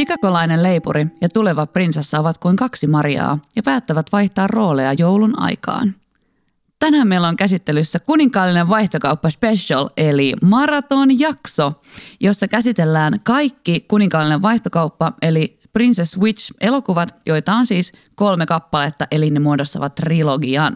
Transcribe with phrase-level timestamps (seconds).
[0.00, 5.94] Chicagolainen leipuri ja tuleva prinsessa ovat kuin kaksi Mariaa ja päättävät vaihtaa rooleja joulun aikaan.
[6.78, 11.72] Tänään meillä on käsittelyssä kuninkaallinen vaihtokauppa special eli maratonjakso,
[12.20, 19.30] jossa käsitellään kaikki kuninkaallinen vaihtokauppa eli Princess Witch elokuvat, joita on siis kolme kappaletta eli
[19.30, 20.74] ne muodostavat trilogian.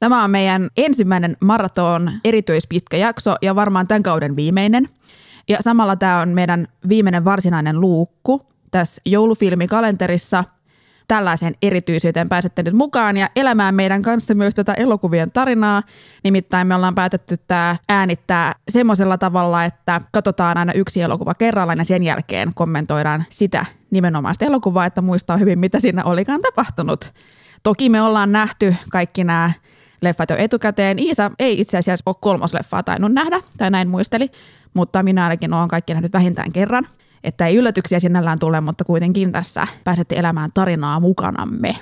[0.00, 4.88] Tämä on meidän ensimmäinen maraton erityispitkä jakso ja varmaan tämän kauden viimeinen.
[5.48, 10.44] Ja samalla tämä on meidän viimeinen varsinainen luukku tässä joulufilmikalenterissa.
[11.08, 15.82] Tällaisen erityisyyteen pääsette nyt mukaan ja elämään meidän kanssa myös tätä elokuvien tarinaa.
[16.24, 21.84] Nimittäin me ollaan päätetty tämä äänittää semmoisella tavalla, että katsotaan aina yksi elokuva kerrallaan ja
[21.84, 27.12] sen jälkeen kommentoidaan sitä nimenomaista elokuvaa, että muistaa hyvin, mitä siinä olikaan tapahtunut.
[27.62, 29.50] Toki me ollaan nähty kaikki nämä
[30.00, 30.98] leffat jo etukäteen.
[30.98, 34.30] Iisa ei itse asiassa ole kolmosleffaa tainnut nähdä, tai näin muisteli,
[34.74, 36.86] mutta minä ainakin olen kaikki nähnyt vähintään kerran.
[37.24, 41.76] Että ei yllätyksiä sinällään tule, mutta kuitenkin tässä pääsette elämään tarinaa mukanamme.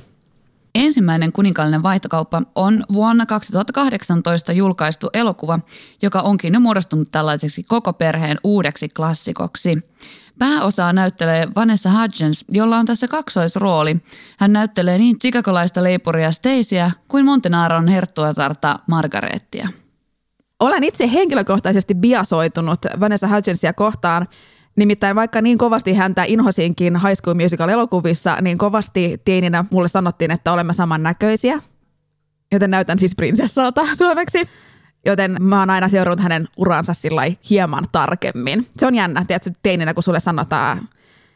[0.75, 5.59] Ensimmäinen kuninkaallinen vaihtokauppa on vuonna 2018 julkaistu elokuva,
[6.03, 9.79] joka onkin jo muodostunut tällaiseksi koko perheen uudeksi klassikoksi.
[10.39, 13.97] Pääosaa näyttelee Vanessa Hudgens, jolla on tässä kaksoisrooli.
[14.39, 19.69] Hän näyttelee niin chicagolaista leipuria Stacyä kuin Montenaron herttuatarta Margarettia.
[20.63, 24.29] Olen itse henkilökohtaisesti biasoitunut Vanessa Hudgensia kohtaan.
[24.77, 30.53] Nimittäin vaikka niin kovasti häntä inhosinkin High School Musical-elokuvissa, niin kovasti teininä mulle sanottiin, että
[30.53, 31.61] olemme samannäköisiä.
[32.53, 34.49] Joten näytän siis prinsessalta suomeksi.
[35.07, 38.67] Joten mä oon aina seurannut hänen uransa sillä hieman tarkemmin.
[38.77, 40.89] Se on jännä, tiedätkö, teininä, kun sulle sanotaan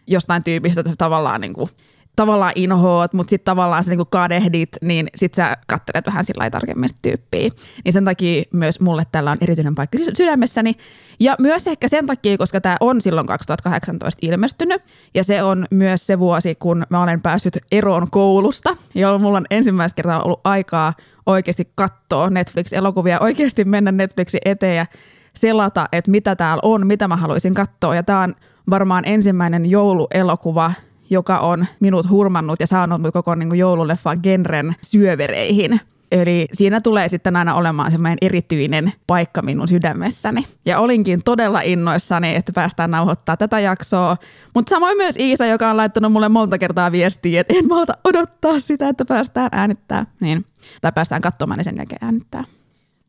[0.07, 1.71] jostain tyypistä, että tavallaan niin kuin,
[2.17, 6.89] tavallaan inhoot, mutta sitten tavallaan sä niinku kadehdit, niin sitten sä katselet vähän sillä tarkemmin
[7.03, 7.50] tyyppiä.
[7.84, 10.75] Niin sen takia myös mulle tällä on erityinen paikka sydämessäni.
[11.21, 14.82] Ja myös ehkä sen takia, koska tämä on silloin 2018 ilmestynyt,
[15.15, 19.47] ja se on myös se vuosi, kun mä olen päässyt eroon koulusta, jolloin mulla on
[19.50, 20.94] ensimmäistä kertaa ollut aikaa
[21.26, 24.87] oikeasti katsoa Netflix-elokuvia, oikeasti mennä Netflixin eteen ja
[25.34, 27.94] selata, että mitä täällä on, mitä mä haluaisin katsoa.
[27.94, 28.34] Ja tämä on
[28.71, 30.72] varmaan ensimmäinen jouluelokuva,
[31.11, 35.81] joka on minut hurmannut ja saanut mut koko niin joululeffa genren syövereihin.
[36.12, 40.47] Eli siinä tulee sitten aina olemaan semmoinen erityinen paikka minun sydämessäni.
[40.67, 44.17] Ja olinkin todella innoissani, että päästään nauhoittaa tätä jaksoa.
[44.55, 48.59] Mutta samoin myös Iisa, joka on laittanut mulle monta kertaa viestiä, että en malta odottaa
[48.59, 50.06] sitä, että päästään äänittää.
[50.21, 50.44] Niin.
[50.81, 52.44] Tai päästään katsomaan ja sen jälkeen äänittää.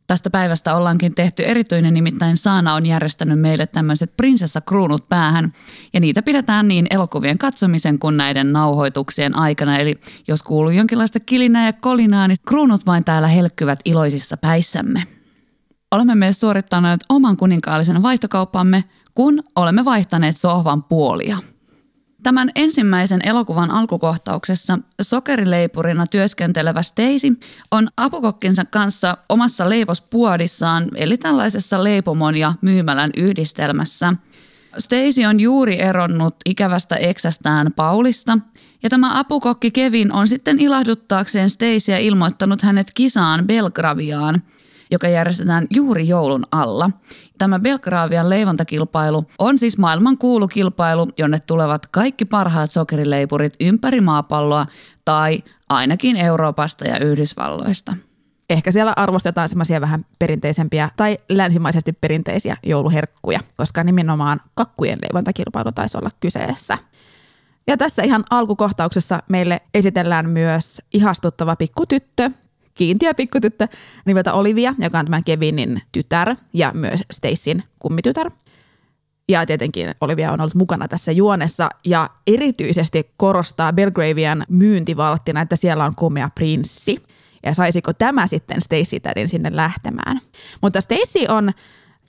[0.07, 5.53] Tästä päivästä ollaankin tehty erityinen, nimittäin Saana on järjestänyt meille tämmöiset prinsessakruunut päähän.
[5.93, 9.77] Ja niitä pidetään niin elokuvien katsomisen kuin näiden nauhoituksien aikana.
[9.77, 15.03] Eli jos kuuluu jonkinlaista kilinää ja kolinaa, niin kruunut vain täällä helkkyvät iloisissa päissämme.
[15.91, 18.83] Olemme myös suorittaneet oman kuninkaallisen vaihtokauppamme,
[19.15, 21.37] kun olemme vaihtaneet sohvan puolia–
[22.23, 27.39] Tämän ensimmäisen elokuvan alkukohtauksessa sokerileipurina työskentelevä Stacy
[27.71, 34.13] on apukokkinsa kanssa omassa leivospuodissaan, eli tällaisessa leipomon ja myymälän yhdistelmässä.
[34.77, 38.39] Stacy on juuri eronnut ikävästä eksästään Paulista,
[38.83, 44.41] ja tämä apukokki Kevin on sitten ilahduttaakseen Stacyä ilmoittanut hänet kisaan Belgraviaan–
[44.91, 46.89] joka järjestetään juuri joulun alla.
[47.37, 54.65] Tämä Belgravian leivontakilpailu on siis maailman kuulukilpailu, jonne tulevat kaikki parhaat sokerileipurit ympäri maapalloa
[55.05, 57.95] tai ainakin Euroopasta ja Yhdysvalloista.
[58.49, 65.97] Ehkä siellä arvostetaan semmoisia vähän perinteisempiä tai länsimaisesti perinteisiä jouluherkkuja, koska nimenomaan kakkujen leivontakilpailu taisi
[65.97, 66.77] olla kyseessä.
[67.67, 72.31] Ja tässä ihan alkukohtauksessa meille esitellään myös ihastuttava pikkutyttö,
[72.77, 73.67] kiintiö pikkutyttö
[74.05, 78.31] nimeltä Olivia, joka on tämän Kevinin tytär ja myös Stacyn kummitytär.
[79.29, 85.85] Ja tietenkin Olivia on ollut mukana tässä juonessa ja erityisesti korostaa Belgravian myyntivalttina, että siellä
[85.85, 87.03] on komea prinssi.
[87.45, 90.21] Ja saisiko tämä sitten Stacy tädin sinne lähtemään.
[90.61, 91.51] Mutta Stacy on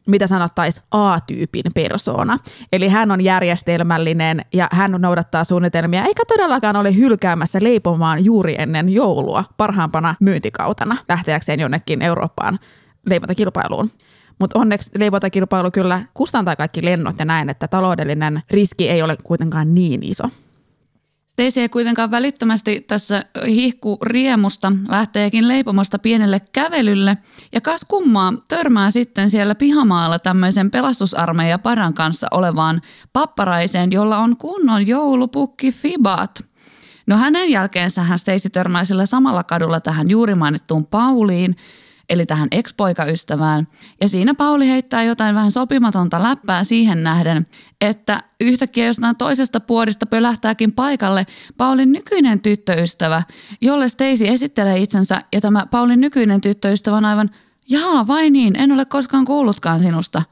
[0.08, 2.38] mitä sanottaisiin A-tyypin persoona.
[2.72, 8.88] Eli hän on järjestelmällinen ja hän noudattaa suunnitelmia, eikä todellakaan ole hylkäämässä leipomaan juuri ennen
[8.88, 12.58] joulua parhaampana myyntikautena lähteäkseen jonnekin Eurooppaan
[13.06, 13.90] leivontakilpailuun.
[14.40, 19.74] Mutta onneksi leivontakilpailu kyllä kustantaa kaikki lennot ja näin, että taloudellinen riski ei ole kuitenkaan
[19.74, 20.24] niin iso.
[21.38, 27.18] Stacy ei kuitenkaan välittömästi tässä hihku riemusta lähteekin leipomosta pienelle kävelylle
[27.52, 32.80] ja kas kummaa törmää sitten siellä pihamaalla tämmöisen pelastusarmeija paran kanssa olevaan
[33.12, 36.44] papparaiseen, jolla on kunnon joulupukki Fibat.
[37.06, 41.56] No hänen jälkeensä hän Stacy törmää sillä samalla kadulla tähän juuri mainittuun Pauliin,
[42.08, 43.68] eli tähän ex-poikaystävään.
[44.00, 47.46] Ja siinä Pauli heittää jotain vähän sopimatonta läppää siihen nähden,
[47.80, 51.26] että yhtäkkiä jostain toisesta puodista pölähtääkin paikalle
[51.56, 53.22] Paulin nykyinen tyttöystävä,
[53.60, 57.30] jolle Stacy esittelee itsensä ja tämä Paulin nykyinen tyttöystävä on aivan,
[57.68, 60.22] jaa vai niin, en ole koskaan kuullutkaan sinusta.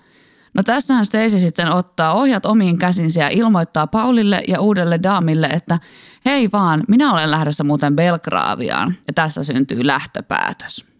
[0.54, 5.78] No tässähän Stacy sitten ottaa ohjat omiin käsinsä ja ilmoittaa Paulille ja uudelle daamille, että
[6.24, 10.95] hei vaan, minä olen lähdössä muuten Belgraaviaan ja tässä syntyy lähtöpäätös.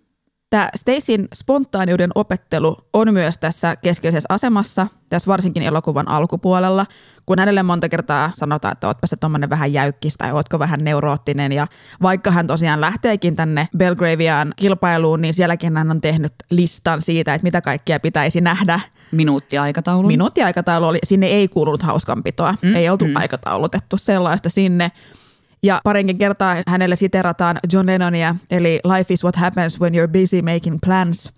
[0.50, 6.86] Tämä Stacyn spontaaniuden opettelu on myös tässä keskeisessä asemassa, tässä varsinkin elokuvan alkupuolella,
[7.26, 11.52] kun hänelle monta kertaa sanotaan, että ootpa se tuommoinen vähän jäykkis tai ootko vähän neuroottinen.
[11.52, 11.66] Ja
[12.02, 17.44] vaikka hän tosiaan lähteekin tänne Belgraviaan kilpailuun, niin sielläkin hän on tehnyt listan siitä, että
[17.44, 18.80] mitä kaikkia pitäisi nähdä.
[19.12, 20.08] Minuuttiaikataulu.
[20.08, 23.16] Minuuttiaikataulu oli, sinne ei kuulunut hauskanpitoa, mm, ei oltu mm.
[23.16, 24.92] aikataulutettu sellaista sinne.
[25.62, 30.42] Ja parinkin kertaa hänelle siterataan John Lennonia, eli Life is what happens when you're busy
[30.42, 31.32] making plans.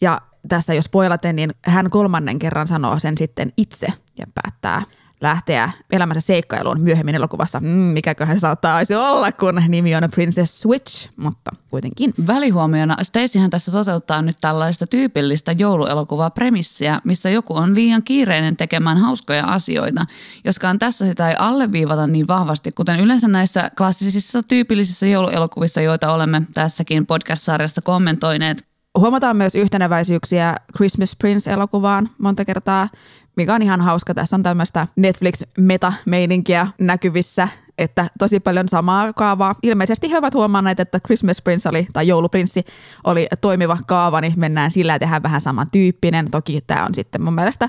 [0.00, 3.86] Ja tässä jos spoilaten, niin hän kolmannen kerran sanoo sen sitten itse
[4.18, 4.82] ja päättää
[5.20, 7.60] lähteä elämänsä seikkailuun myöhemmin elokuvassa.
[7.60, 12.12] Mm, mikäköhän saattaisi olla, kun nimi on Princess Switch, mutta kuitenkin.
[12.26, 18.98] Välihuomiona Stacyhän tässä toteuttaa nyt tällaista tyypillistä jouluelokuvaa premissiä, missä joku on liian kiireinen tekemään
[18.98, 20.06] hauskoja asioita,
[20.44, 26.42] joskaan tässä sitä ei alleviivata niin vahvasti, kuten yleensä näissä klassisissa tyypillisissä jouluelokuvissa, joita olemme
[26.54, 28.75] tässäkin podcast-sarjassa kommentoineet.
[28.98, 32.88] Huomataan myös yhteneväisyyksiä Christmas Prince-elokuvaan monta kertaa,
[33.36, 34.14] mikä on ihan hauska.
[34.14, 37.48] Tässä on tämmöistä Netflix-meta-meininkiä näkyvissä,
[37.78, 39.54] että tosi paljon samaa kaavaa.
[39.62, 42.64] Ilmeisesti he ovat huomanneet, että Christmas Prince oli, tai Jouluprinssi
[43.04, 46.30] oli toimiva kaava, niin mennään sillä ja tehdään vähän samantyyppinen.
[46.30, 47.68] Toki tämä on sitten mun mielestä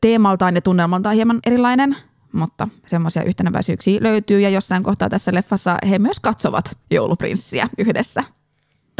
[0.00, 1.96] teemaltaan ja tunnelmaltaan hieman erilainen,
[2.32, 8.24] mutta semmoisia yhtenäväisyyksiä löytyy ja jossain kohtaa tässä leffassa he myös katsovat jouluprinssiä yhdessä.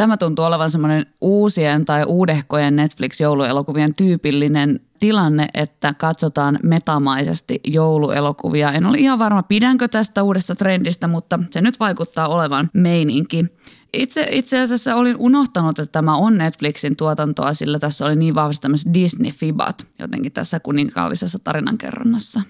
[0.01, 8.71] Tämä tuntuu olevan semmoinen uusien tai uudehkojen Netflix-jouluelokuvien tyypillinen tilanne, että katsotaan metamaisesti jouluelokuvia.
[8.71, 13.45] En ole ihan varma, pidänkö tästä uudesta trendistä, mutta se nyt vaikuttaa olevan meininki.
[13.93, 18.61] Itse, itse asiassa olin unohtanut, että tämä on Netflixin tuotantoa, sillä tässä oli niin vahvasti
[18.61, 22.41] tämmöiset Disney-fibat jotenkin tässä kuninkaallisessa tarinankerronnassa.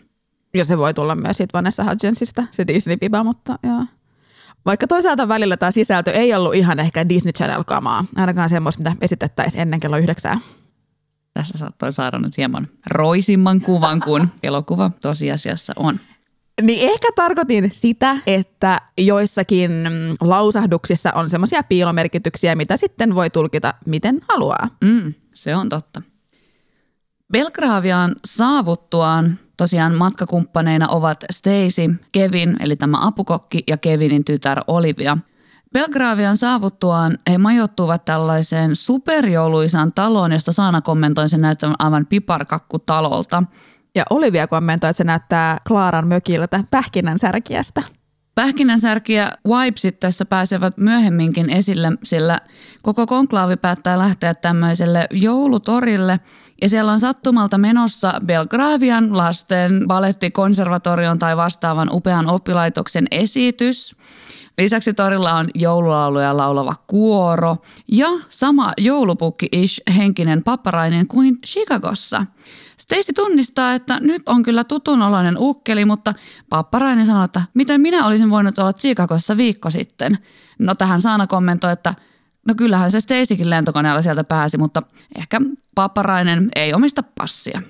[0.53, 3.85] Ja se voi tulla myös siitä Vanessa Hudgensista, se Disney-fiba, mutta joo.
[4.65, 9.61] Vaikka toisaalta välillä tämä sisältö ei ollut ihan ehkä Disney Channel-kamaa, ainakaan semmoista, mitä esitettäisiin
[9.61, 10.39] ennen kello yhdeksää.
[11.33, 15.99] Tässä saattoi saada nyt hieman roisimman kuvan kuin elokuva tosiasiassa on.
[16.61, 19.71] Niin ehkä tarkoitin sitä, että joissakin
[20.21, 24.69] lausahduksissa on semmoisia piilomerkityksiä, mitä sitten voi tulkita miten haluaa.
[24.83, 26.01] Mm, se on totta.
[27.31, 35.17] Belgraviaan saavuttuaan tosiaan matkakumppaneina ovat Stacy, Kevin eli tämä apukokki ja Kevinin tytär Olivia–
[35.73, 43.43] Belgravian saavuttuaan he majoittuvat tällaiseen superjouluisaan taloon, josta Saana kommentoi sen näyttävän aivan piparkakkutalolta.
[43.95, 47.81] Ja Olivia kommentoi, että se näyttää Klaaran mökiltä pähkinänsärkiästä.
[48.35, 52.39] Pähkinänsärkiä Wipesit tässä pääsevät myöhemminkin esille, sillä
[52.81, 56.19] koko konklaavi päättää lähteä tämmöiselle joulutorille.
[56.61, 63.95] Ja siellä on sattumalta menossa Belgravian lasten balettikonservatorion tai vastaavan upean oppilaitoksen esitys–
[64.57, 67.57] Lisäksi torilla on joululauluja laulava kuoro
[67.91, 72.25] ja sama joulupukki-ish henkinen papparainen kuin Chicagossa.
[72.77, 76.13] Stacy tunnistaa, että nyt on kyllä tutunoloinen ukkeli, mutta
[76.49, 80.17] papparainen sanoo, että miten minä olisin voinut olla Chicagossa viikko sitten.
[80.59, 81.93] No tähän Saana kommentoi, että
[82.47, 84.83] no kyllähän se Stacykin lentokoneella sieltä pääsi, mutta
[85.17, 85.41] ehkä
[85.75, 87.61] papparainen ei omista passia.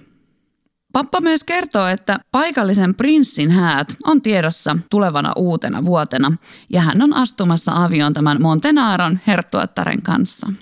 [0.94, 6.38] Pappa myös kertoo, että paikallisen prinssin häät on tiedossa tulevana uutena vuotena
[6.70, 10.48] ja hän on astumassa avioon tämän Montenaron herttuattaren kanssa.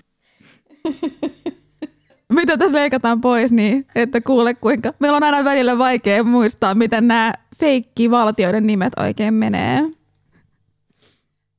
[2.33, 4.93] Mitä tässä leikataan pois, niin että kuule kuinka.
[4.99, 9.98] Meillä on aina välillä vaikea muistaa, miten nämä feikki valtioiden nimet oikein menee.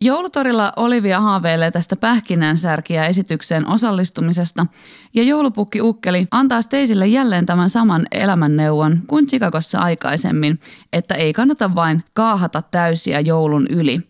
[0.05, 4.67] Joulutorilla Olivia haaveilee tästä pähkinänsärkiä esitykseen osallistumisesta
[5.15, 10.61] ja joulupukki Ukkeli antaa Steisille jälleen tämän saman elämänneuvon kuin Chicagossa aikaisemmin,
[10.93, 14.01] että ei kannata vain kaahata täysiä joulun yli.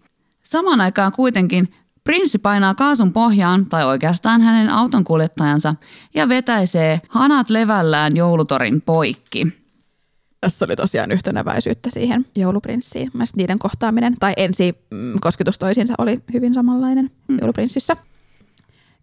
[0.45, 5.75] Samaan aikaan kuitenkin Prinssi painaa kaasun pohjaan, tai oikeastaan hänen autonkuljettajansa,
[6.15, 9.60] ja vetäisee hanat levällään joulutorin poikki.
[10.41, 13.11] Tässä oli tosiaan yhtenäväisyyttä siihen jouluprinssiin.
[13.15, 17.39] Mä niiden kohtaaminen tai ensi mm, kosketus toisiinsa oli hyvin samanlainen mm.
[17.41, 17.97] jouluprinssissä.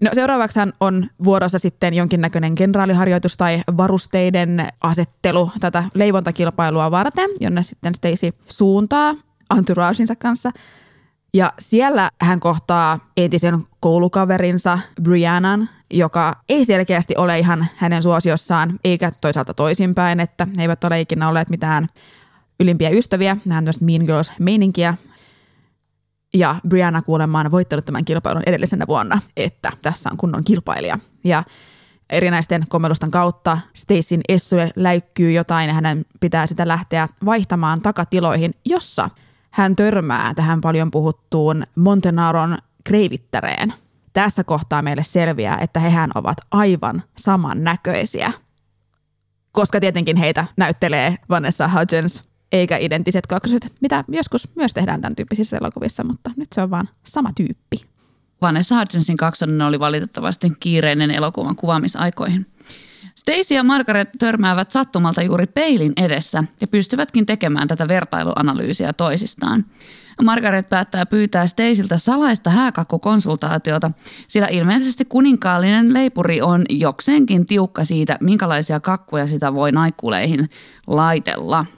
[0.01, 7.95] No seuraavaksi on vuorossa sitten jonkinnäköinen kenraaliharjoitus tai varusteiden asettelu tätä leivontakilpailua varten, jonne sitten
[7.95, 9.15] Stacy suuntaa
[9.57, 10.51] entouragensa kanssa.
[11.33, 19.11] Ja siellä hän kohtaa entisen koulukaverinsa Briannan, joka ei selkeästi ole ihan hänen suosiossaan, eikä
[19.21, 21.87] toisaalta toisinpäin, että he eivät ole ikinä olleet mitään
[22.59, 24.93] ylimpiä ystäviä, nämä on Mean Girls-meininkiä.
[26.33, 30.99] Ja Brianna kuulemma on voittanut tämän kilpailun edellisenä vuonna, että tässä on kunnon kilpailija.
[31.23, 31.43] Ja
[32.09, 39.09] erinäisten kommelusten kautta Stacyn Essue läikkyy jotain ja hänen pitää sitä lähteä vaihtamaan takatiloihin, jossa
[39.51, 43.73] hän törmää tähän paljon puhuttuun Montenaron kreivittäreen.
[44.17, 48.31] Tässä kohtaa meille selviää, että hehän ovat aivan samannäköisiä.
[49.51, 55.57] Koska tietenkin heitä näyttelee Vanessa Hudgens eikä identtiset kaksoset, mitä joskus myös tehdään tämän tyyppisissä
[55.57, 57.77] elokuvissa, mutta nyt se on vaan sama tyyppi.
[58.41, 62.45] Vanessa Hudgensin kaksonen oli valitettavasti kiireinen elokuvan kuvaamisaikoihin.
[63.15, 69.65] Stacy ja Margaret törmäävät sattumalta juuri peilin edessä ja pystyvätkin tekemään tätä vertailuanalyysiä toisistaan.
[70.23, 73.91] Margaret päättää pyytää Stacyltä salaista hääkakkukonsultaatiota,
[74.27, 80.49] sillä ilmeisesti kuninkaallinen leipuri on jokseenkin tiukka siitä, minkälaisia kakkuja sitä voi naikkuleihin
[80.87, 81.65] laitella–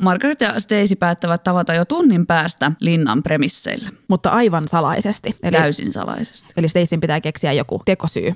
[0.00, 3.88] Margaret ja Stacy päättävät tavata jo tunnin päästä linnan premisseille.
[4.08, 5.36] Mutta aivan salaisesti.
[5.42, 6.52] Eli, Täysin salaisesti.
[6.56, 8.34] Eli Stacyn pitää keksiä joku tekosyy.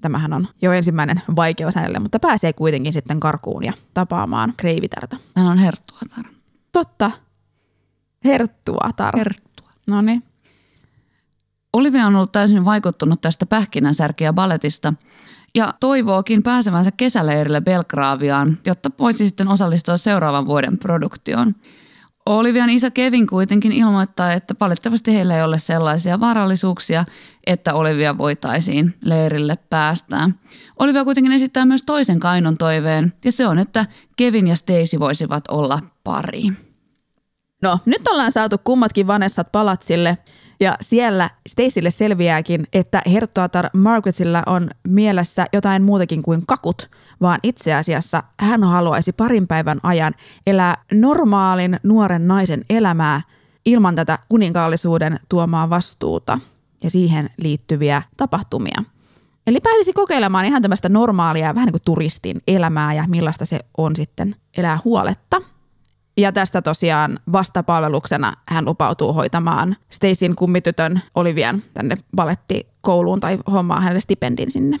[0.00, 5.16] Tämähän on jo ensimmäinen vaikeus hänelle, mutta pääsee kuitenkin sitten karkuun ja tapaamaan kreivitärtä.
[5.36, 6.24] Hän on herttuatar.
[6.72, 7.10] Totta.
[8.26, 9.70] Herttua.
[9.86, 10.22] No niin.
[11.72, 14.92] Olivia on ollut täysin vaikuttunut tästä pähkinänsärkiä balletista–
[15.56, 21.54] ja toivookin pääsevänsä kesäleirille Belgraaviaan, jotta voisi sitten osallistua seuraavan vuoden produktioon.
[22.26, 27.04] Olivian isä Kevin kuitenkin ilmoittaa, että valitettavasti heillä ei ole sellaisia varallisuuksia,
[27.46, 30.30] että Olivia voitaisiin leirille päästää.
[30.78, 35.44] Olivia kuitenkin esittää myös toisen kainon toiveen, ja se on, että Kevin ja Stacy voisivat
[35.48, 36.42] olla pari.
[37.62, 40.18] No, nyt ollaan saatu kummatkin Vanessat palatsille–
[40.60, 47.74] ja siellä Stacylle selviääkin, että herttuatar Margaretilla on mielessä jotain muutakin kuin kakut, vaan itse
[47.74, 50.14] asiassa hän haluaisi parin päivän ajan
[50.46, 53.22] elää normaalin nuoren naisen elämää
[53.66, 56.38] ilman tätä kuninkaallisuuden tuomaa vastuuta
[56.82, 58.82] ja siihen liittyviä tapahtumia.
[59.46, 63.96] Eli pääsisi kokeilemaan ihan tämmöistä normaalia, vähän niin kuin turistin elämää ja millaista se on
[63.96, 65.42] sitten elää huoletta–
[66.16, 74.00] ja tästä tosiaan vastapalveluksena hän lupautuu hoitamaan Stacyn kummitytön Olivian tänne balettikouluun tai hommaa hänelle
[74.00, 74.80] stipendin sinne.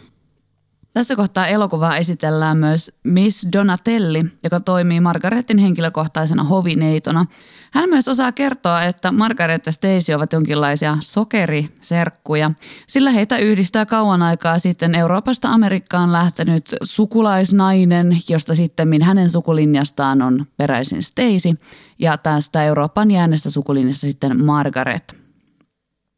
[0.96, 7.26] Tässä kohtaa elokuvaa esitellään myös Miss Donatelli, joka toimii Margaretin henkilökohtaisena hovineitona.
[7.72, 12.50] Hän myös osaa kertoa, että Margaret ja Stacy ovat jonkinlaisia sokeriserkkuja,
[12.86, 20.46] sillä heitä yhdistää kauan aikaa sitten Euroopasta Amerikkaan lähtenyt sukulaisnainen, josta sitten hänen sukulinjastaan on
[20.56, 21.58] peräisin Stacy,
[21.98, 25.16] ja tästä Euroopan jäänestä sukulinjasta sitten Margaret.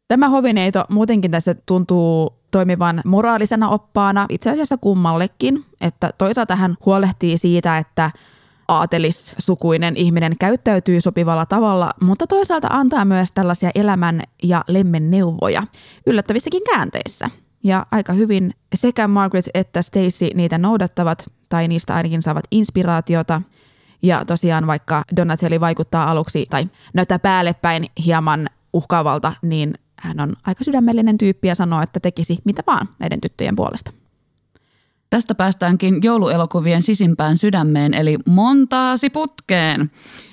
[0.07, 7.37] Tämä hovineito muutenkin tässä tuntuu toimivan moraalisena oppaana itse asiassa kummallekin, että toisaalta hän huolehtii
[7.37, 8.11] siitä, että
[8.67, 15.63] aatelissukuinen ihminen käyttäytyy sopivalla tavalla, mutta toisaalta antaa myös tällaisia elämän ja lemmen neuvoja
[16.07, 17.29] yllättävissäkin käänteissä.
[17.63, 23.41] Ja aika hyvin sekä Margaret että Stacy niitä noudattavat, tai niistä ainakin saavat inspiraatiota.
[24.01, 30.33] Ja tosiaan vaikka Donatelli vaikuttaa aluksi tai näyttää päälle päin hieman uhkaavalta, niin hän on
[30.45, 33.91] aika sydämellinen tyyppi ja sanoo, että tekisi mitä vaan näiden tyttöjen puolesta.
[35.09, 39.91] Tästä päästäänkin jouluelokuvien sisimpään sydämeen, eli montaasi putkeen,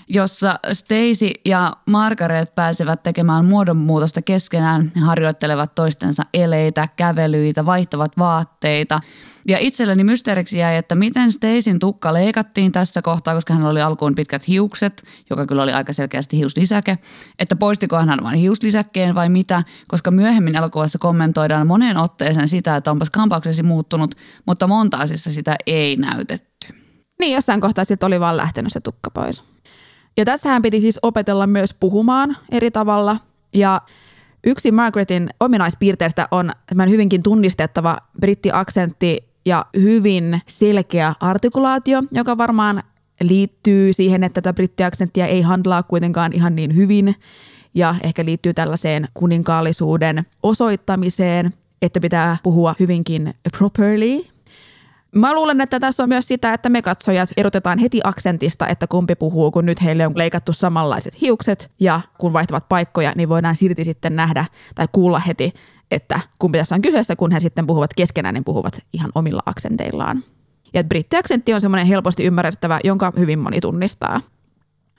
[0.08, 9.00] jossa Stacy ja Margaret pääsevät tekemään muodonmuutosta keskenään, harjoittelevat toistensa eleitä, kävelyitä, vaihtavat vaatteita–
[9.48, 14.14] ja itselleni mysteeriksi jäi, että miten Stacyn tukka leikattiin tässä kohtaa, koska hän oli alkuun
[14.14, 16.98] pitkät hiukset, joka kyllä oli aika selkeästi hiuslisäke.
[17.38, 22.90] Että poistiko hän vain hiuslisäkkeen vai mitä, koska myöhemmin elokuvassa kommentoidaan moneen otteeseen sitä, että
[22.90, 24.14] onpas kampauksesi muuttunut,
[24.46, 26.68] mutta montaasissa sitä ei näytetty.
[27.20, 29.42] Niin, jossain kohtaa sitten oli vaan lähtenyt se tukka pois.
[30.16, 33.16] Ja tässähän piti siis opetella myös puhumaan eri tavalla.
[33.54, 33.80] Ja
[34.46, 42.82] yksi Margaretin ominaispiirteistä on tämän hyvinkin tunnistettava brittiaksentti, ja hyvin selkeä artikulaatio, joka varmaan
[43.20, 47.14] liittyy siihen, että tätä brittiaksenttia ei handlaa kuitenkaan ihan niin hyvin
[47.74, 54.24] ja ehkä liittyy tällaiseen kuninkaallisuuden osoittamiseen, että pitää puhua hyvinkin properly.
[55.14, 59.14] Mä luulen, että tässä on myös sitä, että me katsojat erotetaan heti aksentista, että kumpi
[59.14, 63.84] puhuu, kun nyt heille on leikattu samanlaiset hiukset ja kun vaihtavat paikkoja, niin voidaan silti
[63.84, 65.52] sitten nähdä tai kuulla heti,
[65.90, 70.24] että kumpi tässä on kyseessä, kun he sitten puhuvat keskenään, niin puhuvat ihan omilla aksenteillaan.
[70.74, 74.20] Ja brittiaksentti on semmoinen helposti ymmärrettävä, jonka hyvin moni tunnistaa.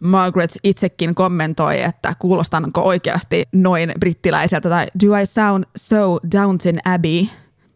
[0.03, 7.27] Margaret itsekin kommentoi, että kuulostanko oikeasti noin brittiläiseltä tai do I sound so Downton Abbey?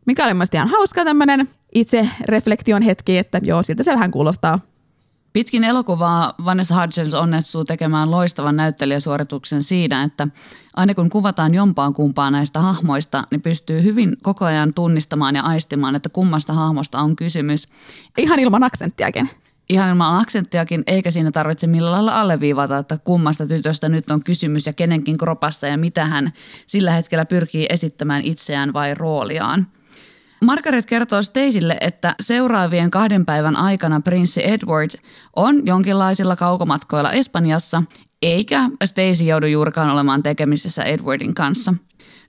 [0.05, 4.59] mikä oli mielestäni ihan hauska tämmöinen itse reflektion hetki, että joo, siltä se vähän kuulostaa.
[5.33, 10.27] Pitkin elokuvaa Vanessa Hudgens onnettuu tekemään loistavan näyttelijäsuorituksen siinä, että
[10.75, 15.95] aina kun kuvataan jompaan kumpaa näistä hahmoista, niin pystyy hyvin koko ajan tunnistamaan ja aistimaan,
[15.95, 17.67] että kummasta hahmosta on kysymys.
[18.17, 19.29] Ihan ilman aksenttiakin.
[19.69, 24.65] Ihan ilman aksenttiakin, eikä siinä tarvitse millään lailla alleviivata, että kummasta tytöstä nyt on kysymys
[24.65, 26.33] ja kenenkin kropassa ja mitä hän
[26.65, 29.67] sillä hetkellä pyrkii esittämään itseään vai rooliaan–
[30.45, 34.89] Margaret kertoo Staceylle, että seuraavien kahden päivän aikana prinssi Edward
[35.35, 37.83] on jonkinlaisilla kaukomatkoilla Espanjassa,
[38.21, 41.73] eikä Stacey joudu juurikaan olemaan tekemisissä Edwardin kanssa.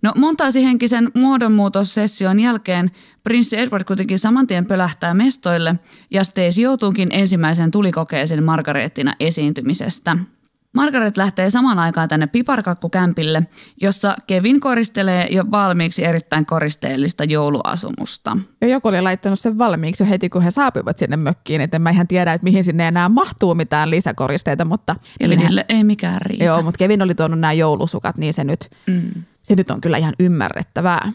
[0.03, 2.91] No montaasihenkisen muodonmuutossession jälkeen
[3.25, 5.75] prinssi Edward kuitenkin saman tien pölähtää mestoille
[6.11, 10.17] ja Stacey joutuukin ensimmäisen tulikokeeseen Margaretina esiintymisestä–
[10.73, 13.47] Margaret lähtee samaan aikaan tänne piparkakkukämpille,
[13.81, 18.37] jossa Kevin koristelee jo valmiiksi erittäin koristeellista jouluasumusta.
[18.61, 21.91] Ja joku oli laittanut sen valmiiksi jo heti, kun he saapuivat sinne mökkiin, että mä
[21.91, 24.97] ihan tiedä, että mihin sinne enää mahtuu mitään lisäkoristeita, mutta...
[25.19, 26.45] Kevinille ei mikään riitä.
[26.45, 29.11] Joo, mutta Kevin oli tuonut nämä joulusukat, niin se nyt, mm.
[29.43, 31.13] se nyt on kyllä ihan ymmärrettävää.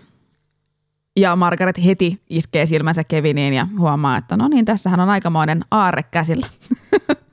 [1.19, 6.03] Ja Margaret heti iskee silmänsä Keviniin ja huomaa, että no niin, tässähän on aikamoinen aarre
[6.03, 6.47] käsillä.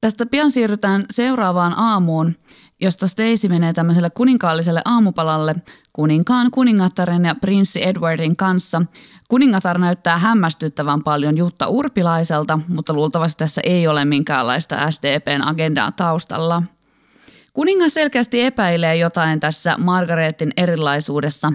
[0.00, 2.36] Tästä pian siirrytään seuraavaan aamuun,
[2.80, 5.54] josta Stacy menee tämmöiselle kuninkaalliselle aamupalalle
[5.92, 8.82] kuninkaan, kuningattaren ja prinssi Edwardin kanssa.
[9.28, 16.62] Kuningatar näyttää hämmästyttävän paljon Jutta Urpilaiselta, mutta luultavasti tässä ei ole minkäänlaista SDPn agendaa taustalla.
[17.52, 21.52] Kuningas selkeästi epäilee jotain tässä Margaretin erilaisuudessa.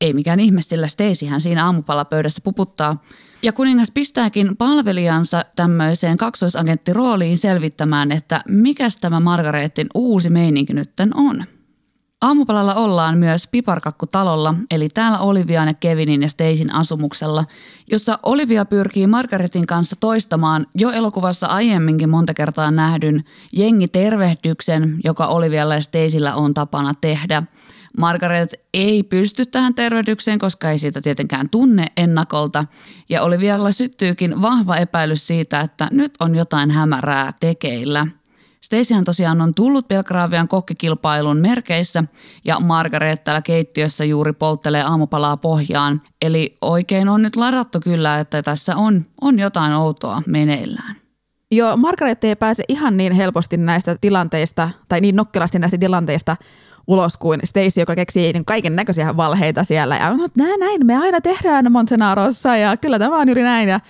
[0.00, 2.96] Ei mikään ihme, sillä Stacyhän siinä aamupalapöydässä puputtaa–
[3.42, 11.44] ja kuningas pistääkin palvelijansa tämmöiseen kaksoisagenttirooliin selvittämään, että mikäs tämä Margaretin uusi meininki nytten on.
[12.22, 17.44] Aamupalalla ollaan myös Piparkakku-talolla, eli täällä Olivian ja Kevinin ja Stacyn asumuksella,
[17.90, 25.74] jossa Olivia pyrkii Margaretin kanssa toistamaan jo elokuvassa aiemminkin monta kertaa nähdyn jengitervehdyksen, joka Olivialla
[25.74, 27.42] ja Stacyllä on tapana tehdä–
[27.98, 32.64] Margaret ei pysty tähän tervehdykseen, koska ei siitä tietenkään tunne ennakolta.
[33.08, 38.06] Ja Olivialla syttyykin vahva epäilys siitä, että nyt on jotain hämärää tekeillä.
[38.60, 42.04] Staceyhan tosiaan on tullut Belgravian kokkikilpailun merkeissä
[42.44, 46.02] ja Margaret täällä keittiössä juuri polttelee aamupalaa pohjaan.
[46.22, 50.96] Eli oikein on nyt ladattu kyllä, että tässä on, on jotain outoa meneillään.
[51.50, 56.36] Joo, Margaret ei pääse ihan niin helposti näistä tilanteista, tai niin nokkelasti näistä tilanteista
[56.88, 59.96] ulos kuin Stacy, joka keksii niin kaiken näköisiä valheita siellä.
[59.96, 63.68] Ja no, näin, näin me aina tehdään Montenarossa ja kyllä tämä on juuri näin.
[63.68, 63.80] Ja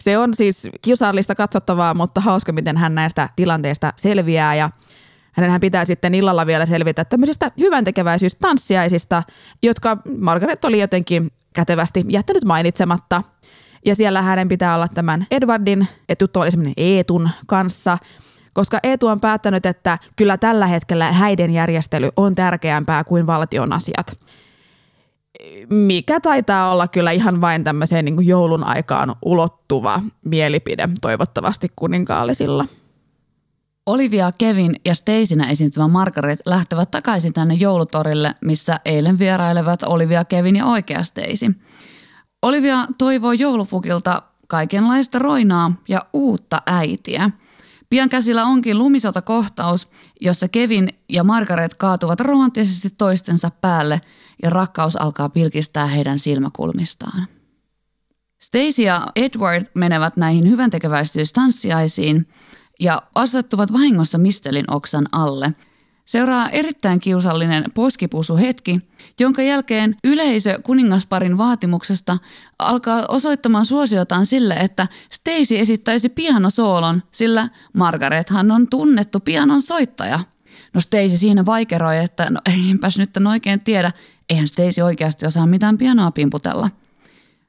[0.00, 4.70] se on siis kiusallista katsottavaa, mutta hauska, miten hän näistä tilanteista selviää ja
[5.32, 7.84] hänenhän pitää sitten illalla vielä selvitä tämmöisistä hyvän
[8.40, 9.22] tanssiaisista,
[9.62, 13.22] jotka Margaret oli jotenkin kätevästi jättänyt mainitsematta.
[13.86, 17.98] Ja siellä hänen pitää olla tämän Edwardin, että tuttu oli Eetun kanssa–
[18.58, 24.20] koska Eetu on päättänyt, että kyllä tällä hetkellä häiden järjestely on tärkeämpää kuin valtion asiat.
[25.70, 32.66] Mikä taitaa olla kyllä ihan vain tämmöiseen niin joulun aikaan ulottuva mielipide toivottavasti kuninkaallisilla.
[33.86, 40.56] Olivia, Kevin ja Stacynä esiintyvä Margaret lähtevät takaisin tänne joulutorille, missä eilen vierailevat Olivia, Kevin
[40.56, 41.54] ja oikea Stacy.
[42.42, 47.30] Olivia toivoo joulupukilta kaikenlaista roinaa ja uutta äitiä–
[47.90, 54.00] Pian käsillä onkin lumisota kohtaus, jossa Kevin ja Margaret kaatuvat romanttisesti toistensa päälle
[54.42, 57.26] ja rakkaus alkaa pilkistää heidän silmäkulmistaan.
[58.40, 62.28] Stacy ja Edward menevät näihin hyvän tekeväisyystanssiaisiin
[62.80, 65.52] ja asettuvat vahingossa mistelin oksan alle–
[66.08, 68.80] Seuraa erittäin kiusallinen poskipusuhetki,
[69.20, 72.18] jonka jälkeen yleisö kuningasparin vaatimuksesta
[72.58, 80.20] alkaa osoittamaan suosiotaan sille, että Stacy esittäisi pianosoolon, sillä Margarethan on tunnettu pianon soittaja.
[80.74, 82.40] No Stacy siinä vaikeroi, että no
[82.70, 83.92] enpäs nyt en oikein tiedä,
[84.30, 86.70] eihän Stacy oikeasti osaa mitään pianoa pimputella.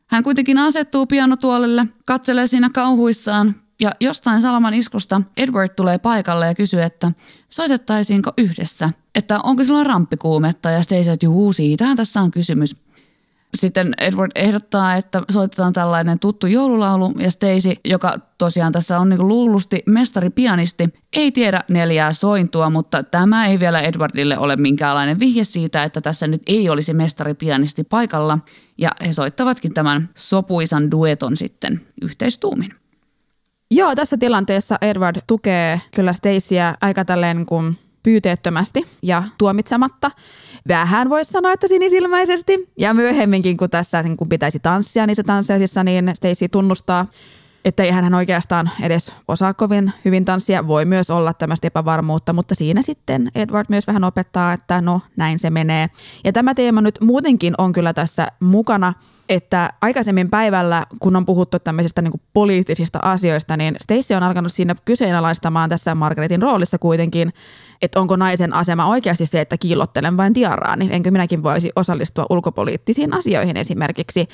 [0.08, 6.56] Hän kuitenkin asettuu pianotuolille, katselee siinä kauhuissaan, ja jostain salaman iskusta Edward tulee paikalle ja
[6.56, 7.12] kysyy, että
[7.50, 12.76] soitettaisiinko yhdessä, että onko sillä ramppikuumetta ja Stacy, että juu, siitähän tässä on kysymys.
[13.58, 19.28] Sitten Edward ehdottaa, että soitetaan tällainen tuttu joululaulu ja Stacy, joka tosiaan tässä on niin
[19.28, 25.84] luullusti mestari-pianisti, ei tiedä neljää sointua, mutta tämä ei vielä Edwardille ole minkäänlainen vihje siitä,
[25.84, 28.40] että tässä nyt ei olisi mestari-pianisti paikalla
[28.78, 32.74] ja he soittavatkin tämän sopuisan dueton sitten yhteistuumin.
[33.72, 40.12] Joo, tässä tilanteessa Edward tukee kyllä Stacyä aika tälleen kuin pyyteettömästi ja tuomitsematta.
[40.68, 42.70] Vähän voisi sanoa, että sinisilmäisesti.
[42.78, 47.06] Ja myöhemminkin, kun tässä niin kun pitäisi tanssia niissä tanssiaisissa, niin Stacy tunnustaa,
[47.66, 50.68] että ei hän oikeastaan edes osaa kovin hyvin tanssia.
[50.68, 55.40] Voi myös olla tämmöistä epävarmuutta, mutta siinä sitten Edward myös vähän opettaa, että no näin
[55.40, 55.90] se menee.
[56.24, 58.94] Ja tämä teema nyt muutenkin on kyllä tässä mukana,
[59.30, 64.76] että aikaisemmin päivällä, kun on puhuttu tämmöisistä niin poliittisista asioista, niin Stacey on alkanut siinä
[64.86, 67.34] kyseenalaistamaan tässä Margaretin roolissa kuitenkin,
[67.82, 73.14] että onko naisen asema oikeasti se, että kiillottelen vain tiaraani, enkö minäkin voisi osallistua ulkopoliittisiin
[73.14, 74.28] asioihin esimerkiksi.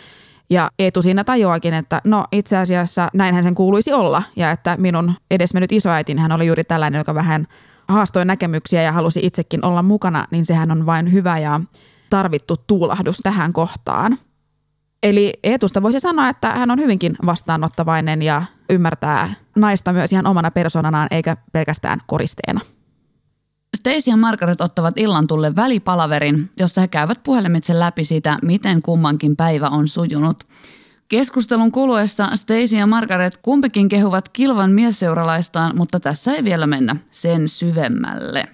[0.49, 5.13] Ja Eetu siinä tajuakin, että no itse asiassa näinhän sen kuuluisi olla ja että minun
[5.31, 7.47] edesmennyt isoäitin hän oli juuri tällainen, joka vähän
[7.87, 11.61] haastoi näkemyksiä ja halusi itsekin olla mukana, niin sehän on vain hyvä ja
[12.09, 14.17] tarvittu tuulahdus tähän kohtaan.
[15.03, 20.51] Eli Eetusta voisi sanoa, että hän on hyvinkin vastaanottavainen ja ymmärtää naista myös ihan omana
[20.51, 22.61] persoonanaan eikä pelkästään koristeena.
[23.85, 29.35] Stacy ja Margaret ottavat illan tulle välipalaverin, josta he käyvät puhelimitse läpi sitä, miten kummankin
[29.35, 30.43] päivä on sujunut.
[31.07, 37.47] Keskustelun kuluessa Stacy ja Margaret kumpikin kehuvat kilvan miesseuralaistaan, mutta tässä ei vielä mennä sen
[37.47, 38.45] syvemmälle.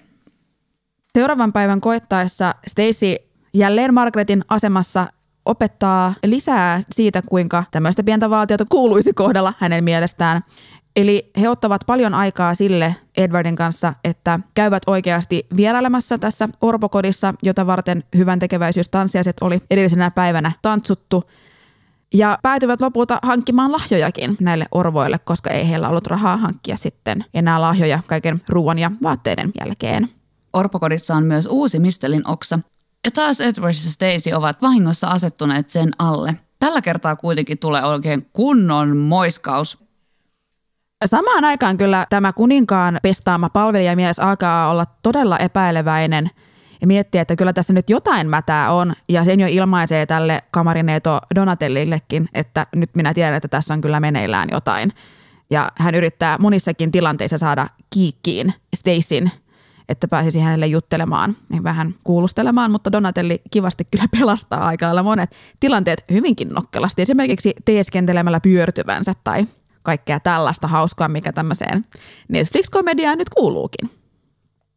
[1.12, 3.16] Seuraavan päivän koettaessa Stacy
[3.54, 5.06] jälleen Margaretin asemassa
[5.44, 10.44] opettaa lisää siitä, kuinka tämmöistä pientä valtiota kuuluisi kohdella hänen mielestään.
[10.96, 17.66] Eli he ottavat paljon aikaa sille Edwardin kanssa, että käyvät oikeasti vierailemassa tässä orpokodissa, jota
[17.66, 21.24] varten hyvän tekeväisyystanssiaiset oli edellisenä päivänä tantsuttu.
[22.14, 27.60] Ja päätyvät lopulta hankkimaan lahjojakin näille orvoille, koska ei heillä ollut rahaa hankkia sitten enää
[27.60, 30.08] lahjoja kaiken ruoan ja vaatteiden jälkeen.
[30.52, 32.58] Orpokodissa on myös uusi mistelin oksa.
[33.04, 36.34] Ja taas Edward ja Stacy ovat vahingossa asettuneet sen alle.
[36.58, 39.78] Tällä kertaa kuitenkin tulee oikein kunnon moiskaus.
[41.04, 46.30] Samaan aikaan kyllä tämä kuninkaan pestaama palvelijamies alkaa olla todella epäileväinen
[46.80, 48.92] ja miettiä, että kyllä tässä nyt jotain mätää on.
[49.08, 54.00] Ja sen jo ilmaisee tälle kamarineeto Donatellillekin, että nyt minä tiedän, että tässä on kyllä
[54.00, 54.92] meneillään jotain.
[55.50, 59.30] Ja hän yrittää monissakin tilanteissa saada kiikkiin Stacyn,
[59.88, 66.04] että pääsisi hänelle juttelemaan vähän kuulustelemaan, mutta Donatelli kivasti kyllä pelastaa aika lailla monet tilanteet
[66.10, 69.46] hyvinkin nokkelasti, esimerkiksi teeskentelemällä pyörtyvänsä tai
[69.82, 71.84] kaikkea tällaista hauskaa, mikä tämmöiseen
[72.28, 73.90] Netflix-komediaan nyt kuuluukin.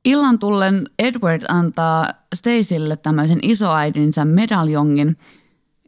[0.06, 5.18] Illan tullen Edward antaa Stacylle tämmöisen isoäidinsä medaljongin,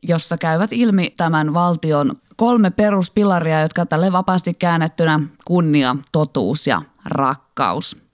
[0.04, 7.96] jossa käyvät ilmi tämän valtion kolme peruspilaria, jotka tälle vapaasti käännettynä kunnia, totuus ja rakkaus–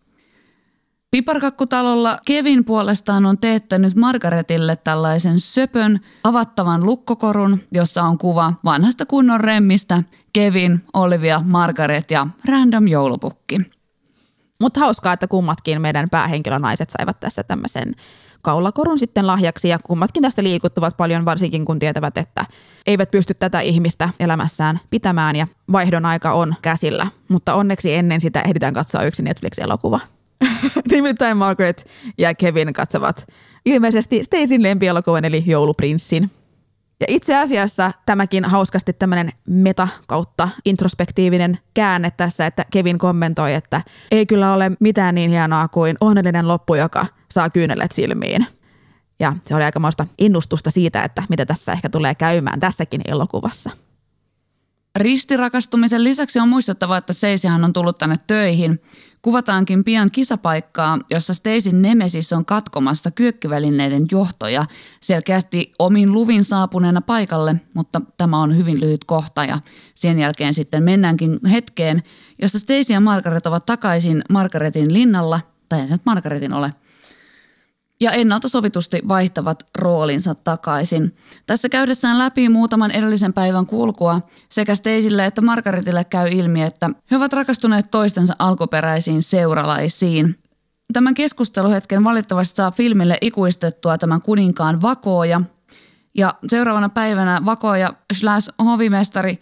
[1.13, 9.41] Piparkakkutalolla Kevin puolestaan on teettänyt Margaretille tällaisen söpön avattavan lukkokorun, jossa on kuva vanhasta kunnon
[9.41, 13.62] remmistä, Kevin, Olivia, Margaret ja random joulupukki.
[14.62, 17.95] Mutta hauskaa, että kummatkin meidän päähenkilönaiset saivat tässä tämmöisen
[18.41, 22.45] kaulakorun sitten lahjaksi ja kummatkin tästä liikuttuvat paljon, varsinkin kun tietävät, että
[22.86, 27.08] eivät pysty tätä ihmistä elämässään pitämään ja vaihdon aika on käsillä.
[27.28, 29.99] Mutta onneksi ennen sitä ehditään katsoa yksi Netflix-elokuva.
[30.91, 33.27] Nimittäin Margaret ja Kevin katsovat
[33.65, 36.29] ilmeisesti Stacyn lempielokuvan eli Jouluprinssin.
[36.99, 43.82] Ja itse asiassa tämäkin hauskasti tämmöinen meta kautta introspektiivinen käänne tässä, että Kevin kommentoi, että
[44.12, 48.47] ei kyllä ole mitään niin hienoa kuin onnellinen loppu, joka saa kyynelet silmiin.
[49.19, 53.69] Ja se oli aikamoista innustusta siitä, että mitä tässä ehkä tulee käymään tässäkin elokuvassa.
[54.95, 58.82] Ristirakastumisen lisäksi on muistettava, että Seisihan on tullut tänne töihin.
[59.21, 64.65] Kuvataankin pian kisapaikkaa, jossa Stacyn Nemesis on katkomassa kyökkivälineiden johtoja.
[65.01, 69.60] Selkeästi omin luvin saapuneena paikalle, mutta tämä on hyvin lyhyt kohta ja
[69.95, 72.03] sen jälkeen sitten mennäänkin hetkeen,
[72.41, 76.73] jossa Stacy ja Margaret ovat takaisin Margaretin linnalla, tai ei se nyt Margaretin ole–
[77.99, 81.15] ja ennalta sovitusti vaihtavat roolinsa takaisin.
[81.45, 87.17] Tässä käydessään läpi muutaman edellisen päivän kulkua sekä Stacylle että Margaretille käy ilmi, että he
[87.17, 90.39] ovat rakastuneet toistensa alkuperäisiin seuralaisiin.
[90.93, 95.41] Tämän keskusteluhetken valitettavasti saa filmille ikuistettua tämän kuninkaan vakooja.
[96.15, 99.39] Ja seuraavana päivänä vakooja slash hovimestari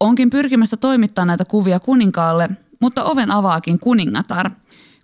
[0.00, 4.50] onkin pyrkimässä toimittaa näitä kuvia kuninkaalle, mutta oven avaakin kuningatar–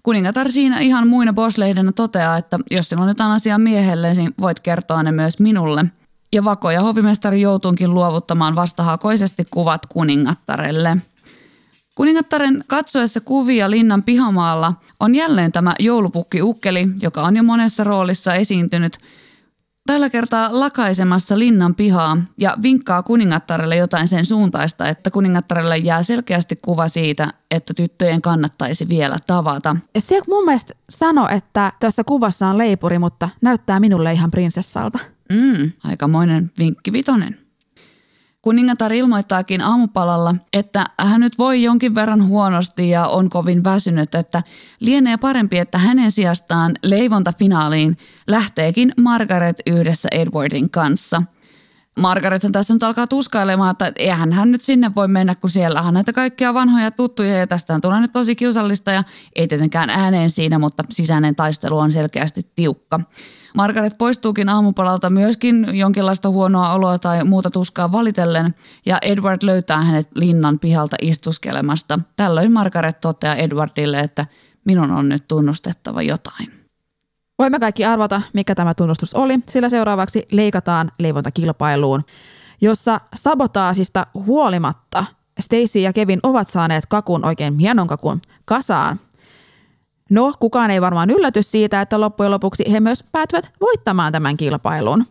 [0.08, 4.60] Kuningatar siinä ihan muina bossleidenä toteaa, että jos sinulla on jotain asiaa miehelle, niin voit
[4.60, 5.84] kertoa ne myös minulle.
[6.32, 10.96] Ja Vako ja hovimestari joutuunkin luovuttamaan vastahakoisesti kuvat kuningattarelle.
[11.94, 18.34] Kuningattaren katsoessa kuvia linnan pihamaalla on jälleen tämä joulupukki Ukkeli, joka on jo monessa roolissa
[18.34, 18.98] esiintynyt.
[19.88, 26.58] Tällä kertaa lakaisemassa linnan pihaa ja vinkkaa kuningattarelle jotain sen suuntaista, että kuningattarelle jää selkeästi
[26.62, 29.76] kuva siitä, että tyttöjen kannattaisi vielä tavata.
[29.98, 34.98] Se mun mielestä sano, että tässä kuvassa on leipuri, mutta näyttää minulle ihan prinsessalta.
[35.32, 37.38] Mm, aikamoinen vinkki vitonen.
[38.48, 44.42] Kuningatar ilmoittaakin aamupalalla, että hän nyt voi jonkin verran huonosti ja on kovin väsynyt, että
[44.80, 51.22] lienee parempi, että hänen sijastaan leivontafinaaliin lähteekin Margaret yhdessä Edwardin kanssa.
[51.98, 55.94] Margaret tässä nyt alkaa tuskailemaan, että eihän hän nyt sinne voi mennä, kun siellä on
[55.94, 59.02] näitä kaikkia vanhoja tuttuja ja tästä tulee nyt tosi kiusallista ja
[59.36, 63.00] ei tietenkään ääneen siinä, mutta sisäinen taistelu on selkeästi tiukka.
[63.54, 68.54] Margaret poistuukin aamupalalta myöskin jonkinlaista huonoa oloa tai muuta tuskaa valitellen,
[68.86, 71.98] ja Edward löytää hänet linnan pihalta istuskelemasta.
[72.16, 74.26] Tällöin Margaret toteaa Edwardille, että
[74.64, 76.52] minun on nyt tunnustettava jotain.
[77.38, 82.04] Voimme kaikki arvata, mikä tämä tunnustus oli, sillä seuraavaksi leikataan leivontakilpailuun,
[82.60, 85.04] jossa sabotaasista huolimatta
[85.40, 89.00] Stacy ja Kevin ovat saaneet kakun oikein hienon kakun kasaan
[90.10, 95.06] No, kukaan ei varmaan ylläty siitä, että loppujen lopuksi he myös päätyvät voittamaan tämän kilpailun.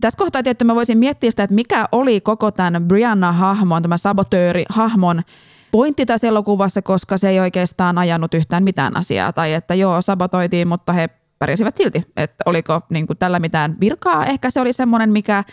[0.00, 5.22] Tässä kohtaa tietty mä voisin miettiä sitä, että mikä oli koko tämän Brianna-hahmon, tämän sabotööri-hahmon
[5.70, 9.32] pointti tässä elokuvassa, koska se ei oikeastaan ajanut yhtään mitään asiaa.
[9.32, 12.02] Tai että joo, sabotoitiin, mutta he pärjäsivät silti.
[12.16, 14.26] Että oliko niin kuin tällä mitään virkaa.
[14.26, 15.44] Ehkä se oli semmoinen, mikä,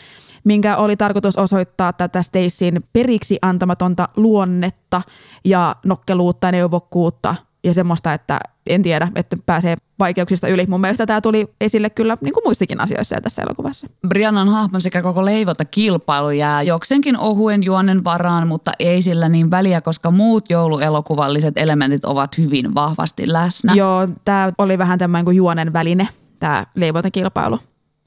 [0.43, 5.02] minkä oli tarkoitus osoittaa tätä Stacyn periksi antamatonta luonnetta
[5.46, 7.36] ja nokkeluutta ja neuvokkuutta
[7.67, 10.65] ja semmoista, että en tiedä, että pääsee vaikeuksista yli.
[10.67, 13.88] Mun mielestä tämä tuli esille kyllä niin kuin muissakin asioissa ja tässä elokuvassa.
[14.08, 19.51] Briannan hahmon sekä koko leivota kilpailu jää jokseenkin ohuen juonen varaan, mutta ei sillä niin
[19.51, 23.73] väliä, koska muut jouluelokuvalliset elementit ovat hyvin vahvasti läsnä.
[23.73, 26.08] Joo, tämä oli vähän tämmöinen kuin juonen väline,
[26.39, 27.60] tämä leivontakilpailu.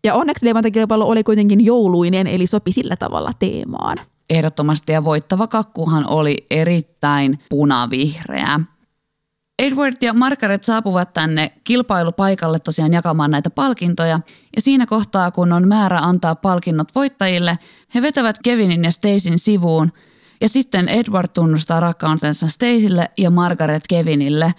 [0.04, 3.98] Ja onneksi leivontakilpailu oli kuitenkin jouluinen, eli sopi sillä tavalla teemaan.
[4.30, 8.60] Ehdottomasti ja voittava kakkuhan oli erittäin punavihreä.
[9.60, 14.20] Edward ja Margaret saapuvat tänne kilpailupaikalle tosiaan jakamaan näitä palkintoja.
[14.56, 17.58] Ja siinä kohtaa, kun on määrä antaa palkinnot voittajille,
[17.94, 19.92] he vetävät Kevinin ja Stacyn sivuun.
[20.40, 24.54] Ja sitten Edward tunnustaa rakkautensa Stacylle ja Margaret Kevinille.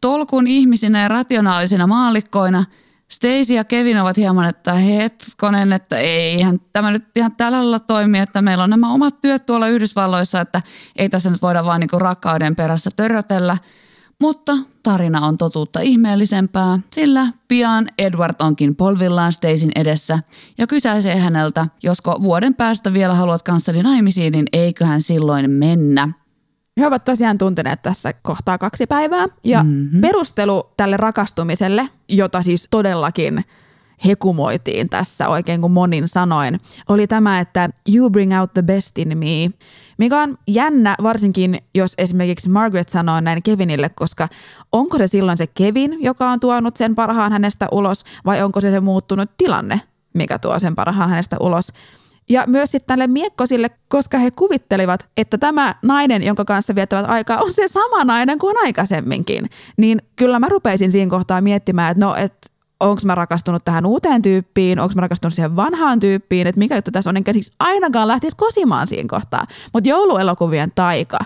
[0.00, 2.64] Tolkun ihmisinä ja rationaalisina maallikkoina
[3.08, 7.80] Stacy ja Kevin ovat hieman, että hetkonen, että ei ihan, tämä nyt ihan tällä lailla
[7.80, 10.62] toimi, että meillä on nämä omat työt tuolla Yhdysvalloissa, että
[10.96, 13.58] ei tässä nyt voida vaan niin rakkauden perässä törrötellä–
[14.22, 20.18] mutta tarina on totuutta ihmeellisempää, sillä pian Edward onkin polvillaan Stacyn edessä
[20.58, 26.08] ja kysäisee häneltä, josko vuoden päästä vielä haluat kanssani naimisiin, niin eiköhän silloin mennä.
[26.80, 30.00] He ovat tosiaan tunteneet tässä kohtaa kaksi päivää ja mm-hmm.
[30.00, 33.44] perustelu tälle rakastumiselle, jota siis todellakin
[34.06, 39.18] hekumoitiin tässä oikein kuin monin sanoin, oli tämä, että you bring out the best in
[39.18, 39.50] me,
[39.98, 44.28] mikä on jännä varsinkin, jos esimerkiksi Margaret sanoo näin Kevinille, koska
[44.72, 48.70] onko se silloin se Kevin, joka on tuonut sen parhaan hänestä ulos, vai onko se
[48.70, 49.80] se muuttunut tilanne,
[50.14, 51.72] mikä tuo sen parhaan hänestä ulos.
[52.28, 57.40] Ja myös sitten tälle miekkosille, koska he kuvittelivat, että tämä nainen, jonka kanssa viettävät aikaa,
[57.42, 59.50] on se sama nainen kuin aikaisemminkin.
[59.76, 62.51] Niin kyllä mä rupeisin siinä kohtaa miettimään, että no, että
[62.82, 66.90] onko mä rakastunut tähän uuteen tyyppiin, onko mä rakastunut siihen vanhaan tyyppiin, että mikä juttu
[66.90, 69.46] tässä on, enkä siis ainakaan lähtisi kosimaan siinä kohtaa.
[69.72, 71.18] Mutta jouluelokuvien taika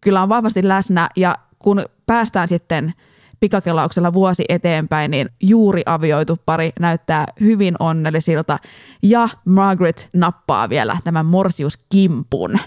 [0.00, 2.94] kyllä on vahvasti läsnä ja kun päästään sitten
[3.40, 8.58] pikakelauksella vuosi eteenpäin, niin juuri avioitu pari näyttää hyvin onnellisilta
[9.02, 12.58] ja Margaret nappaa vielä tämän morsiuskimpun.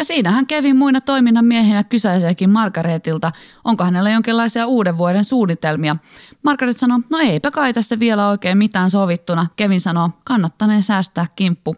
[0.00, 3.32] Ja siinä hän kävi muina toiminnan miehinä kysäiseekin Margaretilta,
[3.64, 5.96] onko hänellä jonkinlaisia uuden vuoden suunnitelmia.
[6.42, 9.46] Margaret sanoi, no eipä kai tässä vielä oikein mitään sovittuna.
[9.56, 11.76] Kevin sanoo, kannattaneen säästää kimppu.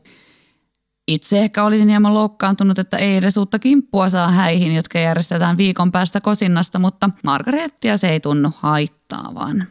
[1.08, 5.92] Itse ehkä olisin hieman loukkaantunut, että ei edes uutta kimppua saa häihin, jotka järjestetään viikon
[5.92, 9.66] päästä kosinnasta, mutta Margarettia se ei tunnu haittaavan.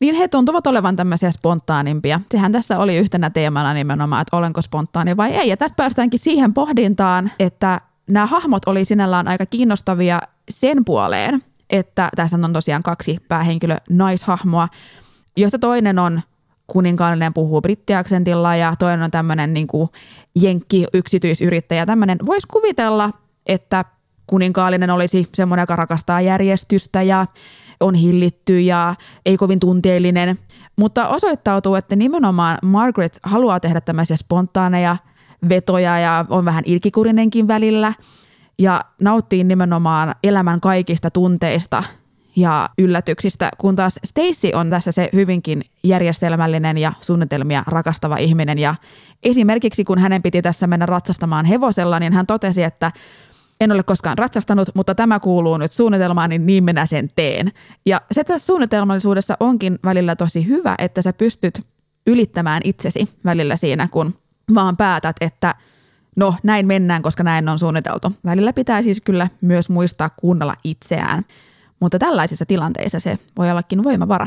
[0.00, 2.20] Niin he tuntuvat olevan tämmöisiä spontaanimpia.
[2.30, 5.48] Sehän tässä oli yhtenä teemana nimenomaan, että olenko spontaani vai ei.
[5.48, 12.08] Ja tästä päästäänkin siihen pohdintaan, että nämä hahmot oli sinällään aika kiinnostavia sen puoleen, että
[12.16, 14.68] tässä on tosiaan kaksi päähenkilö naishahmoa,
[15.36, 16.22] josta toinen on
[16.66, 19.68] kuninkaallinen puhuu brittiaksentilla ja toinen on tämmöinen niin
[20.34, 21.86] jenkki yksityisyrittäjä.
[21.86, 23.10] Tämmöinen voisi kuvitella,
[23.46, 23.84] että
[24.26, 27.26] kuninkaallinen olisi semmoinen, joka rakastaa järjestystä ja
[27.80, 28.94] on hillitty ja
[29.26, 30.38] ei kovin tunteellinen.
[30.76, 34.96] Mutta osoittautuu, että nimenomaan Margaret haluaa tehdä tämmöisiä spontaaneja
[35.48, 37.92] vetoja ja on vähän ilkikurinenkin välillä
[38.58, 41.84] ja nauttii nimenomaan elämän kaikista tunteista
[42.36, 48.58] ja yllätyksistä, kun taas Stacy on tässä se hyvinkin järjestelmällinen ja suunnitelmia rakastava ihminen.
[48.58, 48.74] Ja
[49.22, 52.92] esimerkiksi kun hänen piti tässä mennä ratsastamaan hevosella, niin hän totesi, että
[53.60, 57.52] en ole koskaan ratsastanut, mutta tämä kuuluu nyt suunnitelmaan, niin niin minä sen teen.
[57.86, 61.66] Ja se tässä suunnitelmallisuudessa onkin välillä tosi hyvä, että sä pystyt
[62.06, 64.14] ylittämään itsesi välillä siinä, kun
[64.54, 65.54] vaan päätät, että
[66.16, 68.12] no näin mennään, koska näin on suunniteltu.
[68.24, 71.24] Välillä pitää siis kyllä myös muistaa kuunnella itseään,
[71.80, 74.26] mutta tällaisissa tilanteissa se voi ollakin voimavara.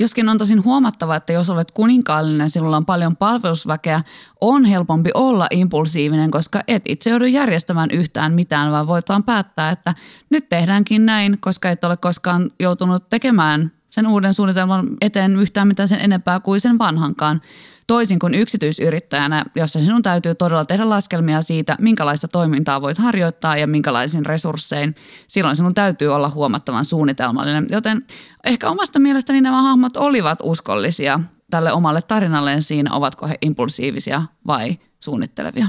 [0.00, 4.02] Joskin on tosin huomattava, että jos olet kuninkaallinen, sinulla on paljon palvelusväkeä,
[4.40, 9.70] on helpompi olla impulsiivinen, koska et itse joudu järjestämään yhtään mitään, vaan voit vaan päättää,
[9.70, 9.94] että
[10.30, 15.88] nyt tehdäänkin näin, koska et ole koskaan joutunut tekemään sen uuden suunnitelman eteen yhtään mitään
[15.88, 17.40] sen enempää kuin sen vanhankaan.
[17.90, 23.66] Toisin kuin yksityisyrittäjänä, jossa sinun täytyy todella tehdä laskelmia siitä, minkälaista toimintaa voit harjoittaa ja
[23.66, 24.94] minkälaisin resurssein.
[25.28, 27.66] Silloin sinun täytyy olla huomattavan suunnitelmallinen.
[27.70, 28.06] Joten
[28.44, 34.78] ehkä omasta mielestäni nämä hahmot olivat uskollisia tälle omalle tarinalleen siinä, ovatko he impulsiivisia vai
[35.00, 35.66] suunnittelevia.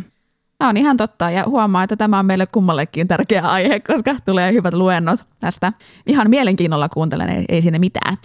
[0.57, 4.53] Tämä on ihan totta ja huomaa, että tämä on meille kummallekin tärkeä aihe, koska tulee
[4.53, 5.73] hyvät luennot tästä.
[6.07, 8.17] Ihan mielenkiinnolla kuuntelen, ei, ei sinne mitään.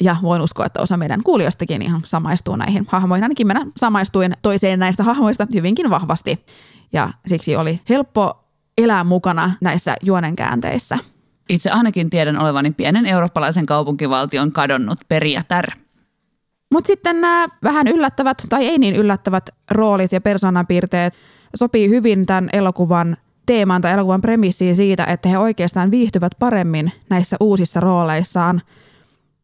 [0.00, 3.24] Ja voin uskoa, että osa meidän kuulijoistakin ihan samaistuu näihin hahmoihin.
[3.24, 6.44] Ainakin minä samaistuin toiseen näistä hahmoista hyvinkin vahvasti.
[6.92, 8.44] Ja siksi oli helppo
[8.78, 10.98] elää mukana näissä juonenkäänteissä.
[11.48, 15.66] Itse ainakin tiedän olevani pienen eurooppalaisen kaupunkivaltion kadonnut perijätär.
[16.72, 21.14] Mutta sitten nämä vähän yllättävät tai ei niin yllättävät roolit ja persoonanpiirteet
[21.54, 27.36] sopii hyvin tämän elokuvan teemaan tai elokuvan premissiin siitä, että he oikeastaan viihtyvät paremmin näissä
[27.40, 28.60] uusissa rooleissaan–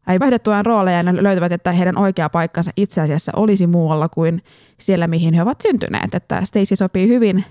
[0.07, 4.43] ei vaihdettuaan rooleja ne löytävät, että heidän oikea paikkansa itse asiassa olisi muualla kuin
[4.77, 6.15] siellä, mihin he ovat syntyneet.
[6.15, 7.45] Että Stacy sopii hyvin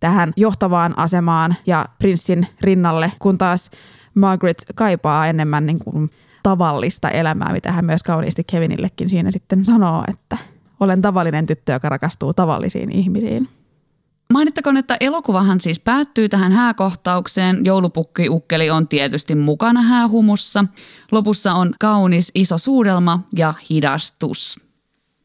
[0.00, 3.70] tähän johtavaan asemaan ja prinssin rinnalle, kun taas
[4.14, 6.10] Margaret kaipaa enemmän niin kuin
[6.42, 10.36] tavallista elämää, mitä hän myös kauniisti Kevinillekin siinä sitten sanoo, että
[10.80, 13.48] olen tavallinen tyttö, joka rakastuu tavallisiin ihmisiin.
[14.32, 17.64] Mainittakoon, että elokuvahan siis päättyy tähän hääkohtaukseen.
[17.64, 20.64] Joulupukki Ukkeli on tietysti mukana häähumussa.
[21.10, 24.60] Lopussa on kaunis iso suudelma ja hidastus.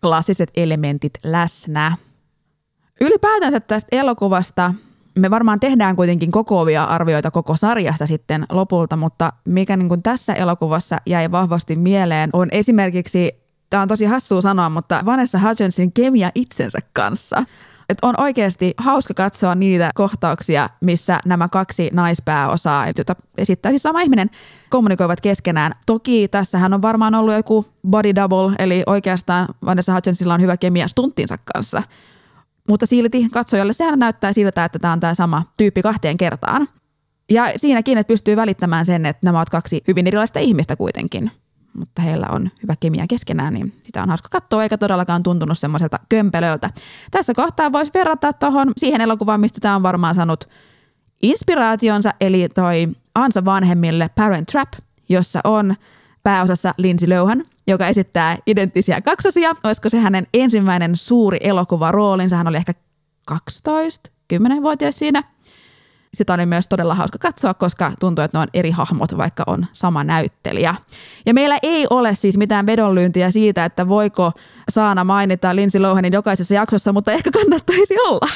[0.02, 1.98] Klassiset elementit läsnä.
[3.02, 4.74] Ylipäätänsä tästä elokuvasta
[5.20, 10.34] me varmaan tehdään kuitenkin kokoavia arvioita koko sarjasta sitten lopulta, mutta mikä niin kuin tässä
[10.34, 13.32] elokuvassa jäi vahvasti mieleen on esimerkiksi,
[13.70, 17.44] tämä on tosi hassua sanoa, mutta Vanessa Hutchinsin kemia itsensä kanssa–
[17.90, 24.02] et on oikeasti hauska katsoa niitä kohtauksia, missä nämä kaksi naispääosaa, joita esittää siis sama
[24.02, 24.30] ihminen,
[24.70, 25.72] kommunikoivat keskenään.
[25.86, 30.88] Toki tässähän on varmaan ollut joku body double, eli oikeastaan Vanessa Hutchinsilla on hyvä kemia
[30.88, 31.84] stunttinsa kanssa.
[32.70, 36.68] Mutta silti katsojalle sehän näyttää siltä, että tämä on tämä sama tyyppi kahteen kertaan.
[37.30, 41.32] Ja siinäkin, että pystyy välittämään sen, että nämä ovat kaksi hyvin erilaista ihmistä kuitenkin
[41.78, 46.00] mutta heillä on hyvä kemia keskenään, niin sitä on hauska katsoa, eikä todellakaan tuntunut semmoiselta
[46.10, 46.70] kömpelöltä.
[47.12, 50.50] Tässä kohtaa voisi verrata tuohon siihen elokuvaan, mistä tämä on varmaan saanut
[51.22, 54.70] inspiraationsa, eli toi Ansa vanhemmille Parent Trap,
[55.10, 55.76] jossa on
[56.24, 59.52] pääosassa Lindsay Lohan, joka esittää identtisiä kaksosia.
[59.64, 62.36] Olisiko se hänen ensimmäinen suuri elokuvaroolinsa?
[62.36, 62.74] Hän oli ehkä
[63.26, 65.24] 12, 10-vuotias siinä–
[66.14, 69.66] sitä oli myös todella hauska katsoa, koska tuntuu, että ne on eri hahmot, vaikka on
[69.74, 70.76] sama näyttelijä.
[71.26, 74.32] Ja meillä ei ole siis mitään vedonlyyntiä siitä, että voiko
[74.70, 78.28] Saana mainita Lindsay Lohanin jokaisessa jaksossa, mutta ehkä kannattaisi olla.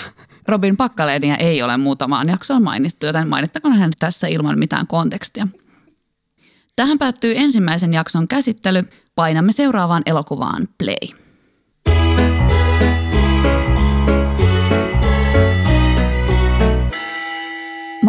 [0.48, 5.48] Robin Pakkaleenia ei ole muutamaan jaksoon mainittu, joten mainittakoon hän tässä ilman mitään kontekstia.
[6.76, 8.84] Tähän päättyy ensimmäisen jakson käsittely.
[9.16, 11.18] Painamme seuraavaan elokuvaan play.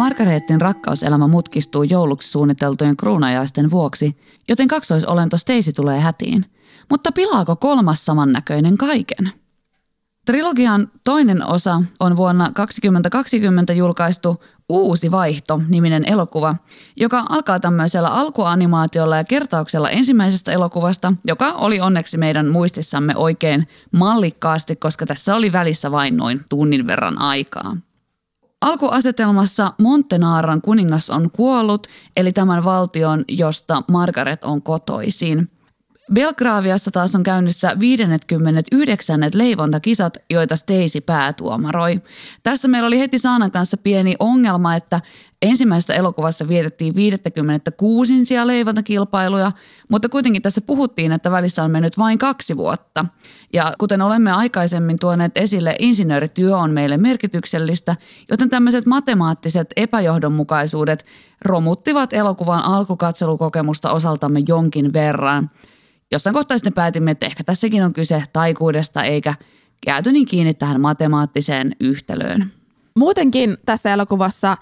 [0.03, 6.45] Margareetin rakkauselämä mutkistuu jouluksi suunniteltujen kruunajaisten vuoksi, joten kaksoisolento Stacy tulee hätiin.
[6.89, 9.31] Mutta pilaako kolmas samannäköinen kaiken?
[10.25, 16.55] Trilogian toinen osa on vuonna 2020 julkaistu Uusi vaihto niminen elokuva,
[16.97, 24.75] joka alkaa tämmöisellä alkuanimaatiolla ja kertauksella ensimmäisestä elokuvasta, joka oli onneksi meidän muistissamme oikein mallikkaasti,
[24.75, 27.77] koska tässä oli välissä vain noin tunnin verran aikaa.
[28.63, 31.87] Alkuasetelmassa Montenaaran kuningas on kuollut,
[32.17, 35.52] eli tämän valtion, josta Margaret on kotoisin.
[36.11, 39.21] Belgraviassa taas on käynnissä 59.
[39.33, 42.01] leivontakisat, joita Stacy päätuomaroi.
[42.43, 45.01] Tässä meillä oli heti Saanan kanssa pieni ongelma, että
[45.41, 49.51] ensimmäisessä elokuvassa vietettiin 56 leivontakilpailuja,
[49.89, 53.05] mutta kuitenkin tässä puhuttiin, että välissä on mennyt vain kaksi vuotta.
[53.53, 57.95] Ja kuten olemme aikaisemmin tuoneet esille, insinöörityö on meille merkityksellistä,
[58.31, 61.03] joten tämmöiset matemaattiset epäjohdonmukaisuudet
[61.45, 65.49] romuttivat elokuvan alkukatselukokemusta osaltamme jonkin verran–
[66.13, 69.35] jossain kohtaa sitten päätimme, että ehkä tässäkin on kyse taikuudesta eikä
[69.87, 72.51] jääty niin kiinni tähän matemaattiseen yhtälöön.
[72.95, 74.57] Muutenkin tässä elokuvassa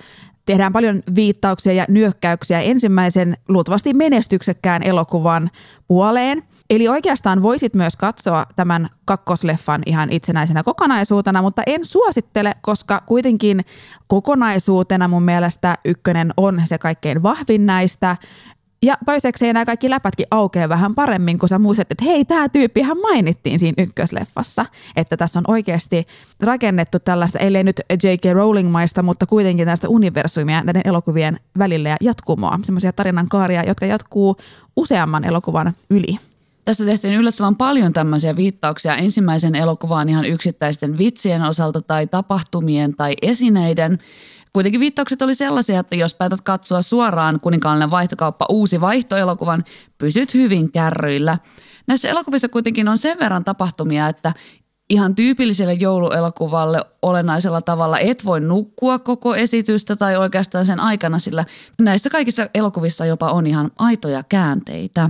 [0.46, 5.50] tehdään paljon viittauksia ja nyökkäyksiä ensimmäisen luultavasti menestyksekkään elokuvan
[5.88, 6.44] puoleen.
[6.70, 13.66] Eli oikeastaan voisit myös katsoa tämän kakkosleffan ihan itsenäisenä kokonaisuutena, mutta en suosittele, koska kuitenkin
[14.08, 18.18] kokonaisuutena mun mielestä ykkönen on se kaikkein vahvin näistä.
[18.86, 22.98] Ja toiseksi nämä kaikki läpätkin aukeaa vähän paremmin, kun sä muistat, että hei, tämä tyyppihän
[22.98, 24.66] mainittiin siinä ykkösleffassa.
[24.96, 26.08] Että tässä on oikeasti
[26.40, 28.34] rakennettu tällaista, ellei nyt J.K.
[28.34, 32.60] Rowling-maista, mutta kuitenkin tästä universumia näiden elokuvien välillä ja jatkumoa.
[32.64, 34.36] Semmoisia tarinan kaaria, jotka jatkuu
[34.76, 36.18] useamman elokuvan yli.
[36.66, 43.14] Tässä tehtiin yllättävän paljon tämmöisiä viittauksia ensimmäisen elokuvaan ihan yksittäisten vitsien osalta tai tapahtumien tai
[43.22, 44.00] esineiden.
[44.54, 49.64] Kuitenkin viittaukset oli sellaisia, että jos päätät katsoa suoraan kuninkaallinen vaihtokauppa uusi vaihtoelokuvan,
[49.98, 51.38] pysyt hyvin kärryillä.
[51.88, 54.34] Näissä elokuvissa kuitenkin on sen verran tapahtumia, että
[54.90, 61.46] ihan tyypilliselle jouluelokuvalle olennaisella tavalla et voi nukkua koko esitystä tai oikeastaan sen aikana, sillä
[61.80, 65.10] näissä kaikissa elokuvissa jopa on ihan aitoja käänteitä.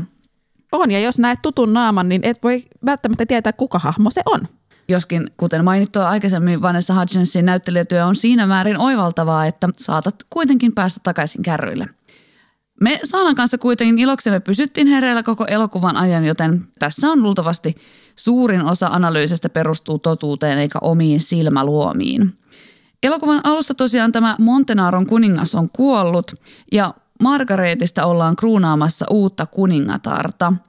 [0.72, 4.39] On, ja jos näet tutun naaman, niin et voi välttämättä tietää, kuka hahmo se on.
[4.92, 11.00] Joskin, kuten mainittua aikaisemmin, Vanessa Hudgensin näyttelijätyö on siinä määrin oivaltavaa, että saatat kuitenkin päästä
[11.04, 11.88] takaisin kärryille.
[12.82, 17.76] Me Saanan kanssa kuitenkin iloksemme pysyttiin hereillä koko elokuvan ajan, joten tässä on luultavasti
[18.16, 22.38] suurin osa analyysistä perustuu totuuteen eikä omiin silmäluomiin.
[23.04, 26.32] Elokuvan alussa tosiaan tämä Montenaron kuningas on kuollut
[26.72, 30.54] ja Margaretista ollaan kruunaamassa uutta kuningatarta–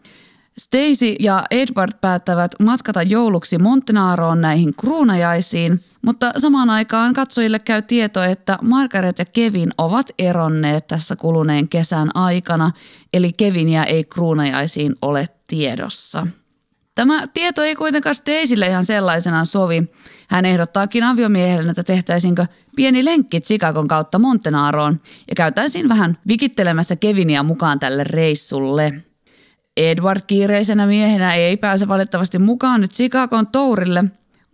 [0.59, 8.22] Stacy ja Edward päättävät matkata jouluksi Montenaroon näihin kruunajaisiin, mutta samaan aikaan katsojille käy tieto,
[8.22, 12.70] että Margaret ja Kevin ovat eronneet tässä kuluneen kesän aikana,
[13.14, 16.26] eli Kevinia ei kruunajaisiin ole tiedossa.
[16.94, 19.82] Tämä tieto ei kuitenkaan Stacylle ihan sellaisenaan sovi.
[20.28, 22.46] Hän ehdottaakin aviomiehelle, että tehtäisinkö
[22.76, 28.92] pieni lenkki Chicagon kautta Montenaroon ja käytäisiin vähän vikittelemässä Kevinia mukaan tälle reissulle–
[29.77, 34.05] Edward kiireisenä miehenä ei pääse valitettavasti mukaan nyt Chicagoon tourille,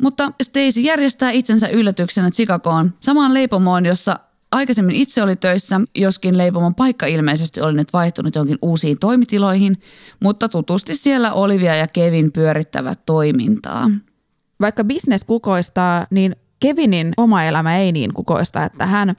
[0.03, 4.19] mutta Stacy järjestää itsensä yllätyksenä Chicagoon samaan leipomoon, jossa
[4.53, 9.77] aikaisemmin itse oli töissä, joskin leipomon paikka ilmeisesti oli nyt vaihtunut jonkin uusiin toimitiloihin,
[10.21, 13.91] mutta tutusti siellä Olivia ja Kevin pyörittävät toimintaa.
[14.61, 19.15] Vaikka business kukoistaa, niin Kevinin oma elämä ei niin kukoista, että hän–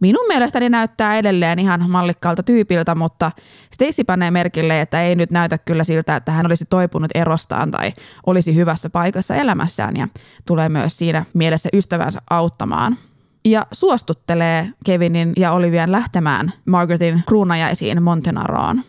[0.00, 3.32] minun mielestäni näyttää edelleen ihan mallikkaalta tyypiltä, mutta
[3.74, 7.92] Stacy panee merkille, että ei nyt näytä kyllä siltä, että hän olisi toipunut erostaan tai
[8.26, 10.08] olisi hyvässä paikassa elämässään ja
[10.46, 12.98] tulee myös siinä mielessä ystävänsä auttamaan.
[13.44, 18.82] Ja suostuttelee Kevinin ja Olivian lähtemään Margaretin kruunajaisiin Montenaroon.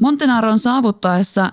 [0.00, 1.52] Montenaron saavuttaessa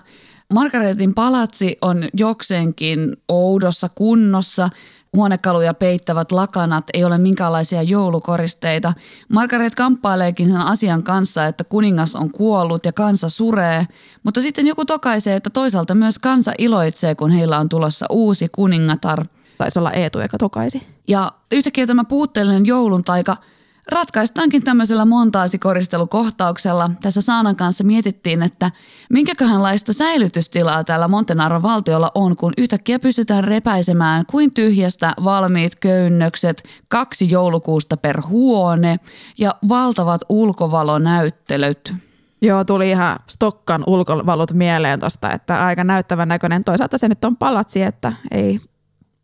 [0.54, 4.70] Margaretin palatsi on jokseenkin oudossa kunnossa–
[5.16, 8.94] huonekaluja peittävät lakanat, ei ole minkäänlaisia joulukoristeita.
[9.30, 13.86] Margaret kamppaileekin sen asian kanssa, että kuningas on kuollut ja kansa suree,
[14.24, 19.26] mutta sitten joku tokaisee, että toisaalta myös kansa iloitsee, kun heillä on tulossa uusi kuningatar.
[19.58, 20.88] Taisi olla Eetu, joka tokaisi.
[21.08, 23.38] Ja yhtäkkiä tämä puutteellinen joulun taika–
[23.92, 26.92] ratkaistaankin tämmöisellä montaasi-koristelukohtauksella.
[27.02, 28.72] Tässä Saanan kanssa mietittiin, että
[29.10, 37.30] minkäköhänlaista säilytystilaa täällä Montenaron valtiolla on, kun yhtäkkiä pystytään repäisemään kuin tyhjästä valmiit köynnökset, kaksi
[37.30, 39.00] joulukuusta per huone
[39.38, 41.94] ja valtavat ulkovalonäyttelyt.
[42.42, 46.64] Joo, tuli ihan Stokkan ulkovalut mieleen tosta, että aika näyttävän näköinen.
[46.64, 48.60] Toisaalta se nyt on palatsi, että ei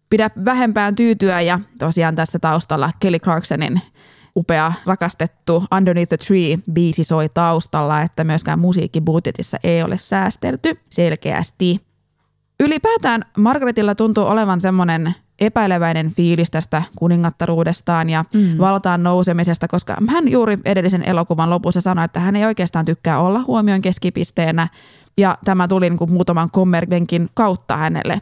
[0.09, 3.82] pidä vähempään tyytyä ja tosiaan tässä taustalla Kelly Clarksonin
[4.36, 11.86] upea, rakastettu Underneath the Tree-biisi soi taustalla, että myöskään musiikkibudjetissa ei ole säästelty selkeästi.
[12.60, 18.58] Ylipäätään Margaretilla tuntuu olevan semmoinen epäileväinen fiilis tästä kuningattaruudestaan ja mm.
[18.58, 23.44] valtaan nousemisesta, koska hän juuri edellisen elokuvan lopussa sanoi, että hän ei oikeastaan tykkää olla
[23.48, 24.68] huomion keskipisteenä
[25.18, 28.22] ja tämä tuli niin kuin muutaman kommervenkin kautta hänelle.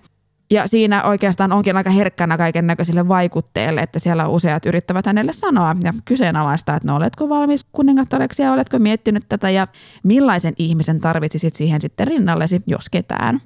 [0.54, 5.76] Ja siinä oikeastaan onkin aika herkkänä kaiken näköisille vaikutteille, että siellä useat yrittävät hänelle sanoa
[5.84, 9.68] ja kyseenalaistaa, että no oletko valmis kuningattareksi ja oletko miettinyt tätä ja
[10.04, 13.42] millaisen ihmisen tarvitsisit siihen sitten rinnallesi, jos ketään.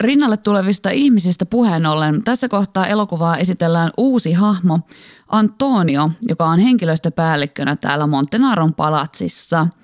[0.00, 4.80] Rinnalle tulevista ihmisistä puheen ollen tässä kohtaa elokuvaa esitellään uusi hahmo,
[5.28, 9.66] Antonio, joka on henkilöstöpäällikkönä täällä Montenaron palatsissa–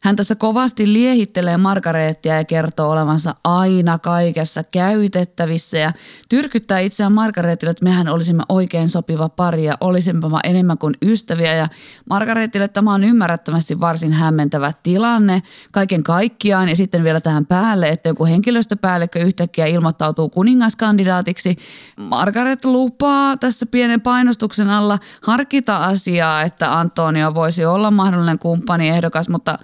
[0.00, 5.92] hän tässä kovasti liehittelee Margareettia ja kertoo olevansa aina kaikessa käytettävissä ja
[6.28, 11.54] tyrkyttää itseään Margareetille, että mehän olisimme oikein sopiva pari ja olisimme enemmän kuin ystäviä.
[11.54, 11.68] Ja
[12.10, 15.42] Margareetille tämä on ymmärrettävästi varsin hämmentävä tilanne
[15.72, 21.56] kaiken kaikkiaan ja sitten vielä tähän päälle, että joku henkilöstöpäällikkö yhtäkkiä ilmoittautuu kuningaskandidaatiksi.
[21.96, 29.28] Margaret lupaa tässä pienen painostuksen alla harkita asiaa, että Antonio voisi olla mahdollinen kumppani ehdokas,
[29.28, 29.58] mutta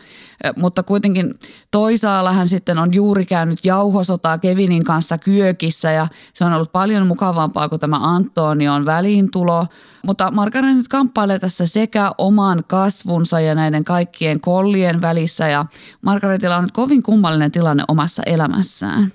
[0.56, 1.34] mutta kuitenkin
[1.70, 7.06] toisaalla hän sitten on juuri käynyt jauhosotaa Kevinin kanssa kyökissä ja se on ollut paljon
[7.06, 9.66] mukavampaa kuin tämä Antonion väliintulo.
[10.06, 15.66] Mutta Margaret nyt kamppailee tässä sekä oman kasvunsa ja näiden kaikkien kollien välissä ja
[16.02, 19.12] Margaretilla on nyt kovin kummallinen tilanne omassa elämässään.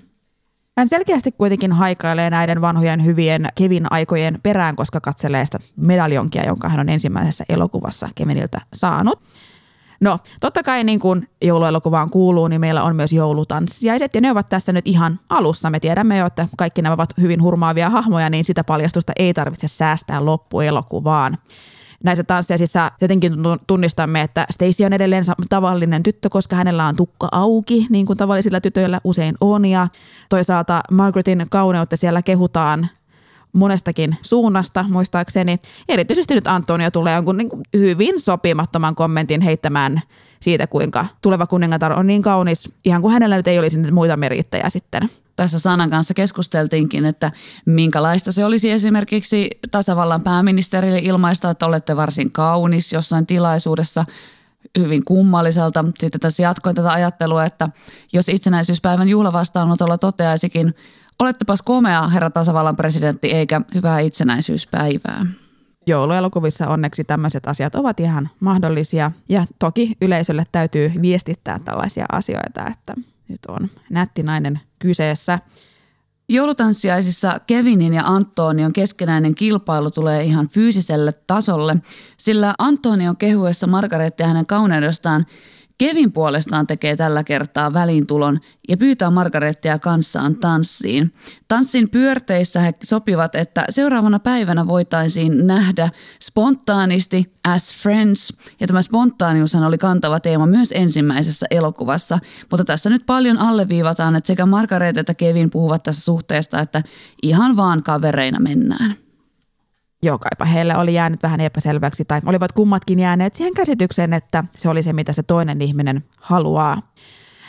[0.78, 6.68] Hän selkeästi kuitenkin haikailee näiden vanhojen hyvien Kevin aikojen perään, koska katselee sitä medaljonkia, jonka
[6.68, 9.22] hän on ensimmäisessä elokuvassa Keviniltä saanut.
[10.00, 14.48] No, totta kai niin kuin jouluelokuvaan kuuluu, niin meillä on myös joulutanssijaiset, ja ne ovat
[14.48, 15.70] tässä nyt ihan alussa.
[15.70, 19.68] Me tiedämme jo, että kaikki nämä ovat hyvin hurmaavia hahmoja, niin sitä paljastusta ei tarvitse
[19.68, 21.38] säästää loppuelokuvaan.
[22.04, 23.32] Näissä tanssiaisissa tietenkin
[23.66, 28.60] tunnistamme, että Stacy on edelleen tavallinen tyttö, koska hänellä on tukka auki, niin kuin tavallisilla
[28.60, 29.64] tytöillä usein on.
[29.64, 29.88] Ja
[30.28, 32.88] toisaalta Margaretin kauneutta siellä kehutaan
[33.52, 35.58] monestakin suunnasta muistaakseni.
[35.88, 40.00] Erityisesti nyt Antonio tulee jonkun niin kuin hyvin sopimattoman kommentin heittämään
[40.40, 44.70] siitä, kuinka tuleva kuningatar on niin kaunis, ihan kuin hänellä nyt ei olisi muita merittäjä
[44.70, 45.02] sitten.
[45.36, 47.32] Tässä Sanan kanssa keskusteltiinkin, että
[47.66, 54.04] minkälaista se olisi esimerkiksi tasavallan pääministerille ilmaista, että olette varsin kaunis jossain tilaisuudessa
[54.78, 55.84] hyvin kummalliselta.
[55.98, 57.68] Sitten tässä jatkoin tätä ajattelua, että
[58.12, 60.74] jos itsenäisyyspäivän juhlavastaanotolla toteaisikin
[61.20, 65.26] Olettepas komea, herra tasavallan presidentti, eikä hyvää itsenäisyyspäivää.
[65.86, 72.94] Jouluelokuvissa onneksi tämmöiset asiat ovat ihan mahdollisia ja toki yleisölle täytyy viestittää tällaisia asioita, että
[73.28, 75.38] nyt on nätti nainen kyseessä.
[76.28, 81.76] Joulutanssiaisissa Kevinin ja Antonion keskenäinen kilpailu tulee ihan fyysiselle tasolle,
[82.16, 85.26] sillä Antonion kehuessa Margarettia hänen kauneudestaan–
[85.80, 91.14] Kevin puolestaan tekee tällä kertaa välintulon ja pyytää Margarettia kanssaan tanssiin.
[91.48, 95.90] Tanssin pyörteissä he sopivat, että seuraavana päivänä voitaisiin nähdä
[96.22, 98.34] spontaanisti as friends.
[98.60, 102.18] Ja tämä spontaaniushan oli kantava teema myös ensimmäisessä elokuvassa.
[102.50, 106.82] Mutta tässä nyt paljon alleviivataan, että sekä Margaret että Kevin puhuvat tässä suhteesta, että
[107.22, 108.96] ihan vaan kavereina mennään
[110.02, 114.82] jokaipa heille oli jäänyt vähän epäselväksi tai olivat kummatkin jääneet siihen käsitykseen, että se oli
[114.82, 116.82] se, mitä se toinen ihminen haluaa.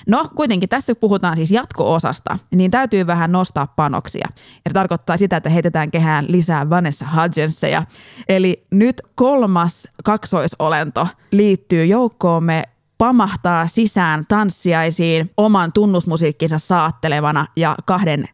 [0.07, 4.27] No kuitenkin tässä puhutaan siis jatko-osasta, niin täytyy vähän nostaa panoksia.
[4.65, 7.85] Ja se tarkoittaa sitä, että heitetään kehään lisää Vanessa Hudgenseja.
[8.29, 12.63] Eli nyt kolmas kaksoisolento liittyy joukkoomme
[12.97, 18.29] pamahtaa sisään tanssiaisiin oman tunnusmusiikkinsa saattelevana ja kahden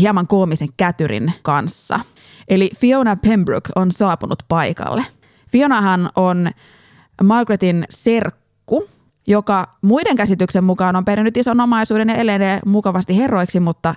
[0.00, 2.00] hieman koomisen kätyrin kanssa–
[2.48, 5.04] Eli Fiona Pembroke on saapunut paikalle.
[5.52, 6.50] Fionahan on
[7.22, 8.88] Margaretin serkku,
[9.26, 13.94] joka muiden käsityksen mukaan on perinyt ison omaisuuden ja elenee mukavasti herroiksi, mutta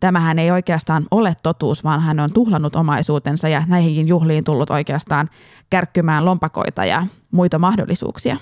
[0.00, 5.28] tämähän ei oikeastaan ole totuus, vaan hän on tuhlannut omaisuutensa ja näihinkin juhliin tullut oikeastaan
[5.70, 8.36] kärkkymään lompakoita ja muita mahdollisuuksia.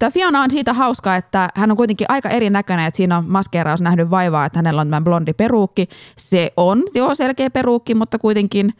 [0.00, 3.80] Tämä Fiona on siitä hauska, että hän on kuitenkin aika erinäköinen, että siinä on maskeeraus
[3.80, 5.88] nähnyt vaivaa, että hänellä on tämä blondi peruukki.
[6.16, 8.74] Se on jo selkeä peruukki, mutta kuitenkin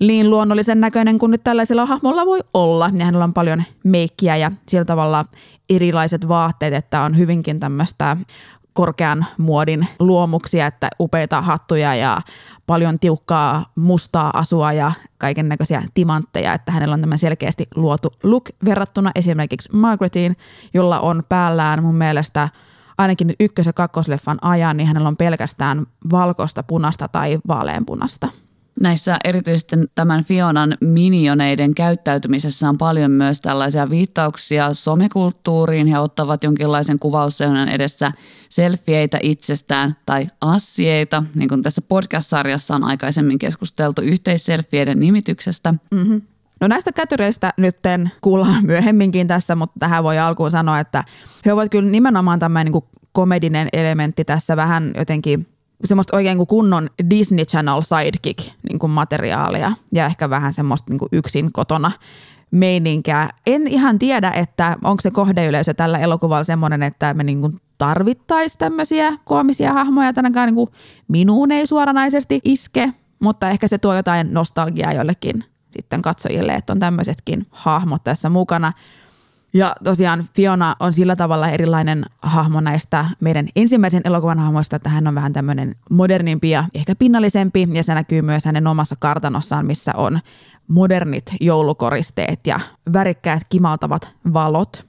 [0.00, 2.90] niin luonnollisen näköinen kuin nyt tällaisella hahmolla voi olla.
[2.98, 5.24] Ja hänellä on paljon meikkiä ja sillä tavalla
[5.70, 8.16] erilaiset vaatteet, että on hyvinkin tämmöistä
[8.72, 12.20] korkean muodin luomuksia, että upeita hattuja ja
[12.66, 18.44] paljon tiukkaa mustaa asua ja kaiken näköisiä timantteja, että hänellä on tämä selkeästi luotu look
[18.64, 20.36] verrattuna esimerkiksi Margaretiin,
[20.74, 22.48] jolla on päällään mun mielestä
[22.98, 28.28] ainakin nyt ykkös- ja kakkosleffan ajan, niin hänellä on pelkästään valkoista, punasta tai vaaleanpunasta.
[28.80, 35.86] Näissä erityisesti tämän Fionan minioneiden käyttäytymisessä on paljon myös tällaisia viittauksia somekulttuuriin.
[35.86, 38.12] He ottavat jonkinlaisen kuvausseunan edessä
[38.48, 45.74] selfieitä itsestään tai assieita, niin kuin tässä podcast-sarjassa on aikaisemmin keskusteltu yhteisselfieiden nimityksestä.
[45.90, 46.22] Mm-hmm.
[46.60, 47.76] No näistä kätyreistä nyt
[48.20, 51.04] kuullaan myöhemminkin tässä, mutta tähän voi alkuun sanoa, että
[51.46, 55.46] he ovat kyllä nimenomaan tämmöinen niin komedinen elementti tässä vähän jotenkin
[55.84, 60.98] semmoista oikein kuin kunnon Disney Channel sidekick niin kuin materiaalia ja ehkä vähän semmoista niin
[60.98, 61.90] kuin yksin kotona
[62.50, 63.30] meininkää.
[63.46, 68.58] En ihan tiedä, että onko se kohdeyleisö tällä elokuvalla semmoinen, että me niin kuin tarvittaisiin
[68.58, 70.12] tämmöisiä koomisia hahmoja.
[70.12, 70.68] Tänäkään niin
[71.08, 76.78] minuun ei suoranaisesti iske, mutta ehkä se tuo jotain nostalgiaa jollekin sitten katsojille, että on
[76.78, 78.72] tämmöisetkin hahmot tässä mukana.
[79.54, 85.06] Ja tosiaan Fiona on sillä tavalla erilainen hahmo näistä meidän ensimmäisen elokuvan hahmoista, että hän
[85.06, 89.92] on vähän tämmöinen modernimpi ja ehkä pinnallisempi ja se näkyy myös hänen omassa kartanossaan, missä
[89.96, 90.20] on
[90.68, 92.60] modernit joulukoristeet ja
[92.92, 94.86] värikkäät kimaltavat valot.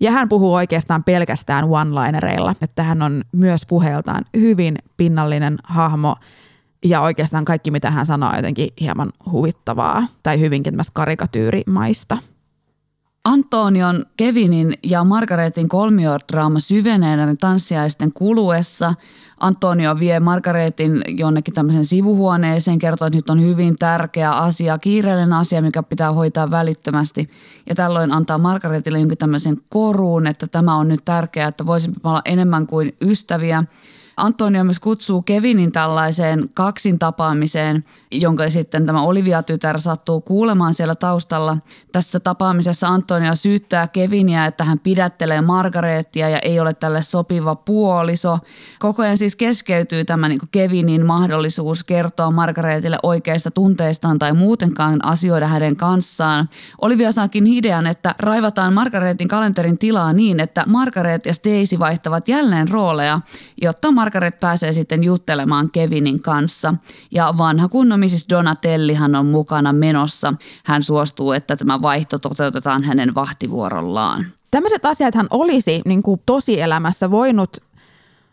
[0.00, 6.16] Ja hän puhuu oikeastaan pelkästään one-linereilla, että hän on myös puheeltaan hyvin pinnallinen hahmo
[6.84, 12.18] ja oikeastaan kaikki mitä hän sanoo on jotenkin hieman huvittavaa tai hyvinkin tämmöistä karikatyyrimaista.
[13.26, 18.94] Antonion, Kevinin ja Margaretin kolmiodraama syvenee näiden tanssiaisten kuluessa.
[19.40, 25.62] Antonio vie Margaretin jonnekin tämmöisen sivuhuoneeseen, kertoo, että nyt on hyvin tärkeä asia, kiireellinen asia,
[25.62, 27.30] mikä pitää hoitaa välittömästi.
[27.68, 32.22] Ja tällöin antaa Margaretille jonkin tämmöisen koruun, että tämä on nyt tärkeää, että voisimme olla
[32.24, 33.64] enemmän kuin ystäviä.
[34.16, 37.84] Antonio myös kutsuu Kevinin tällaiseen kaksin tapaamiseen,
[38.20, 41.58] jonka sitten tämä Olivia-tytär sattuu kuulemaan siellä taustalla.
[41.92, 48.38] Tässä tapaamisessa Antonio syyttää Kevinia, että hän pidättelee Margareettia ja ei ole tälle sopiva puoliso.
[48.78, 55.46] Koko ajan siis keskeytyy tämä niin Kevinin mahdollisuus kertoa Margareetille oikeista tunteistaan tai muutenkaan asioida
[55.46, 56.48] hänen kanssaan.
[56.80, 62.68] Olivia saakin idean, että raivataan Margareetin kalenterin tilaa niin, että Margaret ja Stacy vaihtavat jälleen
[62.68, 63.20] rooleja,
[63.62, 66.74] jotta Margaret pääsee sitten juttelemaan Kevinin kanssa.
[67.14, 68.26] Ja vanha kunnon Mrs.
[68.30, 70.34] Donatellihan on mukana menossa.
[70.64, 74.26] Hän suostuu, että tämä vaihto toteutetaan hänen vahtivuorollaan.
[74.50, 77.56] Tämmöiset asiathan olisi niin kuin tosielämässä voinut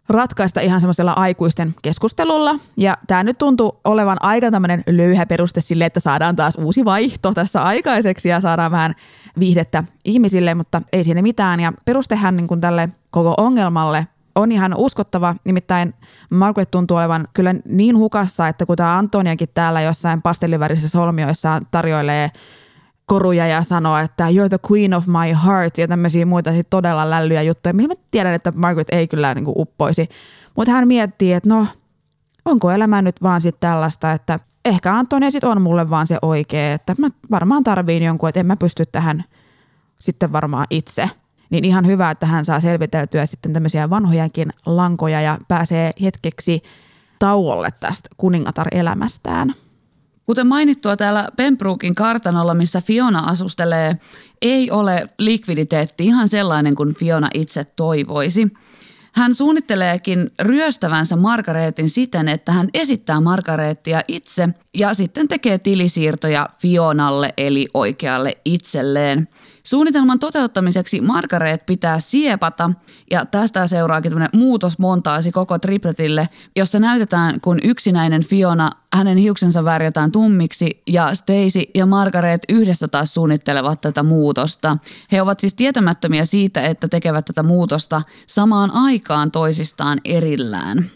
[0.09, 2.55] ratkaista ihan semmoisella aikuisten keskustelulla.
[2.77, 7.33] Ja tämä nyt tuntuu olevan aika tämmöinen löyhä peruste sille, että saadaan taas uusi vaihto
[7.33, 8.95] tässä aikaiseksi ja saadaan vähän
[9.39, 11.59] viihdettä ihmisille, mutta ei siinä mitään.
[11.59, 15.93] Ja perustehän niin kuin tälle koko ongelmalle on ihan uskottava, nimittäin
[16.29, 22.31] Margaret tuntuu olevan kyllä niin hukassa, että kun tämä Antoniakin täällä jossain pastellivärisissä solmioissa tarjoilee
[23.05, 27.41] koruja ja sanoo, että you're the queen of my heart ja tämmöisiä muita todella lällyjä
[27.41, 30.09] juttuja, mihin mä tiedän, että Margaret ei kyllä niin kuin uppoisi.
[30.55, 31.67] Mutta hän miettii, että no,
[32.45, 36.73] onko elämä nyt vaan sitten tällaista, että ehkä Antonia sitten on mulle vaan se oikea,
[36.73, 39.23] että mä varmaan tarviin jonkun, että en mä pysty tähän
[39.99, 41.09] sitten varmaan itse–
[41.49, 46.63] niin ihan hyvä, että hän saa selviteltyä sitten tämmöisiä vanhojakin lankoja ja pääsee hetkeksi
[47.19, 49.53] tauolle tästä kuningatar-elämästään.
[50.25, 53.97] Kuten mainittua täällä Pembrookin kartanolla, missä Fiona asustelee,
[54.41, 58.53] ei ole likviditeetti ihan sellainen kuin Fiona itse toivoisi.
[59.13, 67.33] Hän suunnitteleekin ryöstävänsä Margareetin siten, että hän esittää Margareettia itse ja sitten tekee tilisiirtoja Fionalle
[67.37, 69.27] eli oikealle itselleen–
[69.63, 72.71] Suunnitelman toteuttamiseksi Margaret pitää siepata
[73.11, 80.11] ja tästä seuraakin tämmöinen muutosmontaasi koko tripletille, jossa näytetään, kun yksinäinen Fiona, hänen hiuksensa värjätään
[80.11, 84.77] tummiksi ja Stacy ja Margaret yhdessä taas suunnittelevat tätä muutosta.
[85.11, 90.91] He ovat siis tietämättömiä siitä, että tekevät tätä muutosta samaan aikaan toisistaan erillään.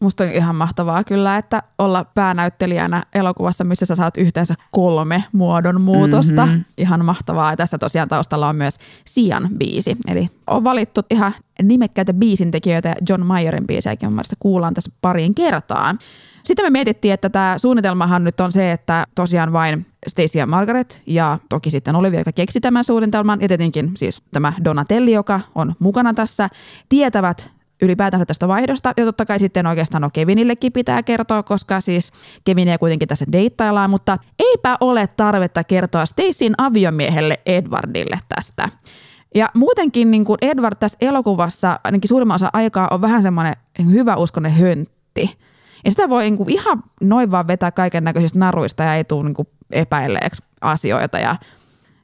[0.00, 5.80] Musta on ihan mahtavaa kyllä, että olla päänäyttelijänä elokuvassa, missä sä saat yhteensä kolme muodon
[5.80, 6.46] muutosta.
[6.46, 6.64] Mm-hmm.
[6.78, 7.52] Ihan mahtavaa.
[7.52, 9.96] Ja tässä tosiaan taustalla on myös Sian biisi.
[10.08, 15.98] Eli on valittu ihan nimekkäitä biisintekijöitä ja John Mayerin biisejäkin mun kuullaan tässä pariin kertaan.
[16.44, 21.02] Sitten me mietittiin, että tämä suunnitelmahan nyt on se, että tosiaan vain Stacy ja Margaret
[21.06, 25.74] ja toki sitten Olivia, joka keksi tämän suunnitelman ja tietenkin siis tämä Donatelli, joka on
[25.78, 26.48] mukana tässä,
[26.88, 28.92] tietävät ylipäätänsä tästä vaihdosta.
[28.96, 32.12] Ja totta kai sitten oikeastaan no Kevinillekin pitää kertoa, koska siis
[32.44, 38.68] Kevinia kuitenkin tässä deittaillaan, mutta eipä ole tarvetta kertoa Stacyn aviomiehelle Edwardille tästä.
[39.34, 43.54] Ja muutenkin niin kuin Edward tässä elokuvassa ainakin suurimman osa aikaa on vähän semmoinen
[43.90, 45.38] hyvä uskonen höntti.
[45.84, 49.24] Ja sitä voi niin kuin ihan noin vaan vetää kaiken näköisistä naruista ja ei tule
[49.24, 51.18] niin kuin epäilleeksi asioita.
[51.18, 51.36] Ja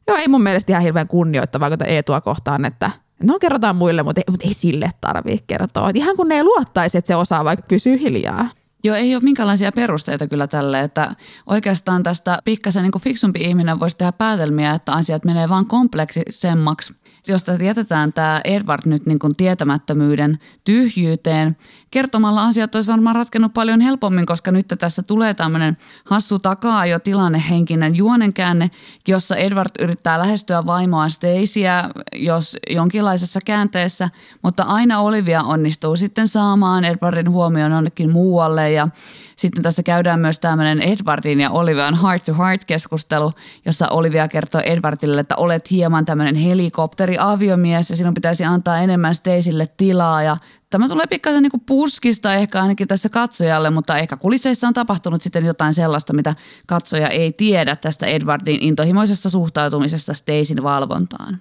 [0.08, 2.90] joo, ei mun mielestä ihan hirveän kunnioittavaa, kun Eetua kohtaan, että
[3.22, 5.90] no kerrotaan muille, mutta ei, mutta ei sille tarvitse kertoa.
[5.94, 8.48] Ihan kun ne ei luottaisi, että se osaa vaikka pysyä hiljaa.
[8.84, 11.14] Joo, ei ole minkälaisia perusteita kyllä tälle, että
[11.46, 16.94] oikeastaan tästä pikkasen niin fiksumpi ihminen voisi tehdä päätelmiä, että asiat menee vaan kompleksisemmaksi
[17.28, 21.56] josta jätetään tämä Edward nyt niin kuin tietämättömyyden tyhjyyteen.
[21.93, 26.99] Kertomalla asiat olisi varmaan ratkennut paljon helpommin, koska nyt tässä tulee tämmöinen hassu takaa jo
[26.99, 28.70] tilannehenkinen juonenkäänne,
[29.09, 34.11] jossa Edward yrittää lähestyä vaimoa Stacyä, jos jonkinlaisessa käänteessä,
[34.43, 38.88] mutta aina Olivia onnistuu sitten saamaan Edwardin huomioon jonnekin muualle ja
[39.36, 43.32] sitten tässä käydään myös tämmöinen Edwardin ja Olivian heart-to-heart-keskustelu,
[43.66, 49.66] jossa Olivia kertoo Edwardille, että olet hieman tämmöinen helikopteriaviomies ja sinun pitäisi antaa enemmän Stacylle
[49.76, 50.36] tilaa ja
[50.72, 55.44] Tämä tulee pikkasen niin puskista ehkä ainakin tässä katsojalle, mutta ehkä kulisseissa on tapahtunut sitten
[55.44, 56.34] jotain sellaista, mitä
[56.66, 61.40] katsoja ei tiedä tästä Edwardin intohimoisesta suhtautumisesta Stacyn valvontaan.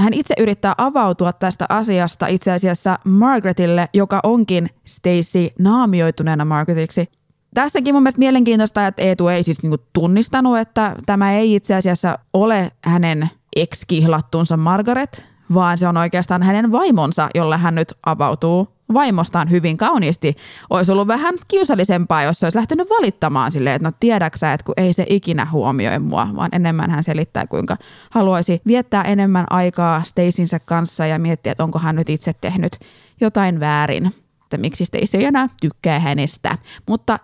[0.00, 7.06] Hän itse yrittää avautua tästä asiasta itse asiassa Margaretille, joka onkin Stacy naamioituneena Margaretiksi.
[7.54, 12.18] Tässäkin mun mielestä mielenkiintoista, että Eetu ei siis niinku tunnistanut, että tämä ei itse asiassa
[12.32, 19.50] ole hänen ex-kihlattunsa Margaret, vaan se on oikeastaan hänen vaimonsa, jolle hän nyt avautuu vaimostaan
[19.50, 20.36] hyvin kauniisti.
[20.70, 24.74] Olisi ollut vähän kiusallisempaa, jos se olisi lähtenyt valittamaan silleen, että no tiedäksä, että kun
[24.76, 27.76] ei se ikinä huomioi mua, vaan enemmän hän selittää, kuinka
[28.10, 32.78] haluaisi viettää enemmän aikaa Staceynsä kanssa ja miettiä, että onko hän nyt itse tehnyt
[33.20, 34.06] jotain väärin,
[34.42, 36.58] että miksi Stacey ei enää tykkää hänestä.
[36.88, 37.18] Mutta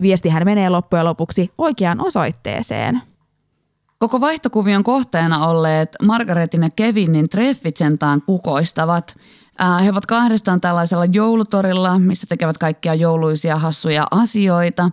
[0.00, 3.02] viestihän menee loppujen lopuksi oikeaan osoitteeseen.
[3.98, 9.14] Koko vaihtokuvion kohteena olleet Margaretin ja Kevinin treffit sentään kukoistavat–
[9.84, 14.90] he ovat kahdestaan tällaisella joulutorilla, missä tekevät kaikkia jouluisia hassuja asioita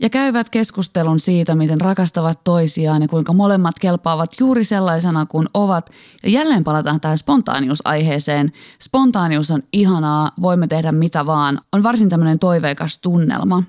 [0.00, 5.90] ja käyvät keskustelun siitä, miten rakastavat toisiaan ja kuinka molemmat kelpaavat juuri sellaisena kuin ovat.
[6.22, 8.52] Ja jälleen palataan tähän spontaaniusaiheeseen.
[8.82, 11.60] Spontaanius on ihanaa, voimme tehdä mitä vaan.
[11.72, 13.62] On varsin tämmöinen toiveikas tunnelma.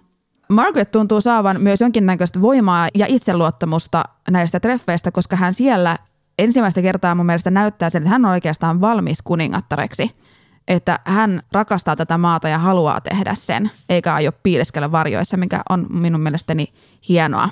[0.49, 5.97] Margaret tuntuu saavan myös jonkinnäköistä voimaa ja itseluottamusta näistä treffeistä, koska hän siellä
[6.39, 10.11] ensimmäistä kertaa mun mielestä näyttää sen, että hän on oikeastaan valmis kuningattareksi–
[10.67, 15.87] että hän rakastaa tätä maata ja haluaa tehdä sen, eikä aio piileskellä varjoissa, mikä on
[15.89, 16.73] minun mielestäni
[17.09, 17.49] hienoa.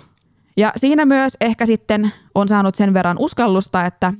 [0.57, 4.13] Ja siinä myös ehkä sitten on saanut sen verran uskallusta, että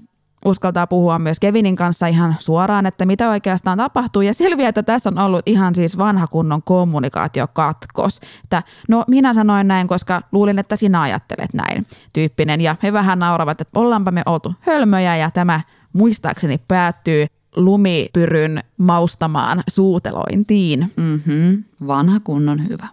[0.45, 4.21] uskaltaa puhua myös Kevinin kanssa ihan suoraan, että mitä oikeastaan tapahtuu.
[4.21, 8.19] Ja selviää, että tässä on ollut ihan siis vanha kunnon kommunikaatiokatkos.
[8.43, 12.61] Että no minä sanoin näin, koska luulin, että sinä ajattelet näin tyyppinen.
[12.61, 15.61] Ja he vähän nauravat, että ollaanpa me oltu hölmöjä ja tämä
[15.93, 17.25] muistaakseni päättyy
[17.55, 20.91] lumipyryn maustamaan suutelointiin.
[20.95, 21.63] Mm-hmm.
[21.87, 22.87] Vanha kunnon hyvä.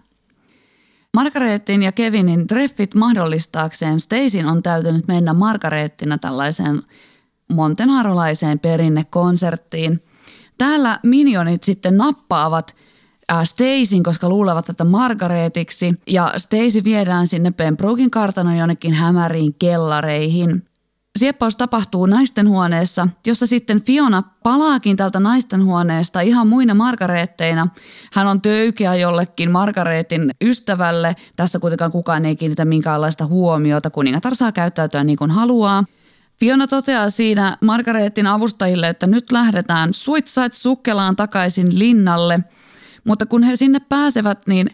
[1.13, 6.81] Margaretin ja Kevinin treffit mahdollistaakseen Stacyn on täytynyt mennä Margarettina tällaiseen
[7.51, 10.03] montenarolaiseen perinnekonserttiin.
[10.57, 12.75] Täällä minionit sitten nappaavat
[13.43, 20.65] Stacyn, koska luulevat tätä Margaretiksi, ja Stacy viedään sinne Pembrookin kartanon jonnekin hämäriin kellareihin.
[21.19, 27.67] Sieppaus tapahtuu naisten huoneessa, jossa sitten Fiona palaakin tältä naisten huoneesta ihan muina margareetteina.
[28.13, 31.15] Hän on töykeä jollekin Margareetin ystävälle.
[31.35, 33.89] Tässä kuitenkaan kukaan ei kiinnitä minkäänlaista huomiota.
[33.89, 35.83] Kuningatar saa käyttäytyä niin kuin haluaa.
[36.41, 42.39] Fiona toteaa siinä Margareetin avustajille, että nyt lähdetään suitsait sukkelaan takaisin linnalle.
[43.03, 44.69] Mutta kun he sinne pääsevät, niin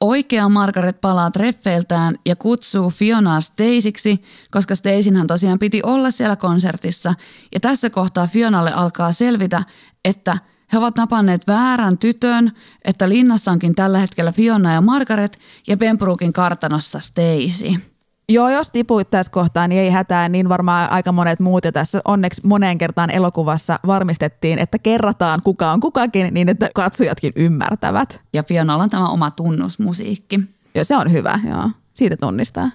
[0.00, 7.14] Oikea Margaret palaa treffeiltään ja kutsuu Fionaa Staceyksi, koska Stacynhän tosiaan piti olla siellä konsertissa.
[7.54, 9.62] Ja tässä kohtaa Fionalle alkaa selvitä,
[10.04, 10.38] että
[10.72, 12.52] he ovat napanneet väärän tytön,
[12.84, 17.91] että linnassa onkin tällä hetkellä Fiona ja Margaret ja Pembrookin kartanossa Stacey.
[18.32, 21.64] Joo, jos tipuit tässä kohtaa, niin ei hätää, niin varmaan aika monet muut.
[21.64, 27.32] Ja tässä onneksi moneen kertaan elokuvassa varmistettiin, että kerrataan kuka on kukakin, niin että katsojatkin
[27.36, 28.22] ymmärtävät.
[28.32, 30.40] Ja Fionalla on tämä oma tunnusmusiikki.
[30.74, 31.70] Ja se on hyvä, joo.
[31.94, 32.70] Siitä tunnistaa.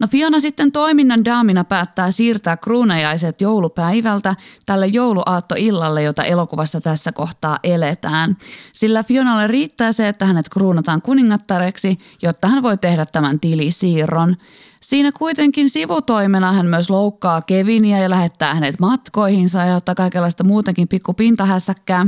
[0.00, 7.58] No Fiona sitten toiminnan daamina päättää siirtää kruunajaiset joulupäivältä tälle jouluaattoillalle, jota elokuvassa tässä kohtaa
[7.62, 8.36] eletään.
[8.72, 14.36] Sillä Fionalle riittää se, että hänet kruunataan kuningattareksi, jotta hän voi tehdä tämän tilisiirron.
[14.80, 20.88] Siinä kuitenkin sivutoimena hän myös loukkaa Kevinia ja lähettää hänet matkoihinsa ja ottaa kaikenlaista muutenkin
[20.88, 22.06] pikku pintahässäkkää.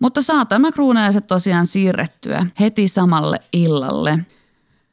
[0.00, 4.18] Mutta saa tämä kruunajaiset tosiaan siirrettyä heti samalle illalle.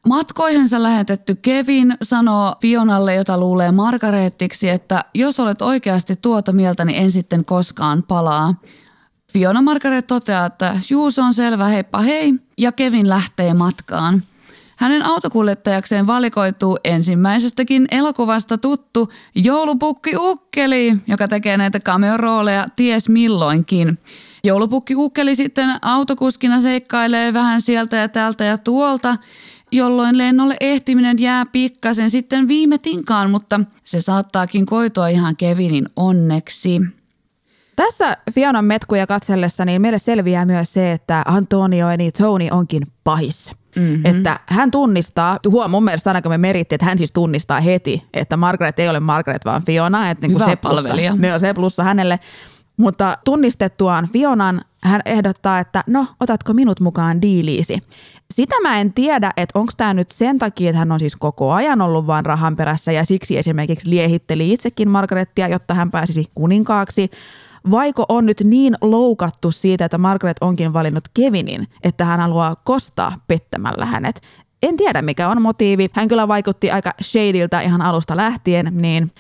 [0.08, 7.04] Matkoihinsa lähetetty Kevin sanoo Fionalle, jota luulee Margareettiksi, että jos olet oikeasti tuota mieltä, niin
[7.04, 8.56] en sitten koskaan palaa.
[9.34, 14.24] Fiona Margaret toteaa, että juu se on selvä, heippa hei, ja Kevin lähtee matkaan.
[14.84, 23.98] Hänen autokuljettajakseen valikoituu ensimmäisestäkin elokuvasta tuttu joulupukki Ukkeli, joka tekee näitä cameo-rooleja ties milloinkin.
[24.44, 29.18] Joulupukki Ukkeli sitten autokuskina seikkailee vähän sieltä ja täältä ja tuolta
[29.72, 36.82] jolloin lennolle ehtiminen jää pikkasen sitten viime tinkaan, mutta se saattaakin koitua ihan Kevinin onneksi.
[37.76, 43.63] Tässä Fionan metkuja katsellessa niin meille selviää myös se, että Antonio eli Tony onkin pahis.
[43.76, 44.06] Mm-hmm.
[44.06, 48.04] Että hän tunnistaa, huom mun mielestä aina kun me merittiin, että hän siis tunnistaa heti,
[48.14, 50.10] että Margaret ei ole Margaret, vaan Fiona.
[50.10, 52.20] Että niin Hyvä se plussa, ne on se plussa hänelle.
[52.78, 57.84] Mutta tunnistettuaan Fionan hän ehdottaa, että no, otatko minut mukaan diiliisi.
[58.34, 61.52] Sitä mä en tiedä, että onko tämä nyt sen takia, että hän on siis koko
[61.52, 67.12] ajan ollut vaan rahan perässä ja siksi esimerkiksi liehitteli itsekin Margarettia, jotta hän pääsisi kuninkaaksi.
[67.72, 73.14] Vaiko on nyt niin loukattu siitä, että Margaret onkin valinnut Kevinin, että hän haluaa kostaa
[73.28, 74.22] pettämällä hänet.
[74.64, 75.90] En tiedä, mikä on motiivi.
[75.94, 79.12] Hän kyllä vaikutti aika shadiltä ihan alusta lähtien, niin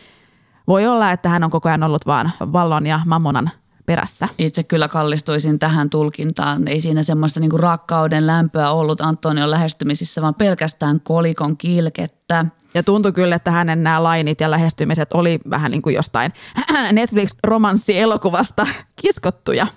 [0.67, 3.51] voi olla, että hän on koko ajan ollut vaan vallon ja mammonan
[3.85, 4.27] perässä.
[4.37, 6.67] Itse kyllä kallistuisin tähän tulkintaan.
[6.67, 12.45] Ei siinä semmoista niinku rakkauden lämpöä ollut Antonion lähestymisissä, vaan pelkästään kolikon kilkettä.
[12.73, 16.33] Ja tuntui kyllä, että hänen nämä lainit ja lähestymiset oli vähän niin kuin jostain
[16.91, 19.67] Netflix-romanssielokuvasta kiskottuja.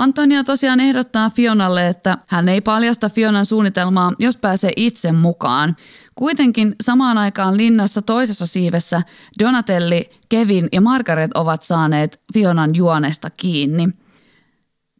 [0.00, 5.76] Antonio tosiaan ehdottaa Fionalle, että hän ei paljasta Fionan suunnitelmaa, jos pääsee itse mukaan.
[6.14, 9.02] Kuitenkin samaan aikaan linnassa toisessa siivessä
[9.38, 13.88] Donatelli, Kevin ja Margaret ovat saaneet Fionan juonesta kiinni.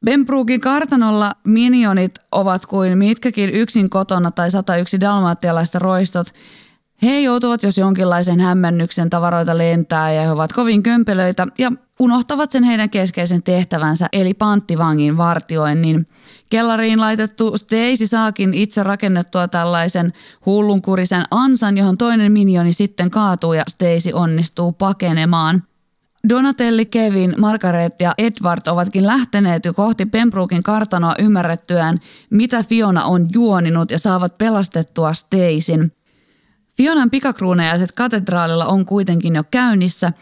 [0.05, 6.27] Benbrookin kartanolla minionit ovat kuin mitkäkin yksin kotona tai 101 dalmaattialaista roistot.
[7.03, 12.65] He joutuvat jos jonkinlaisen hämmennyksen tavaroita lentää ja he ovat kovin kömpelöitä ja unohtavat sen
[12.65, 16.07] heidän keskeisen tehtävänsä eli panttivangin vartioinnin.
[16.51, 20.13] Kellariin laitettu Stacy saakin itse rakennettua tällaisen
[20.47, 25.63] hullunkurisen ansan, johon toinen minioni sitten kaatuu ja Stacy onnistuu pakenemaan.
[26.29, 31.99] Donatelli, Kevin, Margaret ja Edward ovatkin lähteneet jo kohti Pembrookin kartanoa ymmärrettyään,
[32.31, 35.93] mitä Fiona on juoninut ja saavat pelastettua Stacyn.
[36.81, 40.13] Fionan pikakruunajaiset katedraalilla on kuitenkin jo käynnissä,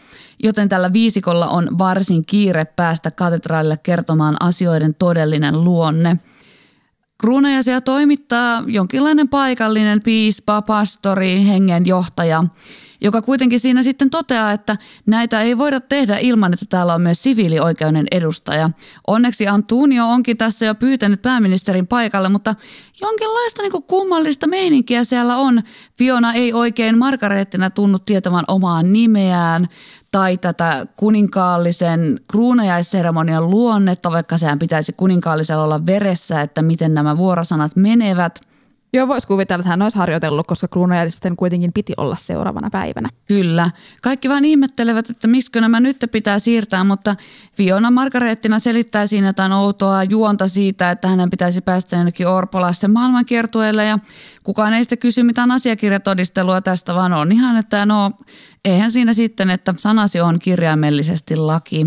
[0.43, 6.17] joten tällä viisikolla on varsin kiire päästä katedraalille kertomaan asioiden todellinen luonne.
[7.17, 12.43] Kruunajaisia toimittaa jonkinlainen paikallinen piispa, pastori, hengenjohtaja,
[13.01, 17.23] joka kuitenkin siinä sitten toteaa, että näitä ei voida tehdä ilman, että täällä on myös
[17.23, 18.69] siviilioikeuden edustaja.
[19.07, 22.55] Onneksi Antonio onkin tässä jo pyytänyt pääministerin paikalle, mutta
[23.01, 25.61] jonkinlaista niin kummallista meininkiä siellä on.
[25.97, 29.67] Fiona ei oikein Margarettina tunnu tietämään omaa nimeään
[30.11, 37.75] tai tätä kuninkaallisen kruunajaisseremonian luonnetta, vaikka sehän pitäisi kuninkaallisella olla veressä, että miten nämä vuorosanat
[37.75, 38.39] menevät–
[38.93, 43.09] Joo, voisi kuvitella, että hän olisi harjoitellut, koska kruunajaisten kuitenkin piti olla seuraavana päivänä.
[43.27, 43.71] Kyllä.
[44.01, 47.15] Kaikki vain ihmettelevät, että miksi nämä nyt pitää siirtää, mutta
[47.53, 53.85] Fiona Margarettina selittää siinä jotain outoa juonta siitä, että hänen pitäisi päästä jonnekin orpolaisten maailmankiertueelle
[53.85, 53.97] ja
[54.43, 58.11] kukaan ei sitten kysy mitään asiakirjatodistelua tästä, vaan on ihan, että no
[58.65, 61.85] eihän siinä sitten, että sanasi on kirjaimellisesti laki.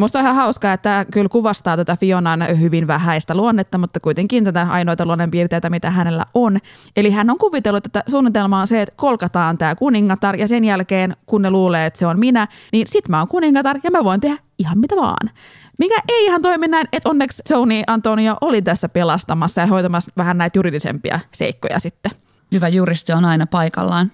[0.00, 4.44] Musta on ihan hauskaa, että tämä kyllä kuvastaa tätä Fionan hyvin vähäistä luonnetta, mutta kuitenkin
[4.44, 6.58] tätä ainoita luonnonpiirteitä, mitä hänellä on.
[6.96, 11.16] Eli hän on kuvitellut, että suunnitelma on se, että kolkataan tämä kuningatar ja sen jälkeen,
[11.26, 14.20] kun ne luulee, että se on minä, niin sit mä oon kuningatar ja mä voin
[14.20, 15.30] tehdä ihan mitä vaan.
[15.78, 20.38] Mikä ei ihan toimi näin, että onneksi Tony Antonio oli tässä pelastamassa ja hoitamassa vähän
[20.38, 22.12] näitä juridisempia seikkoja sitten.
[22.52, 24.12] Hyvä juristi on aina paikallaan.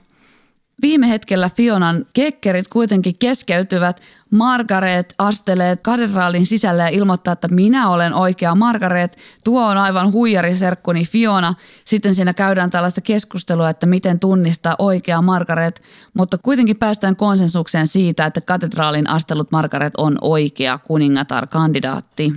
[0.82, 4.00] Viime hetkellä Fionan kekkerit kuitenkin keskeytyvät.
[4.30, 9.16] Margaret astelee katedraalin sisälle ja ilmoittaa, että minä olen oikea Margaret.
[9.44, 11.54] Tuo on aivan huijariserkkuni Fiona.
[11.84, 15.82] Sitten siinä käydään tällaista keskustelua, että miten tunnistaa oikea Margaret.
[16.14, 22.32] Mutta kuitenkin päästään konsensukseen siitä, että katedraalin astellut Margaret on oikea kuningatar-kandidaatti.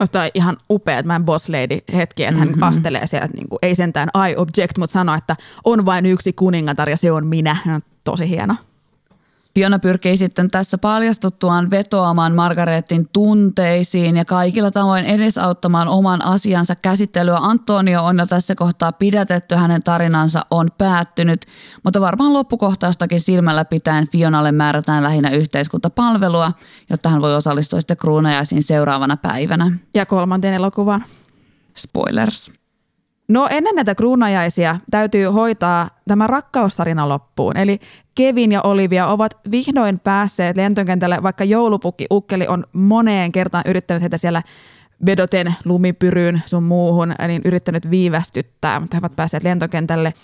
[0.00, 2.62] Musta on ihan upea, että mä en boss lady hetki, että hän mm-hmm.
[2.62, 6.88] astelee sieltä, niin kuin, ei sentään I object, mutta sanoo, että on vain yksi kuningatar
[6.88, 7.56] ja se on minä.
[7.66, 8.54] No, tosi hieno.
[9.58, 17.36] Fiona pyrkii sitten tässä paljastuttuaan vetoamaan Margaretin tunteisiin ja kaikilla tavoin edesauttamaan oman asiansa käsittelyä.
[17.36, 21.46] Antonio on jo tässä kohtaa pidätetty, hänen tarinansa on päättynyt,
[21.84, 26.52] mutta varmaan loppukohtaustakin silmällä pitäen Fionalle määrätään lähinnä yhteiskuntapalvelua,
[26.90, 29.72] jotta hän voi osallistua sitten kruunajaisiin seuraavana päivänä.
[29.94, 31.04] Ja kolmanteen elokuvan.
[31.76, 32.52] Spoilers.
[33.28, 37.56] No ennen näitä kruunajaisia täytyy hoitaa tämä rakkaustarina loppuun.
[37.56, 37.80] Eli
[38.14, 44.18] Kevin ja Olivia ovat vihdoin päässeet lentokentälle, vaikka joulupukki Ukkeli on moneen kertaan yrittänyt heitä
[44.18, 44.42] siellä
[45.06, 50.14] vedoten lumipyryyn sun muuhun, niin yrittänyt viivästyttää, mutta he ovat päässeet lentokentälle.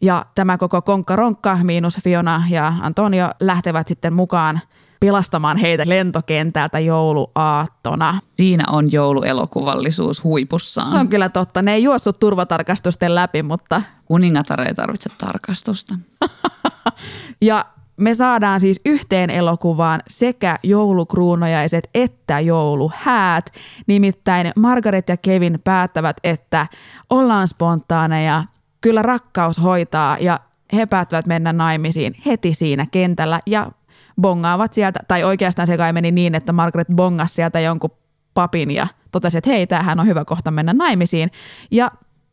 [0.00, 4.60] Ja tämä koko konkka-ronkka, miinus Fiona ja Antonio, lähtevät sitten mukaan–
[5.00, 8.20] pelastamaan heitä lentokentältä jouluaattona.
[8.26, 10.94] Siinä on jouluelokuvallisuus huipussaan.
[10.94, 11.62] On kyllä totta.
[11.62, 13.82] Ne ei juossut turvatarkastusten läpi, mutta...
[14.04, 15.94] Kuningatar ei tarvitse tarkastusta.
[17.42, 17.64] ja
[17.96, 23.52] me saadaan siis yhteen elokuvaan sekä joulukruunajaiset että jouluhäät.
[23.86, 26.66] Nimittäin Margaret ja Kevin päättävät, että
[27.10, 28.44] ollaan spontaaneja,
[28.80, 30.40] kyllä rakkaus hoitaa ja
[30.72, 33.72] he päättävät mennä naimisiin heti siinä kentällä ja
[34.20, 37.90] bongaavat sieltä, tai oikeastaan se kai meni niin, että Margaret bongasi sieltä jonkun
[38.34, 41.30] papin ja totesi, että hei, tämähän on hyvä kohta mennä naimisiin.
[41.70, 41.90] Ja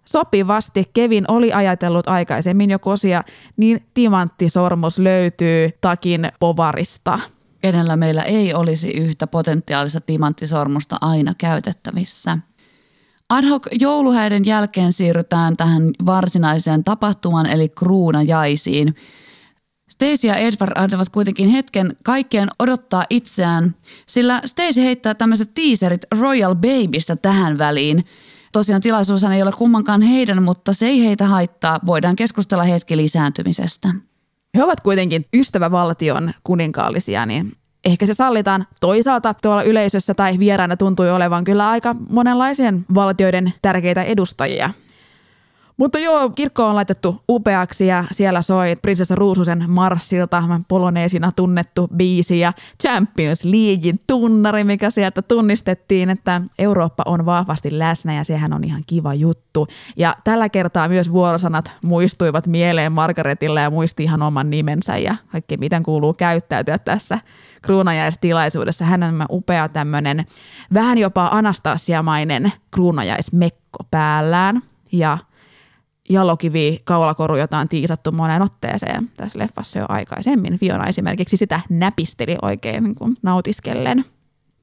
[0.08, 3.24] Sopivasti Kevin oli ajatellut aikaisemmin jo kosia,
[3.58, 7.20] niin timanttisormus löytyy takin povarista.
[7.62, 12.38] Kenellä meillä ei olisi yhtä potentiaalista timanttisormusta aina käytettävissä.
[13.30, 18.96] Ad hoc jouluhäiden jälkeen siirrytään tähän varsinaiseen tapahtumaan eli kruunajaisiin.
[19.90, 23.76] Stacey ja Edward antavat kuitenkin hetken kaikkien odottaa itseään,
[24.08, 28.06] sillä Stacey heittää tämmöiset teaserit Royal Babystä tähän väliin–
[28.56, 31.80] Tosiaan tilaisuus ei ole kummankaan heidän, mutta se ei heitä haittaa.
[31.86, 33.94] Voidaan keskustella hetki lisääntymisestä.
[34.58, 38.68] He ovat kuitenkin ystävävaltion kuninkaallisia, niin ehkä se sallitaan.
[38.82, 44.70] Toisaalta tuolla yleisössä tai vieraana tuntui olevan kyllä aika monenlaisen valtioiden tärkeitä edustajia–
[45.78, 52.40] mutta joo, kirkko on laitettu upeaksi ja siellä soi prinsessa Ruususen marssilta poloneesina tunnettu biisi
[52.40, 52.54] ja
[52.84, 58.82] Champions Leaguein tunnari, mikä sieltä tunnistettiin, että Eurooppa on vahvasti läsnä ja sehän on ihan
[58.88, 59.68] kiva juttu.
[59.98, 65.58] Ja tällä kertaa myös vuorosanat muistuivat mieleen Margaretille ja muisti ihan oman nimensä ja kaikki
[65.58, 67.20] miten kuuluu käyttäytyä tässä
[67.62, 68.86] kruunajaistilaisuudessa.
[68.86, 70.26] Hän on upea tämmöinen
[70.74, 74.62] vähän jopa anastasiamainen kruunajaismekko päällään
[74.92, 75.18] ja–
[76.10, 80.60] jalokivi kaulakoru, jota on tiisattu moneen otteeseen tässä leffassa jo aikaisemmin.
[80.60, 84.06] Fiona esimerkiksi sitä näpisteli oikein niin kuin nautiskellen.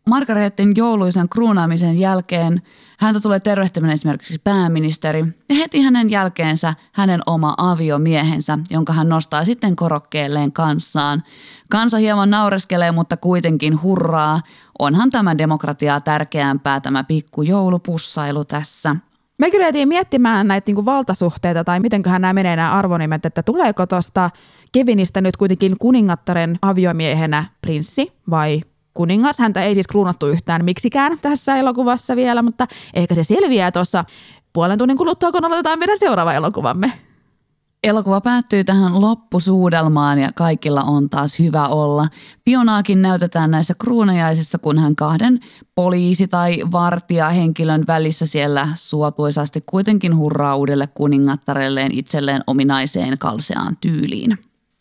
[0.07, 2.63] Margaretin jouluisen kruunaamisen jälkeen
[2.99, 9.45] häntä tulee tervehtimään esimerkiksi pääministeri ja heti hänen jälkeensä hänen oma aviomiehensä, jonka hän nostaa
[9.45, 11.23] sitten korokkeelleen kanssaan.
[11.71, 14.41] Kansa hieman naureskelee, mutta kuitenkin hurraa.
[14.79, 18.97] Onhan tämä demokratiaa tärkeämpää tämä pikku joulupussailu tässä–
[19.39, 23.43] me kyllä jätiin miettimään näitä niin kuin valtasuhteita tai mitenköhän nämä menee nämä arvonimet, että
[23.43, 24.31] tuleeko tuosta
[24.73, 28.61] Kevinistä nyt kuitenkin kuningattaren aviomiehenä prinssi vai
[28.95, 29.39] kuningas.
[29.39, 34.05] Häntä ei siis kruunattu yhtään miksikään tässä elokuvassa vielä, mutta ehkä se selviää tuossa
[34.53, 36.93] puolen tunnin kuluttua, kun aloitetaan meidän seuraava elokuvamme.
[37.83, 42.09] Elokuva päättyy tähän loppusuudelmaan ja kaikilla on taas hyvä olla.
[42.45, 45.41] Fionaakin näytetään näissä kruunajaisissa, kun hän kahden
[45.75, 54.39] poliisi- tai vartijahenkilön välissä siellä suotuisasti kuitenkin hurraa uudelle kuningattarelleen itselleen ominaiseen kalseaan tyyliin.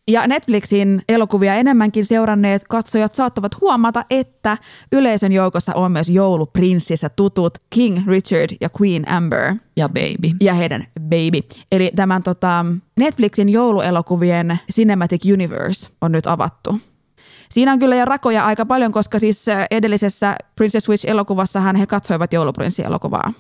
[0.08, 4.58] Ja Netflixin elokuvia enemmänkin seuranneet katsojat saattavat huomata, että
[4.92, 9.56] yleisön joukossa on myös jouluprinssissä tutut King Richard ja Queen Amber.
[9.76, 10.36] Ja Baby.
[10.42, 11.64] Ja heidän Baby.
[11.72, 12.66] Eli tämän tota,
[12.98, 16.80] Netflixin jouluelokuvien Cinematic Universe on nyt avattu.
[17.50, 23.34] Siinä on kyllä jo rakoja aika paljon, koska siis edellisessä Princess Switch-elokuvassahan he katsoivat jouluprinssi-elokuvaa.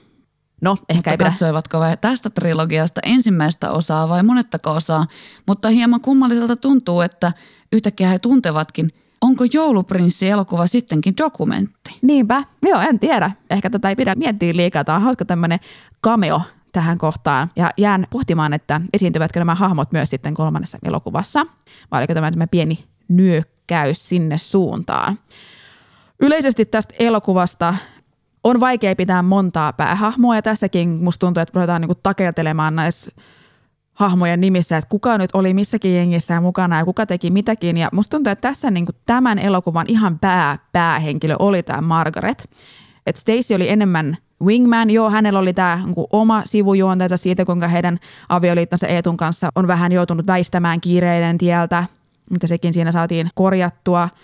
[0.62, 1.30] No, ehkä ei pidä.
[1.30, 5.05] Katsoivatko vai tästä trilogiasta ensimmäistä osaa vai monettako osaa,
[5.47, 7.34] mutta hieman kummalliselta tuntuu, että
[7.72, 8.89] yhtäkkiä he tuntevatkin,
[9.22, 11.99] onko jouluprinssi-elokuva sittenkin dokumentti?
[12.01, 13.32] Niinpä, joo en tiedä.
[13.49, 14.84] Ehkä tätä ei pidä miettiä liikaa.
[14.84, 15.59] Tämä on hauska tämmöinen
[16.03, 16.41] cameo
[16.72, 17.51] tähän kohtaan.
[17.55, 21.45] Ja jään pohtimaan, että esiintyvätkö nämä hahmot myös sitten kolmannessa elokuvassa,
[21.91, 25.20] vai oliko tämä, tämä pieni nyökkäys sinne suuntaan.
[26.22, 27.76] Yleisesti tästä elokuvasta
[28.43, 33.11] on vaikea pitää montaa päähahmoa ja tässäkin musta tuntuu, että ruvetaan niinku takeltelemaan näissä
[33.93, 37.77] hahmojen nimissä, että kuka nyt oli missäkin jengissä mukana ja kuka teki mitäkin.
[37.77, 42.49] Ja musta tuntuu, että tässä niin tämän elokuvan ihan pää, päähenkilö oli tämä Margaret.
[43.05, 47.97] Että Stacy oli enemmän wingman, joo, hänellä oli tämä niin oma sivujuonteensa siitä, kuinka heidän
[48.29, 51.83] avioliittonsa Eetun kanssa on vähän joutunut väistämään kiireiden tieltä,
[52.29, 54.09] mutta sekin siinä saatiin korjattua–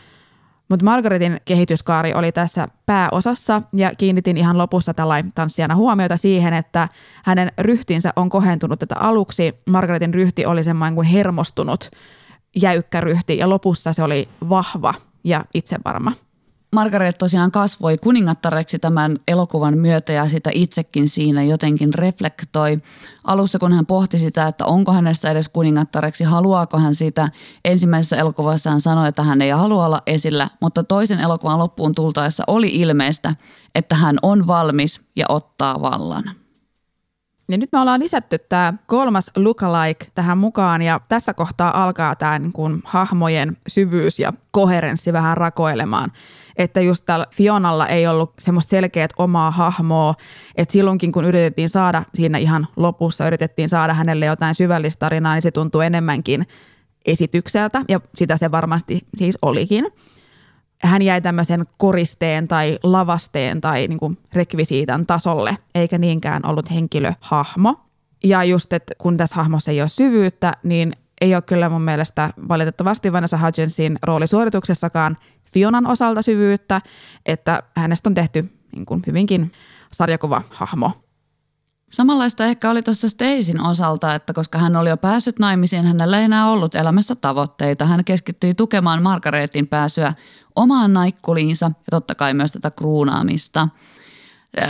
[0.70, 6.88] mutta Margaretin kehityskaari oli tässä pääosassa ja kiinnitin ihan lopussa tällainen tanssijana huomiota siihen, että
[7.24, 9.54] hänen ryhtinsä on kohentunut tätä aluksi.
[9.70, 11.90] Margaretin ryhti oli semmoinen kuin hermostunut
[12.62, 14.94] jäykkä ryhti ja lopussa se oli vahva
[15.24, 16.12] ja itsevarma.
[16.76, 22.78] Margaret tosiaan kasvoi kuningattareksi tämän elokuvan myötä ja sitä itsekin siinä jotenkin reflektoi.
[23.24, 27.30] Alussa kun hän pohti sitä, että onko hänestä edes kuningattareksi, haluaako hän sitä.
[27.66, 32.44] Ensimmäisessä elokuvassa hän sanoi, että hän ei halua olla esillä, mutta toisen elokuvan loppuun tultaessa
[32.48, 33.36] oli ilmeistä,
[33.76, 36.24] että hän on valmis ja ottaa vallan.
[37.52, 42.40] Ja nyt me ollaan lisätty tämä kolmas lookalike tähän mukaan ja tässä kohtaa alkaa tämä
[42.40, 46.12] niin kuin hahmojen syvyys ja koherenssi vähän rakoilemaan
[46.58, 50.16] että just täällä Fionalla ei ollut semmoista selkeät omaa hahmoa,
[50.56, 55.42] että silloinkin kun yritettiin saada siinä ihan lopussa, yritettiin saada hänelle jotain syvällistä tarinaa, niin
[55.42, 56.48] se tuntuu enemmänkin
[57.06, 59.86] esitykseltä, ja sitä se varmasti siis olikin.
[60.82, 67.80] Hän jäi tämmöisen koristeen tai lavasteen tai niin kuin rekvisiitan tasolle, eikä niinkään ollut henkilöhahmo.
[68.24, 72.30] Ja just, että kun tässä hahmossa ei ole syvyyttä, niin ei ole kyllä mun mielestä
[72.50, 75.18] valitettavasti Vanessa Hudgensin roolisuorituksessakaan
[75.58, 76.82] Fionan osalta syvyyttä,
[77.26, 79.52] että hänestä on tehty niin kuin hyvinkin
[79.92, 80.92] sarjakuva hahmo.
[81.92, 86.26] Samanlaista ehkä oli tuosta Stacyn osalta, että koska hän oli jo päässyt naimisiin, hänellä ei
[86.26, 87.86] enää ollut elämässä tavoitteita.
[87.86, 90.14] Hän keskittyi tukemaan Margaretin pääsyä
[90.56, 93.68] omaan naikkuliinsa ja totta kai myös tätä kruunaamista–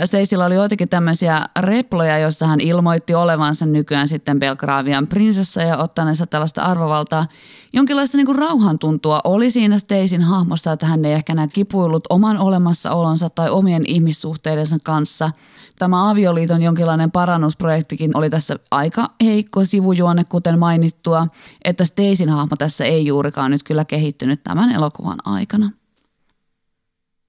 [0.04, 6.26] Stacylla oli joitakin tämmöisiä reploja, joissa hän ilmoitti olevansa nykyään sitten Belgravian prinsessa ja ottaneensa
[6.26, 7.26] tällaista arvovaltaa.
[7.72, 12.38] Jonkinlaista niin kuin rauhantuntua oli siinä Stacyn hahmossa, että hän ei ehkä enää kipuillut oman
[12.38, 15.30] olemassaolonsa tai omien ihmissuhteidensa kanssa.
[15.78, 21.26] Tämä avioliiton jonkinlainen parannusprojektikin oli tässä aika heikko sivujuone, kuten mainittua,
[21.64, 25.70] että Stacyn hahmo tässä ei juurikaan nyt kyllä kehittynyt tämän elokuvan aikana.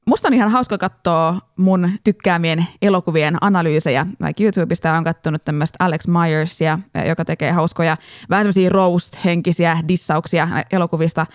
[0.09, 4.05] Musta on ihan hauska katsoa mun tykkäämien elokuvien analyysejä.
[4.21, 7.97] Vaikka YouTubesta on katsonut tämmöistä Alex Myersia, joka tekee hauskoja,
[8.29, 11.25] vähän semmoisia roast-henkisiä dissauksia elokuvista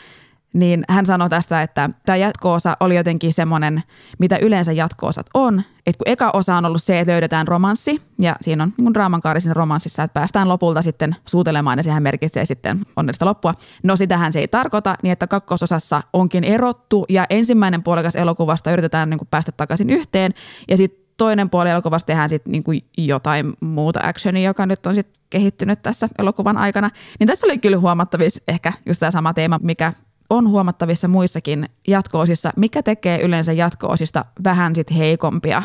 [0.55, 3.83] niin hän sanoi tästä, että tämä jatkoosa oli jotenkin semmoinen,
[4.19, 5.63] mitä yleensä jatkoosat on.
[5.87, 9.41] Että kun eka osa on ollut se, että löydetään romanssi, ja siinä on niin draamankaari
[9.41, 13.55] siinä romanssissa, että päästään lopulta sitten suutelemaan, ja sehän merkitsee sitten onnellista loppua.
[13.83, 19.11] No sitähän se ei tarkoita, niin että kakkososassa onkin erottu, ja ensimmäinen puolikas elokuvasta yritetään
[19.11, 20.35] niin päästä takaisin yhteen,
[20.69, 25.23] ja sitten toinen puoli elokuvasta tehdään sitten niinku jotain muuta actionia, joka nyt on sitten
[25.31, 26.91] kehittynyt tässä elokuvan aikana.
[27.21, 29.93] Niin tässä oli kyllä huomattavissa ehkä just tämä sama teema, mikä
[30.37, 35.63] on huomattavissa muissakin jatkoosissa, mikä tekee yleensä jatkoosista vähän sit heikompia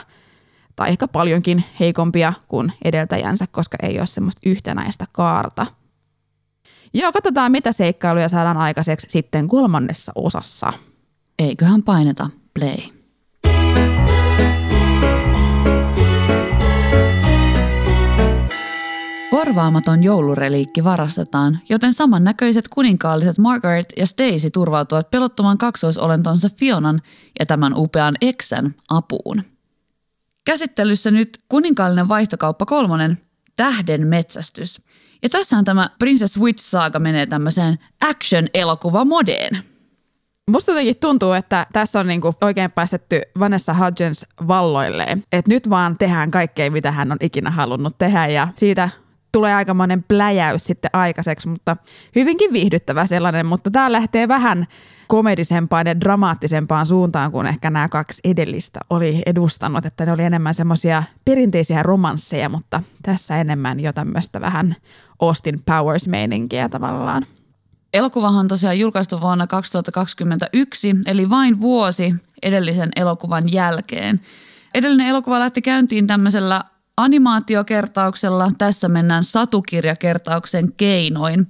[0.76, 5.66] tai ehkä paljonkin heikompia kuin edeltäjänsä, koska ei ole semmoista yhtenäistä kaarta.
[6.94, 10.74] Joo, katsotaan mitä seikkailuja saadaan aikaiseksi sitten kolmannessa osassa.
[11.40, 12.99] Eiköhän paineta play.
[19.40, 27.02] Korvaamaton joulureliikki varastetaan, joten samannäköiset kuninkaalliset Margaret ja Stacy turvautuvat pelottoman kaksoisolentonsa Fionan
[27.40, 29.44] ja tämän upean eksän apuun.
[30.46, 33.18] Käsittelyssä nyt kuninkaallinen vaihtokauppa kolmonen,
[33.56, 34.82] tähden metsästys.
[35.24, 39.58] Ja tässähän tämä Princess Witch-saaga menee tämmöiseen action-elokuva-modeen.
[40.52, 45.24] Musta jotenkin tuntuu, että tässä on niinku oikein päästetty Vanessa Hudgens valloilleen.
[45.32, 48.90] Että nyt vaan tehdään kaikkea, mitä hän on ikinä halunnut tehdä ja siitä
[49.32, 51.78] tulee aikamoinen pläjäys sitten aikaiseksi, mutta
[52.16, 54.68] hyvinkin viihdyttävä sellainen, mutta tämä lähtee vähän
[55.08, 60.54] komedisempaan ja dramaattisempaan suuntaan kuin ehkä nämä kaksi edellistä oli edustanut, että ne oli enemmän
[60.54, 64.76] semmoisia perinteisiä romansseja, mutta tässä enemmän jo tämmöistä vähän
[65.20, 67.26] Austin Powers-meininkiä tavallaan.
[67.94, 74.22] Elokuvahan on tosiaan julkaistu vuonna 2021, eli vain vuosi edellisen elokuvan jälkeen.
[74.74, 76.64] Edellinen elokuva lähti käyntiin tämmöisellä
[77.00, 78.52] animaatiokertauksella.
[78.58, 81.48] Tässä mennään satukirjakertauksen keinoin.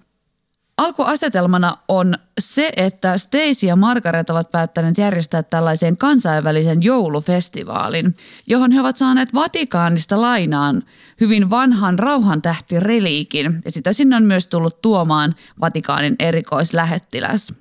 [0.78, 8.16] Alkuasetelmana on se, että Stacy ja Margaret ovat päättäneet järjestää tällaisen kansainvälisen joulufestivaalin,
[8.48, 10.84] johon he ovat saaneet Vatikaanista lainaan
[11.22, 17.54] hyvin vanhan rauhantähtireliikin, ja sitä sinne on myös tullut tuomaan Vatikaanin erikoislähettiläs.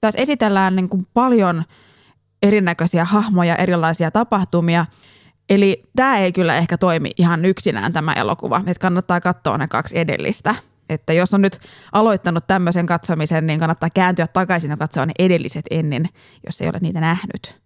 [0.00, 1.64] Tässä esitellään niin kuin paljon
[2.42, 4.86] erinäköisiä hahmoja, erilaisia tapahtumia–
[5.50, 9.98] Eli tämä ei kyllä ehkä toimi ihan yksinään tämä elokuva, että kannattaa katsoa ne kaksi
[9.98, 10.54] edellistä.
[10.88, 11.58] Että jos on nyt
[11.92, 16.08] aloittanut tämmöisen katsomisen, niin kannattaa kääntyä takaisin ja katsoa ne edelliset ennen,
[16.46, 17.62] jos ei ole niitä nähnyt.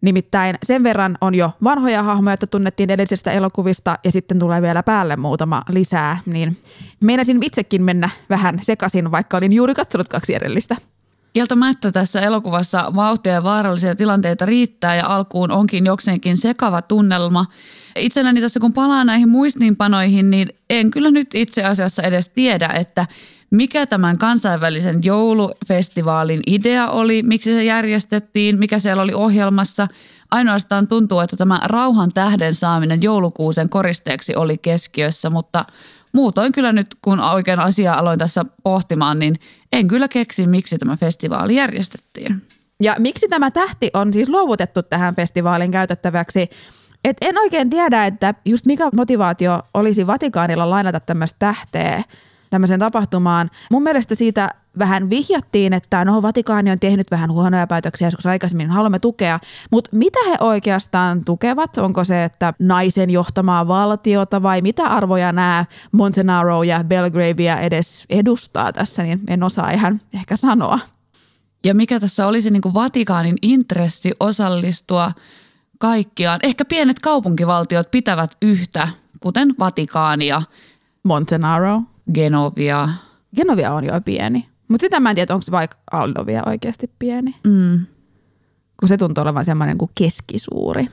[0.00, 4.82] Nimittäin sen verran on jo vanhoja hahmoja, että tunnettiin edellisestä elokuvista ja sitten tulee vielä
[4.82, 6.56] päälle muutama lisää, niin
[7.00, 10.76] meinasin itsekin mennä vähän sekaisin, vaikka olin juuri katsonut kaksi edellistä.
[11.32, 17.46] Kieltämättä tässä elokuvassa vauhtia ja vaarallisia tilanteita riittää ja alkuun onkin jokseenkin sekava tunnelma.
[17.96, 23.06] Itselläni tässä kun palaan näihin muistiinpanoihin, niin en kyllä nyt itse asiassa edes tiedä, että
[23.50, 29.88] mikä tämän kansainvälisen joulufestivaalin idea oli, miksi se järjestettiin, mikä siellä oli ohjelmassa.
[30.30, 35.64] Ainoastaan tuntuu, että tämä rauhan tähden saaminen joulukuusen koristeeksi oli keskiössä, mutta–
[36.12, 39.36] muutoin kyllä nyt, kun oikein asiaa aloin tässä pohtimaan, niin
[39.72, 42.42] en kyllä keksi, miksi tämä festivaali järjestettiin.
[42.80, 46.50] Ja miksi tämä tähti on siis luovutettu tähän festivaalin käytettäväksi?
[47.04, 52.02] Et en oikein tiedä, että just mikä motivaatio olisi Vatikaanilla lainata tämmöistä tähteä
[52.50, 53.50] tämmöiseen tapahtumaan.
[53.70, 54.48] Mun mielestä siitä
[54.78, 59.38] vähän vihjattiin, että no Vatikaani on tehnyt vähän huonoja päätöksiä joskus aikaisemmin, haluamme tukea.
[59.70, 61.78] Mutta mitä he oikeastaan tukevat?
[61.78, 68.72] Onko se, että naisen johtamaa valtiota vai mitä arvoja nämä Montenaro ja Belgravia edes edustaa
[68.72, 70.78] tässä, niin en osaa ihan ehkä sanoa.
[71.64, 75.12] Ja mikä tässä olisi niin kuin Vatikaanin intressi osallistua
[75.78, 76.40] kaikkiaan?
[76.42, 78.88] Ehkä pienet kaupunkivaltiot pitävät yhtä,
[79.20, 80.42] kuten Vatikaania.
[81.02, 81.82] Montenaro.
[82.14, 82.88] Genovia.
[83.36, 84.48] Genovia on jo pieni.
[84.68, 87.34] Mutta sitä mä en tiedä, onko se vaikka Aldovia oikeasti pieni.
[87.44, 87.86] Mm.
[88.80, 90.86] Kun se tuntuu olevan semmoinen kuin keskisuuri.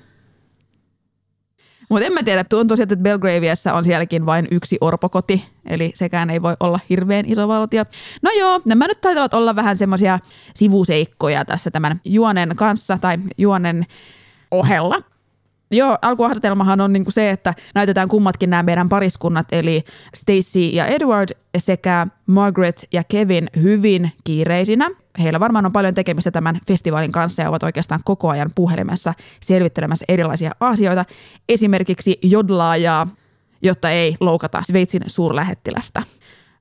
[1.90, 6.30] Mutta en mä tiedä, tuntuu siltä, että Belgraviassa on sielläkin vain yksi orpokoti, eli sekään
[6.30, 7.86] ei voi olla hirveän iso valtio.
[8.22, 10.20] No joo, nämä nyt taitavat olla vähän semmoisia
[10.56, 13.86] sivuseikkoja tässä tämän juonen kanssa tai juonen
[14.52, 15.02] ohella.
[15.72, 19.84] Joo, alkuasetelmahan on niinku se, että näytetään kummatkin nämä meidän pariskunnat, eli
[20.16, 24.90] Stacy ja Edward sekä Margaret ja Kevin hyvin kiireisinä.
[25.20, 30.06] Heillä varmaan on paljon tekemistä tämän festivaalin kanssa ja ovat oikeastaan koko ajan puhelimessa selvittelemässä
[30.08, 31.06] erilaisia asioita.
[31.50, 33.08] Esimerkiksi jodlaajaa,
[33.62, 36.04] jotta ei loukata Sveitsin suurlähettilästä.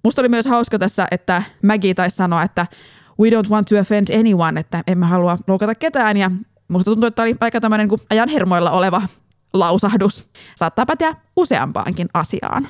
[0.05, 2.67] Musta oli myös hauska tässä, että Maggie taisi sanoa, että
[3.21, 6.31] we don't want to offend anyone, että emme halua loukata ketään ja
[6.75, 9.03] musta tuntuu, että oli aika tämmöinen niin ajan hermoilla oleva
[9.53, 10.29] lausahdus.
[10.57, 12.69] Saattaa päteä useampaankin asiaan.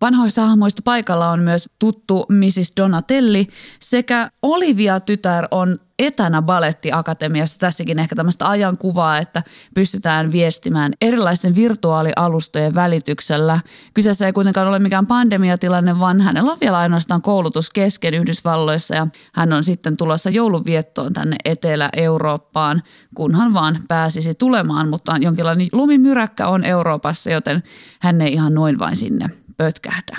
[0.00, 2.72] Vanhoissa hahmoista paikalla on myös tuttu Mrs.
[2.76, 3.48] Donatelli
[3.80, 7.58] sekä Olivia-tytär on etänä balettiakatemiassa.
[7.58, 9.42] Tässäkin ehkä tämmöistä ajankuvaa, että
[9.74, 13.60] pystytään viestimään erilaisten virtuaalialustojen välityksellä.
[13.94, 19.06] Kyseessä ei kuitenkaan ole mikään pandemiatilanne, vaan hänellä on vielä ainoastaan koulutus kesken Yhdysvalloissa ja
[19.34, 22.82] hän on sitten tulossa joulunviettoon tänne Etelä-Eurooppaan,
[23.14, 27.62] kunhan vaan pääsisi tulemaan, mutta jonkinlainen lumimyräkkä on Euroopassa, joten
[28.00, 30.16] hän ei ihan noin vain sinne pötkähdä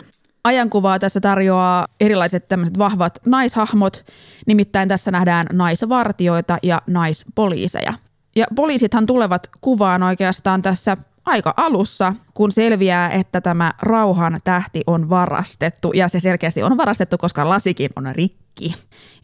[0.48, 4.06] ajankuvaa tässä tarjoaa erilaiset tämmöiset vahvat naishahmot.
[4.48, 7.94] Nimittäin tässä nähdään naisvartioita ja naispoliiseja.
[8.36, 15.10] Ja poliisithan tulevat kuvaan oikeastaan tässä aika alussa, kun selviää, että tämä rauhan tähti on
[15.10, 15.92] varastettu.
[15.94, 18.76] Ja se selkeästi on varastettu, koska lasikin on rikki.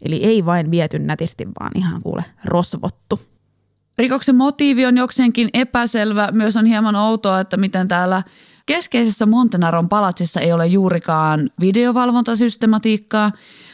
[0.02, 3.20] Eli ei vain viety nätisti, vaan ihan kuule rosvottu.
[3.98, 6.28] Rikoksen motiivi on jokseenkin epäselvä.
[6.32, 8.22] Myös on hieman outoa, että miten täällä
[8.66, 13.32] Keskeisessä Montenaron palatsissa ei ole juurikaan videovalvontasystematiikkaa,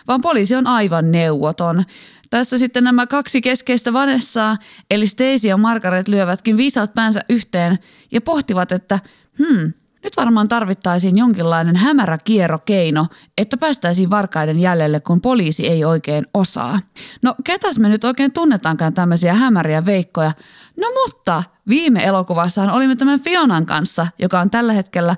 [0.08, 1.84] vaan poliisi on aivan neuvoton.
[2.30, 4.56] Tässä sitten nämä kaksi keskeistä Vanessaa,
[4.90, 7.78] eli Stacy ja Margaret lyövätkin viisaat päänsä yhteen
[8.12, 8.98] ja pohtivat, että
[9.38, 9.72] hmm,
[10.04, 13.06] nyt varmaan tarvittaisiin jonkinlainen hämärä kierrokeino,
[13.38, 16.80] että päästäisiin varkaiden jäljelle, kun poliisi ei oikein osaa.
[17.22, 20.32] No ketäs me nyt oikein tunnetaankaan tämmöisiä hämäriä veikkoja?
[20.76, 25.16] No mutta viime elokuvassahan olimme tämän Fionan kanssa, joka on tällä hetkellä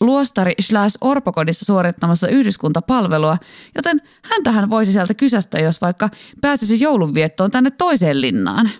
[0.00, 3.36] luostari slash orpokodissa suorittamassa yhdyskuntapalvelua,
[3.76, 4.00] joten
[4.30, 8.70] häntähän voisi sieltä kysästä, jos vaikka pääsisi joulunviettoon tänne toiseen linnaan.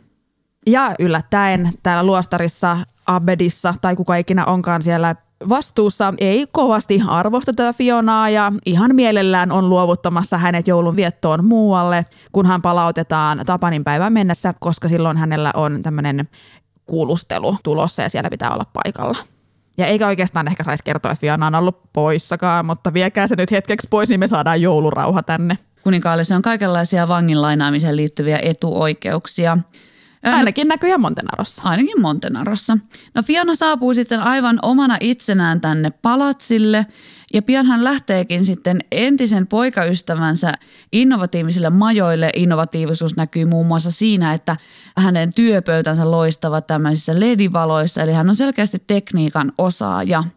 [0.67, 5.17] Ja yllättäen täällä luostarissa Abedissa tai kuka ikinä onkaan siellä
[5.49, 12.47] vastuussa ei kovasti arvosteta Fionaa ja ihan mielellään on luovuttamassa hänet joulun viettoon muualle, kun
[12.47, 16.29] hän palautetaan Tapanin päivän mennessä, koska silloin hänellä on tämmöinen
[16.87, 19.19] kuulustelu tulossa ja siellä pitää olla paikalla.
[19.79, 23.51] Ja eikä oikeastaan ehkä saisi kertoa, että Fiona on ollut poissakaan, mutta viekää se nyt
[23.51, 25.59] hetkeksi pois, niin me saadaan joulurauha tänne.
[25.83, 29.59] Kuninkaalle se on kaikenlaisia vangin lainaamiseen liittyviä etuoikeuksia.
[30.25, 31.63] Ainakin näkyy Montenarossa.
[31.65, 32.79] Ainakin Montenarossa.
[33.15, 36.87] No Fiona saapuu sitten aivan omana itsenään tänne palatsille
[37.35, 40.53] ja pian hän lähteekin sitten entisen poikaystävänsä
[40.93, 42.31] innovatiivisille majoille.
[42.37, 44.57] Innovatiivisuus näkyy muun muassa siinä, että
[44.97, 50.25] hänen työpöytänsä loistavat tämmöisissä ledivaloissa, eli hän on selkeästi tekniikan osaaja–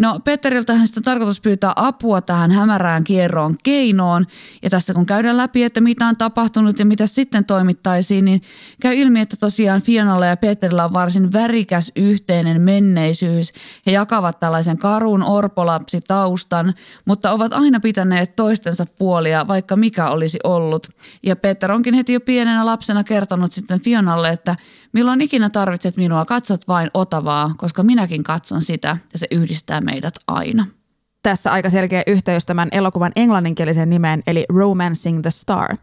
[0.00, 4.26] No Petteriltä sitten tarkoitus pyytää apua tähän hämärään kierroon keinoon.
[4.62, 8.42] Ja tässä kun käydään läpi, että mitä on tapahtunut ja mitä sitten toimittaisiin, niin
[8.80, 13.52] käy ilmi, että tosiaan Fionalla ja Petterillä on varsin värikäs yhteinen menneisyys.
[13.86, 16.74] He jakavat tällaisen karun orpolapsi taustan,
[17.04, 20.88] mutta ovat aina pitäneet toistensa puolia, vaikka mikä olisi ollut.
[21.22, 24.56] Ja Peter onkin heti jo pienenä lapsena kertonut sitten Fionalle, että
[24.92, 30.14] milloin ikinä tarvitset minua, katsot vain Otavaa, koska minäkin katson sitä ja se yhdistää meidät
[30.26, 30.66] aina.
[31.22, 35.76] Tässä aika selkeä yhteys tämän elokuvan englanninkielisen nimeen eli Romancing the Star,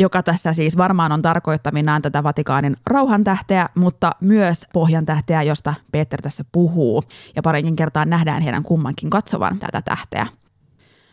[0.00, 6.44] joka tässä siis varmaan on tarkoittaminaan tätä Vatikaanin rauhantähteä, mutta myös pohjantähteä, josta Peter tässä
[6.52, 7.02] puhuu.
[7.36, 10.26] Ja parinkin kertaan nähdään heidän kummankin katsovan tätä tähteä.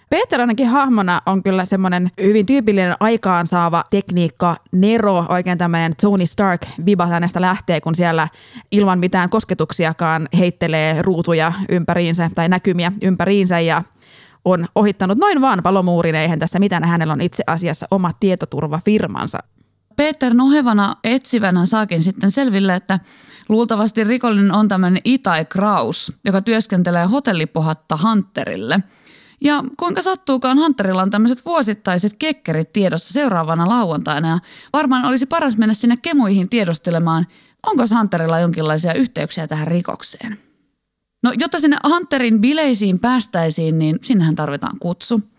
[0.09, 6.61] Peter ainakin hahmona on kyllä semmoinen hyvin tyypillinen aikaansaava tekniikka, Nero, oikein tämmöinen Tony Stark
[6.85, 8.27] viba hänestä lähtee, kun siellä
[8.71, 13.83] ilman mitään kosketuksiakaan heittelee ruutuja ympäriinsä tai näkymiä ympäriinsä ja
[14.45, 19.39] on ohittanut noin vaan palomuurin, eihän tässä mitään, hänellä on itse asiassa oma tietoturvafirmansa.
[19.95, 22.99] Peter nohevana etsivänä saakin sitten selville, että
[23.49, 28.79] luultavasti rikollinen on tämmöinen Itai Kraus, joka työskentelee hotellipohatta Hunterille.
[29.45, 34.39] Ja kuinka sattuukaan Hunterilla on tämmöiset vuosittaiset kekkerit tiedossa seuraavana lauantaina ja
[34.73, 37.27] varmaan olisi paras mennä sinne kemuihin tiedostelemaan,
[37.67, 40.37] onko Hunterilla jonkinlaisia yhteyksiä tähän rikokseen.
[41.23, 45.21] No jotta sinne Hunterin bileisiin päästäisiin, niin sinnehän tarvitaan kutsu–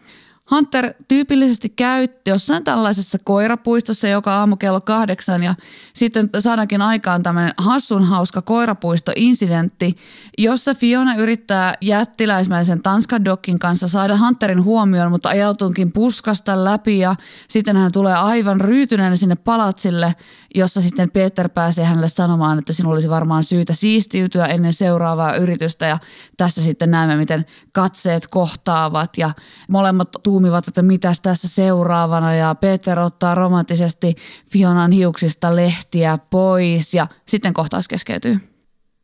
[0.51, 5.55] Hunter tyypillisesti käy jossain tällaisessa koirapuistossa joka aamu kello kahdeksan ja
[5.94, 9.97] sitten saadaankin aikaan tämmöinen hassun hauska koirapuistoincidentti,
[10.39, 17.14] jossa Fiona yrittää jättiläismäisen Tanskadokkin kanssa saada Hunterin huomioon, mutta ajautuukin puskasta läpi ja
[17.48, 20.14] sitten hän tulee aivan ryytyneenä sinne palatsille,
[20.55, 25.86] jossa sitten Peter pääsee hänelle sanomaan, että sinulla olisi varmaan syytä siistiytyä ennen seuraavaa yritystä
[25.86, 25.98] ja
[26.36, 29.31] tässä sitten näemme, miten katseet kohtaavat ja
[29.68, 34.14] molemmat tuumivat, että mitäs tässä seuraavana ja Peter ottaa romanttisesti
[34.50, 38.40] Fionan hiuksista lehtiä pois ja sitten kohtaus keskeytyy.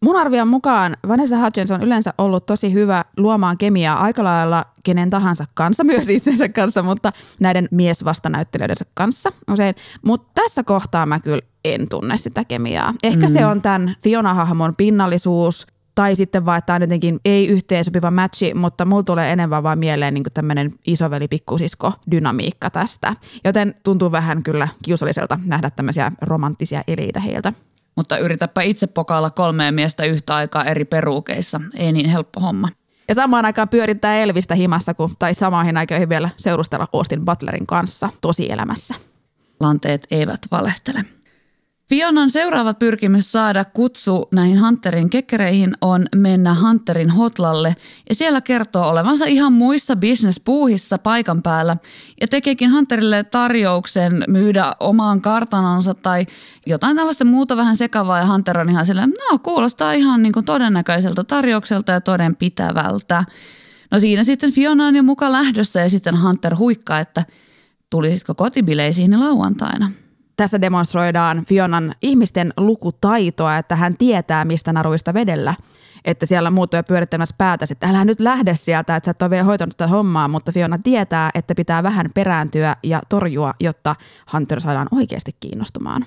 [0.05, 5.11] Mun arvion mukaan Vanessa Hudgens on yleensä ollut tosi hyvä luomaan kemiaa aika lailla kenen
[5.11, 9.75] tahansa kanssa, myös itsensä kanssa, mutta näiden miesvastanäyttelijöidensä kanssa usein.
[10.07, 12.95] Mutta tässä kohtaa mä kyllä en tunne sitä kemiaa.
[13.03, 13.33] Ehkä mm.
[13.33, 18.55] se on tämän Fiona-hahmon pinnallisuus, tai sitten vaan, että tämä on jotenkin ei yhteensopiva matchi,
[18.55, 23.17] mutta mulla tulee enemmän vaan mieleen niin tämmöinen isoveli-pikkusisko dynamiikka tästä.
[23.45, 27.53] Joten tuntuu vähän kyllä kiusalliselta nähdä tämmöisiä romanttisia eliitä heiltä.
[27.97, 31.61] Mutta yritäpä itse pokailla kolmea miestä yhtä aikaa eri peruukeissa.
[31.75, 32.69] Ei niin helppo homma.
[33.09, 38.09] Ja samaan aikaan pyörittää Elvistä himassa, kun, tai samoihin aikoihin vielä seurustella Austin Butlerin kanssa
[38.21, 38.95] tosielämässä.
[39.61, 41.05] Lanteet eivät valehtele.
[41.93, 47.77] Fionan seuraava pyrkimys saada kutsu näihin Hunterin kekkereihin on mennä Hunterin hotlalle.
[48.09, 51.77] Ja siellä kertoo olevansa ihan muissa bisnespuuhissa paikan päällä.
[52.21, 56.27] Ja tekeekin Hunterille tarjouksen myydä omaan kartanonsa tai
[56.67, 58.19] jotain tällaista muuta vähän sekavaa.
[58.19, 63.25] Ja Hunter on ihan silleen, no kuulostaa ihan niin kuin todennäköiseltä tarjoukselta ja todenpitävältä.
[63.91, 67.25] No siinä sitten Fiona on jo mukaan lähdössä ja sitten Hunter huikkaa, että
[67.91, 69.91] tulisitko kotibileisiin lauantaina–
[70.37, 75.55] tässä demonstroidaan Fionan ihmisten lukutaitoa, että hän tietää, mistä naruista vedellä.
[76.05, 79.31] Että siellä on muuttuja pyörittämässä päätä, että älä nyt lähde sieltä, että sä et ole
[79.31, 83.97] vielä hoitanut tätä hommaa, mutta Fiona tietää, että pitää vähän perääntyä ja torjua, jotta
[84.33, 86.07] Hunter saadaan oikeasti kiinnostumaan.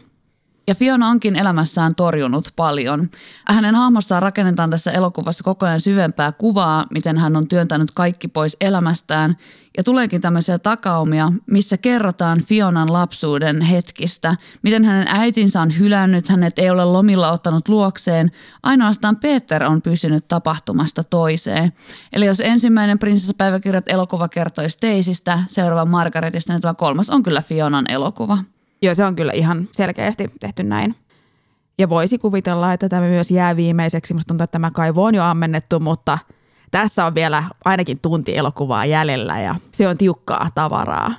[0.68, 3.10] Ja Fiona onkin elämässään torjunut paljon.
[3.48, 8.58] Hänen hahmossaan rakennetaan tässä elokuvassa koko ajan syvempää kuvaa, miten hän on työntänyt kaikki pois
[8.62, 9.38] elämästään.
[9.78, 16.60] Ja tuleekin tämmöisiä takaumia, missä kerrotaan Fionan lapsuuden hetkistä, miten hänen äitinsä on hylännyt, hänet
[16.60, 18.32] ei ole lomilla ottanut luokseen.
[18.64, 21.74] Ainoastaan Peter on pysynyt tapahtumasta toiseen.
[22.14, 27.86] Eli jos ensimmäinen prinsessapäiväkirjat elokuva kertoi Steisistä, seuraava Margaretista, niin tämä kolmas on kyllä Fionan
[27.90, 28.38] elokuva.
[28.82, 30.96] Joo, se on kyllä ihan selkeästi tehty näin.
[31.78, 34.14] Ja voisi kuvitella, että tämä myös jää viimeiseksi.
[34.14, 36.18] Musta tuntuu, että tämä kaivo on jo ammennettu, mutta
[36.72, 41.14] tässä on vielä ainakin tunti elokuvaa jäljellä ja se on tiukkaa tavaraa.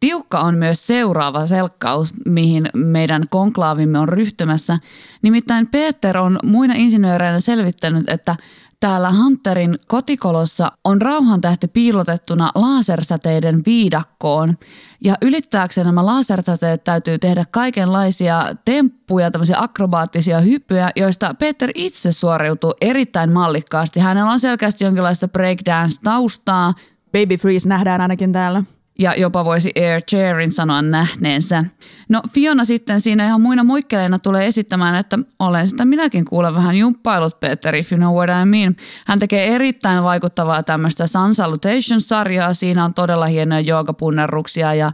[0.00, 4.78] Tiukka on myös seuraava selkkaus, mihin meidän konklaavimme on ryhtymässä.
[5.22, 8.36] Nimittäin Peter on muina insinööreinä selvittänyt, että
[8.84, 14.58] Täällä Hunterin kotikolossa on rauhantähti piilotettuna lasersäteiden viidakkoon.
[15.04, 22.74] Ja ylittääkseen nämä lasersäteet täytyy tehdä kaikenlaisia temppuja, tämmöisiä akrobaattisia hyppyjä, joista Peter itse suoriutuu
[22.80, 24.00] erittäin mallikkaasti.
[24.00, 26.74] Hänellä on selkeästi jonkinlaista breakdance-taustaa.
[27.12, 28.64] Baby Freeze nähdään ainakin täällä
[28.98, 31.64] ja jopa voisi Air Chairin sanoa nähneensä.
[32.08, 36.76] No Fiona sitten siinä ihan muina muikkeleina tulee esittämään, että olen sitä minäkin kuulen vähän
[36.76, 38.76] jumppailut Peter, if you know what I mean.
[39.06, 42.54] Hän tekee erittäin vaikuttavaa tämmöistä Sun Salutation-sarjaa.
[42.54, 44.92] Siinä on todella hienoja joogapunnerruksia ja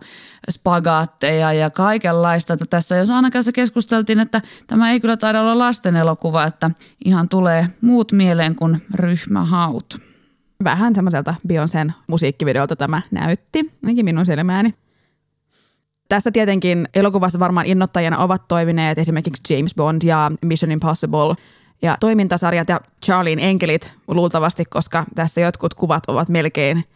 [0.51, 2.53] spagaatteja ja kaikenlaista.
[2.53, 6.71] Että tässä jos Anna kanssa keskusteltiin, että tämä ei kyllä taida olla lasten elokuva, että
[7.05, 10.10] ihan tulee muut mieleen kuin ryhmähaut
[10.65, 14.75] vähän semmoiselta Beyoncén musiikkivideolta tämä näytti, ainakin minun silmääni.
[16.09, 21.35] Tässä tietenkin elokuvassa varmaan innottajana ovat toimineet esimerkiksi James Bond ja Mission Impossible
[21.83, 26.85] ja toimintasarjat ja Charlien enkelit luultavasti, koska tässä jotkut kuvat ovat melkein–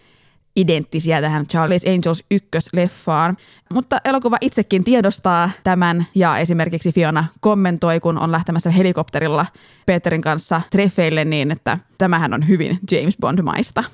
[0.56, 3.36] identtisiä tähän Charlie's Angels ykkösleffaan.
[3.72, 9.46] Mutta elokuva itsekin tiedostaa tämän ja esimerkiksi Fiona kommentoi, kun on lähtemässä helikopterilla
[9.86, 13.84] Peterin kanssa treffeille niin, että tämähän on hyvin James Bond-maista.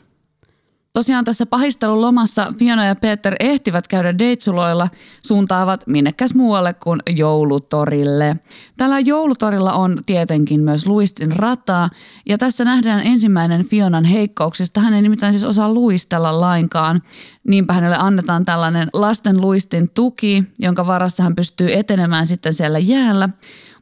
[0.92, 4.88] Tosiaan tässä pahistelun lomassa Fiona ja Peter ehtivät käydä deitsuloilla,
[5.26, 8.36] suuntaavat minnekäs muualle kuin joulutorille.
[8.76, 11.90] Tällä joulutorilla on tietenkin myös luistin rataa,
[12.28, 14.80] ja tässä nähdään ensimmäinen Fionan heikkouksista.
[14.80, 17.02] Hän ei nimittäin siis osaa luistella lainkaan.
[17.48, 23.28] Niinpä hänelle annetaan tällainen lasten luistin tuki, jonka varassa hän pystyy etenemään sitten siellä jäällä.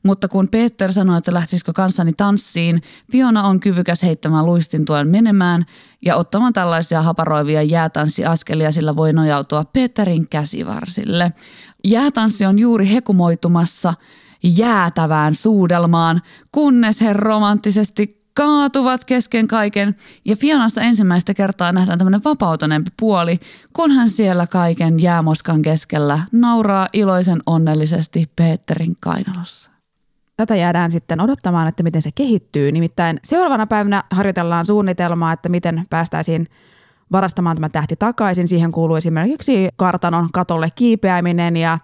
[0.02, 5.64] Mutta kun Peter sanoi, että lähtisikö kanssani tanssiin, Fiona on kyvykäs heittämään luistin tuen menemään
[6.02, 11.32] ja ottamaan tällaisia haparoivia jäätanssiaskelia, sillä voi nojautua Peterin käsivarsille.
[11.84, 13.94] Jäätanssi on juuri hekumoitumassa
[14.42, 16.22] jäätävään suudelmaan,
[16.52, 23.40] kunnes he romanttisesti kaatuvat kesken kaiken ja Fionasta ensimmäistä kertaa nähdään tämmöinen vapautuneempi puoli,
[23.72, 29.77] kun hän siellä kaiken jäämoskan keskellä nauraa iloisen onnellisesti Peterin kainalossa
[30.38, 32.72] tätä jäädään sitten odottamaan, että miten se kehittyy.
[32.72, 36.46] Nimittäin seuraavana päivänä harjoitellaan suunnitelmaa, että miten päästäisiin
[37.12, 38.48] varastamaan tämä tähti takaisin.
[38.48, 41.78] Siihen kuuluu esimerkiksi kartanon katolle kiipeäminen ja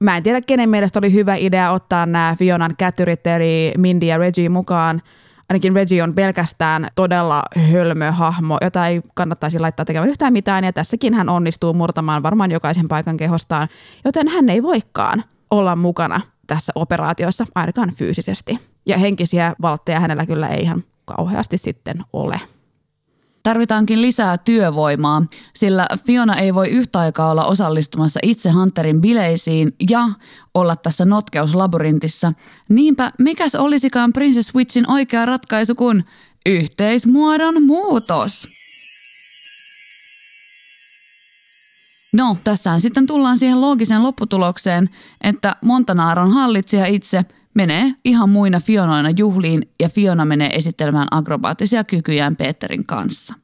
[0.00, 4.18] mä en tiedä kenen mielestä oli hyvä idea ottaa nämä Fionan kätyrit eli Mindy ja
[4.18, 5.02] Reggie mukaan.
[5.48, 10.72] Ainakin Reggie on pelkästään todella hölmö hahmo, jota ei kannattaisi laittaa tekemään yhtään mitään ja
[10.72, 13.68] tässäkin hän onnistuu murtamaan varmaan jokaisen paikan kehostaan,
[14.04, 18.58] joten hän ei voikaan olla mukana tässä operaatiossa, ainakaan fyysisesti.
[18.86, 22.40] Ja henkisiä valtteja hänellä kyllä ei ihan kauheasti sitten ole.
[23.42, 25.22] Tarvitaankin lisää työvoimaa,
[25.54, 30.08] sillä Fiona ei voi yhtä aikaa olla osallistumassa itse Hunterin bileisiin ja
[30.54, 32.32] olla tässä notkeuslabyrintissa.
[32.68, 36.04] Niinpä mikäs olisikaan Princess Witchin oikea ratkaisu kuin
[36.46, 38.48] yhteismuodon muutos?
[42.12, 44.90] No, tässähän sitten tullaan siihen loogiseen lopputulokseen,
[45.20, 47.24] että Montanaaron hallitsija itse
[47.54, 53.34] menee ihan muina Fionoina juhliin ja Fiona menee esittelemään akrobaattisia kykyjään Peterin kanssa.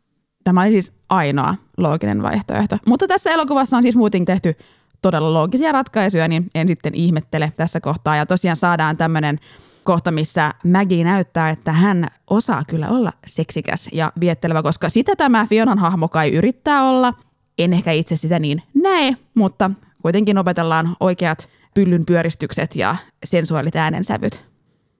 [0.44, 2.78] Tämä oli siis ainoa looginen vaihtoehto.
[2.86, 4.54] Mutta tässä elokuvassa on siis muuten tehty
[5.02, 8.16] todella loogisia ratkaisuja, niin en sitten ihmettele tässä kohtaa.
[8.16, 9.38] Ja tosiaan saadaan tämmöinen
[9.84, 15.46] kohta, missä Maggie näyttää, että hän osaa kyllä olla seksikäs ja viettelevä, koska sitä tämä
[15.46, 17.12] Fionan hahmo kai yrittää olla–
[17.58, 19.70] en ehkä itse sitä niin näe, mutta
[20.02, 24.46] kuitenkin opetellaan oikeat pyllyn pyöristykset ja sensuaalit äänensävyt.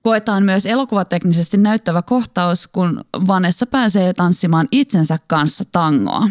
[0.03, 6.29] Koetaan myös elokuvateknisesti näyttävä kohtaus, kun Vanessa pääsee tanssimaan itsensä kanssa tangoa.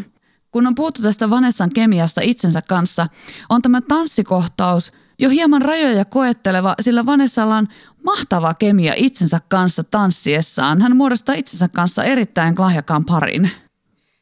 [0.50, 3.06] Kun on puhuttu tästä Vanessan kemiasta itsensä kanssa,
[3.48, 7.68] on tämä tanssikohtaus jo hieman rajoja koetteleva, sillä Vanessalla on
[8.04, 10.82] mahtava kemia itsensä kanssa tanssiessaan.
[10.82, 13.50] Hän muodostaa itsensä kanssa erittäin lahjakkaan parin.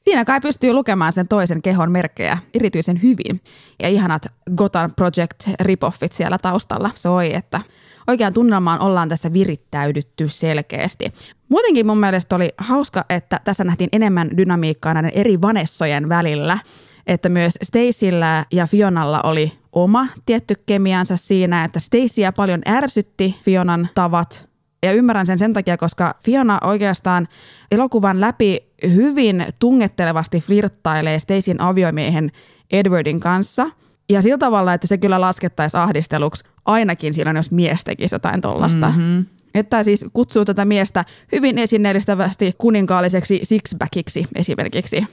[0.03, 3.41] Siinä kai pystyy lukemaan sen toisen kehon merkkejä erityisen hyvin.
[3.83, 4.27] Ja ihanat
[4.57, 7.61] Gotham Project ripoffit siellä taustalla soi, että
[8.07, 11.13] oikean tunnelmaan ollaan tässä virittäydytty selkeästi.
[11.49, 16.59] Muutenkin mun mielestä oli hauska, että tässä nähtiin enemmän dynamiikkaa näiden eri vanessojen välillä.
[17.07, 23.89] Että myös Stacyllä ja Fionalla oli oma tietty kemiansa siinä, että Stacyä paljon ärsytti Fionan
[23.95, 24.53] tavat
[24.83, 27.29] ja ymmärrän sen sen takia, koska Fiona oikeastaan
[27.71, 32.33] elokuvan läpi hyvin tungettelevasti flirttailee Stacyn aviomiehen
[32.73, 33.71] Edwardin kanssa.
[34.11, 38.89] Ja sillä tavalla, että se kyllä laskettaisiin ahdisteluksi ainakin silloin, jos mies tekisi jotain tollasta.
[38.89, 39.27] Mm-hmm.
[39.55, 45.07] Että siis kutsuu tätä miestä hyvin esineellistävästi kuninkaalliseksi sixpackiksi esimerkiksi.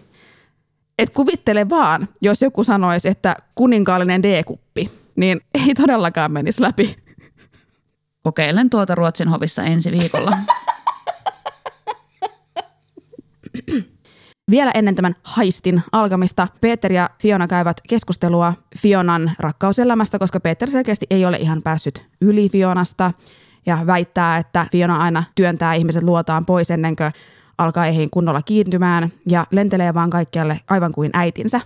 [1.00, 6.96] Et kuvittele vaan, jos joku sanoisi, että kuninkaallinen D-kuppi, niin ei todellakaan menisi läpi.
[8.24, 10.32] Kokeilen tuota Ruotsin hovissa ensi viikolla.
[14.52, 21.06] Vielä ennen tämän haistin alkamista Peter ja Fiona käyvät keskustelua Fionan rakkauselämästä, koska Peter selkeästi
[21.10, 23.12] ei ole ihan päässyt yli Fionasta
[23.66, 27.12] ja väittää, että Fiona aina työntää ihmiset luotaan pois ennen kuin
[27.58, 31.62] alkaa heihin kunnolla kiintymään ja lentelee vaan kaikkialle aivan kuin äitinsä.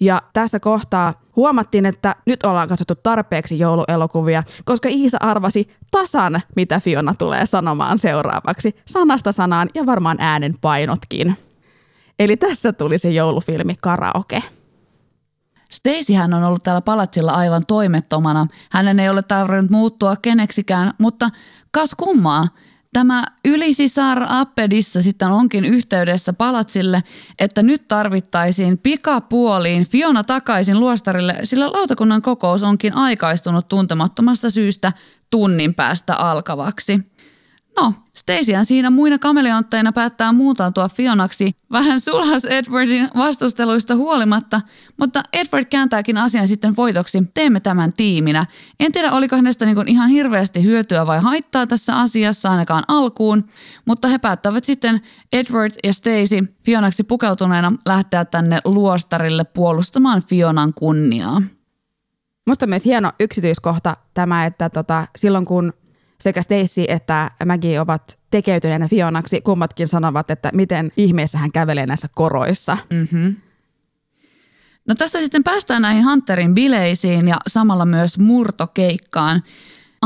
[0.00, 6.80] Ja tässä kohtaa huomattiin, että nyt ollaan katsottu tarpeeksi jouluelokuvia, koska Iisa arvasi tasan, mitä
[6.80, 8.76] Fiona tulee sanomaan seuraavaksi.
[8.84, 11.36] Sanasta sanaan ja varmaan äänen painotkin.
[12.18, 14.42] Eli tässä tuli se joulufilmi Karaoke.
[15.70, 18.46] Stacyhän on ollut täällä palatsilla aivan toimettomana.
[18.70, 21.30] Hänen ei ole tarvinnut muuttua keneksikään, mutta
[21.70, 22.48] kas kummaa–
[22.92, 27.02] Tämä ylisisar Appedissa sitten onkin yhteydessä palatsille,
[27.38, 34.92] että nyt tarvittaisiin pikapuoliin Fiona takaisin luostarille, sillä lautakunnan kokous onkin aikaistunut tuntemattomasta syystä
[35.30, 37.00] tunnin päästä alkavaksi.
[37.76, 44.60] No, Stacyhan siinä muina kameleontteina päättää muutautua Fionaksi vähän sulhas Edwardin vastusteluista huolimatta,
[44.96, 47.22] mutta Edward kääntääkin asian sitten voitoksi.
[47.34, 48.46] Teemme tämän tiiminä.
[48.80, 53.44] En tiedä, oliko hänestä niin ihan hirveästi hyötyä vai haittaa tässä asiassa ainakaan alkuun,
[53.84, 55.00] mutta he päättävät sitten
[55.32, 61.42] Edward ja Stacy Fionaksi pukeutuneena lähteä tänne luostarille puolustamaan Fionan kunniaa.
[62.46, 65.72] Musta myös hieno yksityiskohta tämä, että tota, silloin kun
[66.20, 72.08] sekä Stacy että Maggie ovat tekeytyneenä Fionaksi, kummatkin sanovat, että miten ihmeessä hän kävelee näissä
[72.14, 72.76] koroissa.
[72.90, 73.36] Mm-hmm.
[74.86, 79.42] No tässä sitten päästään näihin Hunterin bileisiin ja samalla myös murtokeikkaan.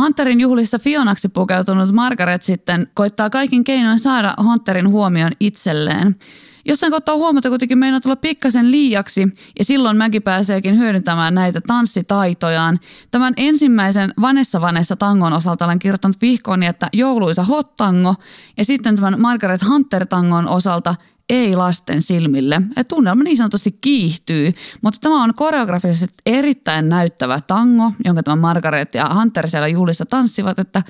[0.00, 6.16] Hunterin juhlissa Fionaksi pukeutunut Margaret sitten koittaa kaikin keinoin saada Hunterin huomion itselleen.
[6.64, 9.28] Jossain kohtaa huomata kuitenkin meinaa tulla pikkasen liiaksi
[9.58, 12.80] ja silloin Mäki pääseekin hyödyntämään näitä tanssitaitojaan.
[13.10, 18.14] Tämän ensimmäisen Vanessa Vanessa tangon osalta olen kirjoittanut vihkooni, että jouluisa hot tango
[18.56, 20.94] ja sitten tämän Margaret Hunter tangon osalta
[21.28, 22.62] ei lasten silmille.
[22.76, 24.52] Et tunnelma niin sanotusti kiihtyy,
[24.82, 30.58] mutta tämä on koreografisesti erittäin näyttävä tango, jonka tämä Margaret ja Hunter siellä juhlissa tanssivat,
[30.58, 30.82] että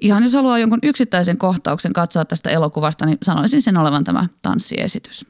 [0.00, 5.26] ihan jos haluaa jonkun yksittäisen kohtauksen katsoa tästä elokuvasta, niin sanoisin sen olevan tämä tanssiesitys.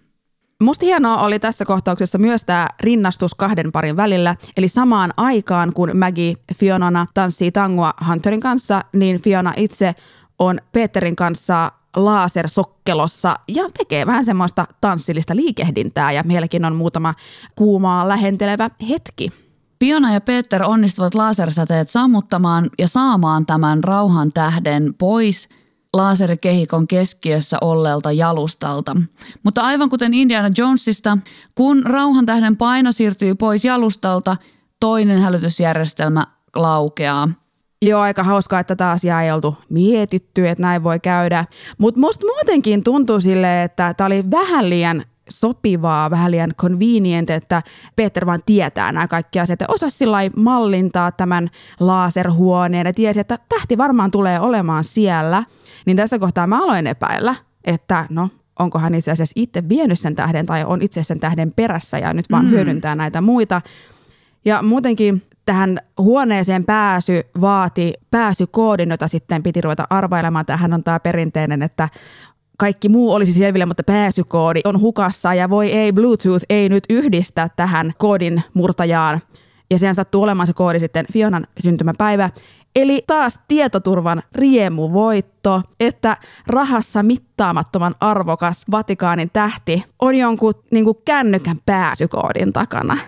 [0.62, 4.36] Musta hienoa oli tässä kohtauksessa myös tämä rinnastus kahden parin välillä.
[4.56, 9.94] Eli samaan aikaan, kun Maggie Fionana tanssii tangoa Hunterin kanssa, niin Fiona itse
[10.38, 17.14] on Peterin kanssa lasersokkelossa ja tekee vähän semmoista tanssillista liikehdintää ja meilläkin on muutama
[17.54, 19.32] kuumaa lähentelevä hetki.
[19.78, 25.48] Piona ja Peter onnistuvat lasersäteet sammuttamaan ja saamaan tämän rauhan tähden pois
[25.92, 28.96] laserikehikon keskiössä olleelta jalustalta.
[29.42, 31.18] Mutta aivan kuten Indiana Jonesista,
[31.54, 34.36] kun rauhan tähden paino siirtyy pois jalustalta,
[34.80, 37.28] toinen hälytysjärjestelmä laukeaa.
[37.82, 41.44] Joo, aika hauskaa, että tätä asiaa ei oltu mietitty, että näin voi käydä.
[41.78, 47.62] Mutta musta muutenkin tuntuu sille, että tämä oli vähän liian sopivaa, vähän liian convenient, että
[47.97, 51.48] Peter vaan tietää nämä kaikki asiat ja osasi sillä mallintaa tämän
[51.81, 55.44] laserhuoneen ja tiesi, että tähti varmaan tulee olemaan siellä.
[55.86, 57.35] Niin tässä kohtaa mä aloin epäillä,
[57.65, 58.28] että no
[58.59, 62.12] onko hän itse asiassa itse vienyt sen tähden tai on itse sen tähden perässä ja
[62.12, 62.51] nyt vaan mm.
[62.51, 63.62] hyödyntää näitä muita.
[64.44, 70.47] Ja muutenkin tähän huoneeseen pääsy vaati pääsykoodin, jota sitten piti ruveta arvailemaan.
[70.47, 71.89] Tähän on tämä perinteinen, että
[72.59, 77.48] kaikki muu olisi selville, mutta pääsykoodi on hukassa ja voi ei, Bluetooth ei nyt yhdistä
[77.56, 79.20] tähän koodin murtajaan.
[79.70, 82.31] Ja sehän sattuu olemaan se koodi sitten Fionan syntymäpäivä.
[82.77, 86.16] Eli taas tietoturvan riemuvoitto, että
[86.47, 92.98] rahassa mittaamattoman arvokas Vatikaanin tähti on jonkun niin kännykän pääsykoodin takana.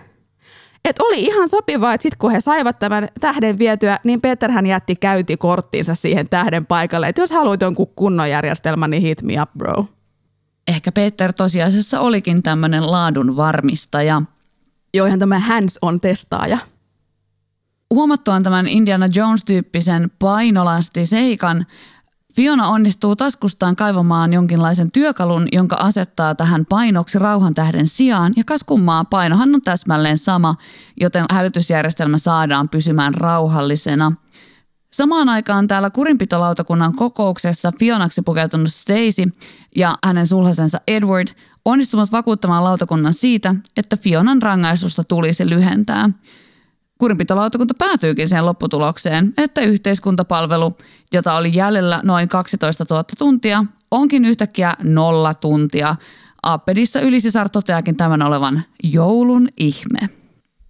[0.84, 4.96] Et oli ihan sopivaa, että sitten kun he saivat tämän tähden vietyä, niin Peterhän jätti
[4.96, 7.08] käytikorttinsa siihen tähden paikalle.
[7.08, 9.86] Että jos haluat jonkun kunnon järjestelmän, niin hit me up, bro.
[10.68, 14.22] Ehkä Peter tosiasiassa olikin tämmöinen laadun varmistaja.
[14.94, 16.58] Joo, ihan tämä hands-on testaaja.
[17.94, 21.66] Huomattuaan tämän Indiana Jones-tyyppisen painolasti seikan,
[22.36, 28.64] Fiona onnistuu taskustaan kaivamaan jonkinlaisen työkalun, jonka asettaa tähän painoksi rauhan tähden sijaan, ja kas
[28.64, 30.54] kummaa painohan on täsmälleen sama,
[31.00, 34.12] joten hälytysjärjestelmä saadaan pysymään rauhallisena.
[34.92, 39.22] Samaan aikaan täällä kurinpitolautakunnan kokouksessa Fionaksi pukeutunut Stacy
[39.76, 41.28] ja hänen sulhasensa Edward
[41.64, 46.10] onnistuvat vakuuttamaan lautakunnan siitä, että Fionan rangaistusta tulisi lyhentää–
[47.02, 50.76] Kurinpitolautakunta päätyykin siihen lopputulokseen, että yhteiskuntapalvelu,
[51.12, 55.96] jota oli jäljellä noin 12 000 tuntia, onkin yhtäkkiä nolla tuntia.
[56.42, 59.98] Appedissa Ylisisar toteakin tämän olevan joulun ihme.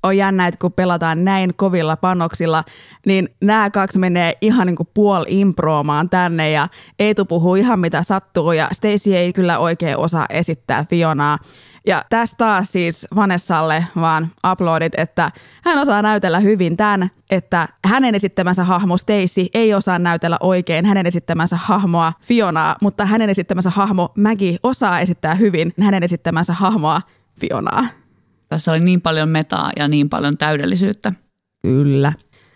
[0.03, 2.65] On jännä, että kun pelataan näin kovilla panoksilla,
[3.07, 6.69] niin nämä kaksi menee ihan niin kuin puol improomaan tänne ja
[6.99, 11.39] Eetu puhuu ihan mitä sattuu ja Stacy ei kyllä oikein osaa esittää Fionaa.
[11.87, 15.31] Ja tästä taas siis Vanessalle vaan uploadit, että
[15.65, 21.07] hän osaa näytellä hyvin tämän, että hänen esittämänsä hahmo Stacy ei osaa näytellä oikein hänen
[21.07, 27.03] esittämänsä hahmoa Fionaa, mutta hänen esittämänsä hahmo Maggie osaa esittää hyvin hänen esittämänsä hahmoa
[27.41, 27.85] Fionaa.
[28.49, 31.13] Tässä oli niin paljon metaa ja niin paljon täydellisyyttä.
[31.63, 32.13] Kyllä.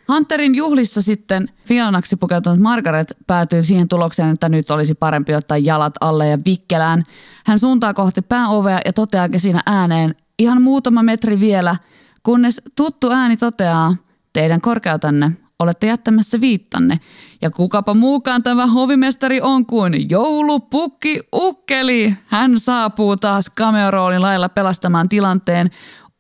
[0.09, 5.95] Hunterin juhlissa sitten Fionaksi pukeutunut Margaret päätyy siihen tulokseen, että nyt olisi parempi ottaa jalat
[6.01, 7.03] alle ja vikkelään.
[7.47, 11.77] Hän suuntaa kohti pääovea ja toteaakin siinä ääneen ihan muutama metri vielä,
[12.23, 13.97] kunnes tuttu ääni toteaa,
[14.33, 17.01] teidän korkeutanne olette jättämässä viittanne.
[17.43, 22.17] Ja kukapa muukaan tämä hovimestari on kuin joulupukki ukkeli.
[22.27, 25.71] Hän saapuu taas cameo lailla pelastamaan tilanteen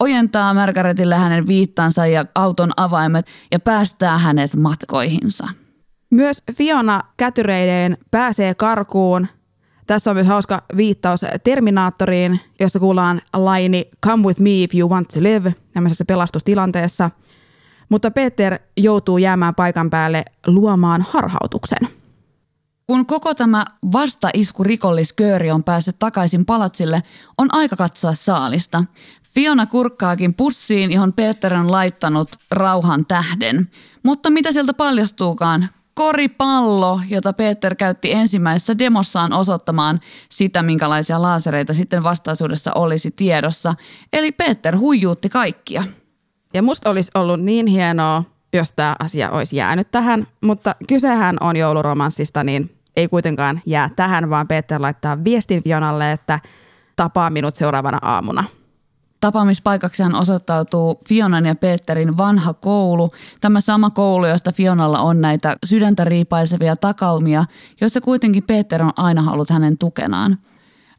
[0.01, 5.49] ojentaa Margaretille hänen viittansa ja auton avaimet ja päästää hänet matkoihinsa.
[6.11, 9.27] Myös Fiona kätyreideen pääsee karkuun.
[9.87, 15.09] Tässä on myös hauska viittaus Terminaattoriin, jossa kuullaan laini Come with me if you want
[15.09, 17.11] to live, tämmöisessä pelastustilanteessa.
[17.89, 21.89] Mutta Peter joutuu jäämään paikan päälle luomaan harhautuksen.
[22.87, 27.03] Kun koko tämä vastaisku rikolliskööri on päässyt takaisin palatsille,
[27.39, 28.85] on aika katsoa saalista.
[29.37, 33.71] Fiona kurkkaakin pussiin, johon Peter on laittanut rauhan tähden.
[34.03, 35.69] Mutta mitä sieltä paljastuukaan?
[35.95, 43.75] Koripallo, jota Peter käytti ensimmäisessä demossaan osoittamaan sitä, minkälaisia laasereita sitten vastaisuudessa olisi tiedossa.
[44.13, 45.85] Eli Peter huijuutti kaikkia.
[46.55, 51.57] Ja musta olisi ollut niin hienoa, jos tämä asia olisi jäänyt tähän, mutta kysehän on
[51.57, 56.41] jouluromanssista, niin ei kuitenkaan jää tähän, vaan Peter laittaa viestin Fionalle, että
[56.97, 58.45] tapaa minut seuraavana aamuna.
[59.27, 63.11] Tapaamispaikaksihan osoittautuu Fionan ja Peterin vanha koulu.
[63.41, 67.45] Tämä sama koulu, josta Fionalla on näitä sydäntä riipaisevia takaumia,
[67.81, 70.39] joissa kuitenkin Peter on aina ollut hänen tukenaan.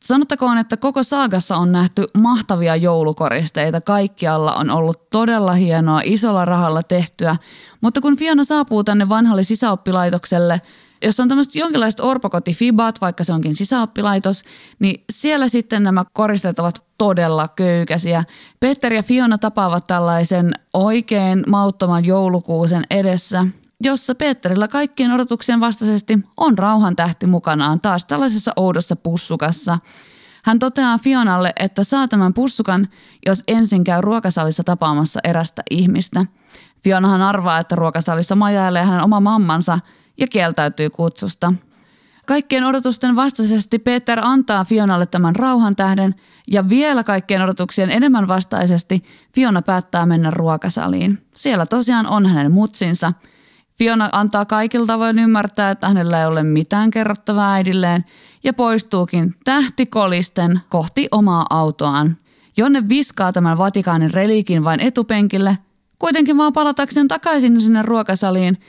[0.03, 3.81] Sanottakoon, että koko saagassa on nähty mahtavia joulukoristeita.
[3.81, 7.35] Kaikkialla on ollut todella hienoa, isolla rahalla tehtyä.
[7.81, 10.61] Mutta kun Fiona saapuu tänne vanhalle sisäoppilaitokselle,
[11.03, 14.43] jos on tämmöiset jonkinlaiset orpokotifibat, vaikka se onkin sisäoppilaitos,
[14.79, 18.23] niin siellä sitten nämä koristeet ovat todella köykäisiä.
[18.59, 23.45] Peter ja Fiona tapaavat tällaisen oikein mauttoman joulukuusen edessä,
[23.83, 29.79] jossa Peterillä kaikkien odotuksien vastaisesti on rauhan tähti mukanaan taas tällaisessa oudossa pussukassa.
[30.43, 32.87] Hän toteaa Fionalle, että saa tämän pussukan,
[33.25, 36.25] jos ensin käy ruokasalissa tapaamassa erästä ihmistä.
[36.83, 39.79] Fionahan arvaa, että ruokasalissa majailee hänen oma mammansa–
[40.17, 41.53] ja kieltäytyy kutsusta.
[42.27, 46.15] Kaikkien odotusten vastaisesti Peter antaa Fionalle tämän rauhan tähden
[46.47, 49.03] ja vielä kaikkien odotuksien enemmän vastaisesti
[49.35, 51.25] Fiona päättää mennä ruokasaliin.
[51.35, 53.13] Siellä tosiaan on hänen mutsinsa.
[53.77, 58.05] Fiona antaa kaikilta tavoin ymmärtää, että hänellä ei ole mitään kerrottavaa äidilleen
[58.43, 62.17] ja poistuukin tähtikolisten kohti omaa autoaan,
[62.57, 65.57] jonne viskaa tämän Vatikaanin reliikin vain etupenkille,
[65.99, 68.57] kuitenkin vaan palatakseen takaisin sinne ruokasaliin–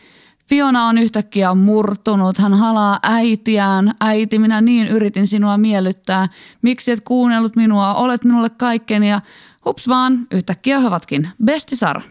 [0.49, 3.93] Fiona on yhtäkkiä murtunut, hän halaa äitiään.
[4.01, 6.29] Äiti, minä niin yritin sinua miellyttää.
[6.63, 9.21] Miksi et kuunnellut minua, olet minulle kaikkeni ja
[9.65, 12.03] hups vaan, yhtäkkiä he ovatkin bestisar.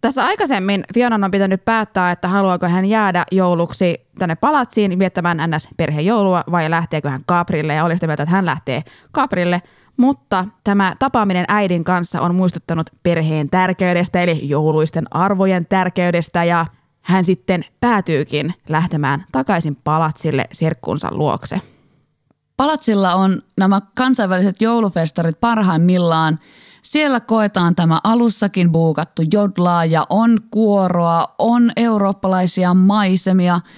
[0.00, 5.68] Tässä aikaisemmin Fiona on pitänyt päättää, että haluaako hän jäädä jouluksi tänne palatsiin viettämään ns.
[5.76, 9.62] perhejoulua vai lähteekö hän Kaaprille ja oli sitä mieltä, että hän lähtee Kaaprille.
[9.96, 16.66] Mutta tämä tapaaminen äidin kanssa on muistuttanut perheen tärkeydestä eli jouluisten arvojen tärkeydestä ja
[17.04, 21.60] hän sitten päätyykin lähtemään takaisin palatsille serkkunsa luokse.
[22.56, 26.38] Palatsilla on nämä kansainväliset joulufestarit parhaimmillaan.
[26.82, 33.60] Siellä koetaan tämä alussakin buukattu jodlaa ja on kuoroa, on eurooppalaisia maisemia–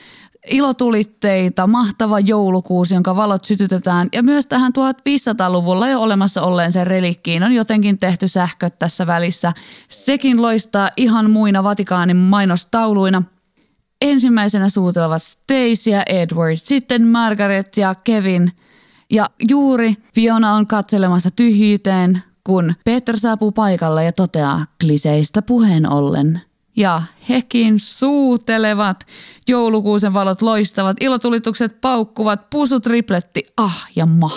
[0.51, 7.43] ilotulitteita, mahtava joulukuusi, jonka valot sytytetään ja myös tähän 1500-luvulla jo olemassa olleen sen relikkiin
[7.43, 9.53] on jotenkin tehty sähköt tässä välissä.
[9.89, 13.23] Sekin loistaa ihan muina Vatikaanin mainostauluina.
[14.01, 18.53] Ensimmäisenä suutelevat Stacy ja Edward, sitten Margaret ja Kevin.
[19.11, 26.41] Ja juuri Fiona on katselemassa tyhjyyteen, kun Peter saapuu paikalle ja toteaa kliseistä puheen ollen–
[26.77, 29.07] ja hekin suutelevat.
[29.49, 34.31] Joulukuusen valot loistavat, ilotulitukset paukkuvat, pusut ripletti, ah ja ma.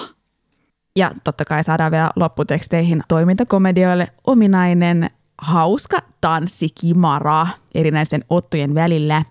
[0.95, 9.23] Ja totta kai saadaan vielä lopputeksteihin toimintakomedioille ominainen hauska tanssikimara erinäisten ottojen välillä.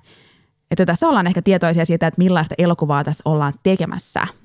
[0.71, 4.27] Että tässä ollaan ehkä tietoisia siitä, että millaista elokuvaa tässä ollaan tekemässä–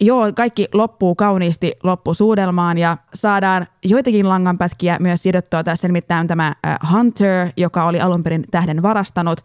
[0.00, 6.54] Joo, kaikki loppuu kauniisti loppusuudelmaan ja saadaan joitakin langanpätkiä myös sidottua tässä, nimittäin tämä
[6.92, 9.40] Hunter, joka oli alun perin tähden varastanut.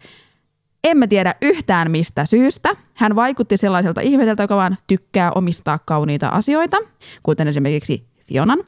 [0.84, 2.76] Emme tiedä yhtään mistä syystä.
[2.94, 6.76] Hän vaikutti sellaiselta ihmiseltä, joka vaan tykkää omistaa kauniita asioita,
[7.22, 8.58] kuten esimerkiksi Fionan.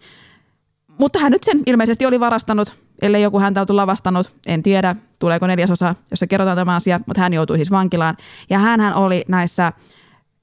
[0.98, 4.34] Mutta hän nyt sen ilmeisesti oli varastanut, ellei joku häntä ollut lavastanut.
[4.46, 8.16] En tiedä, tuleeko neljäsosa, jossa kerrotaan tämä asia, mutta hän joutui siis vankilaan.
[8.50, 9.72] Ja hän oli näissä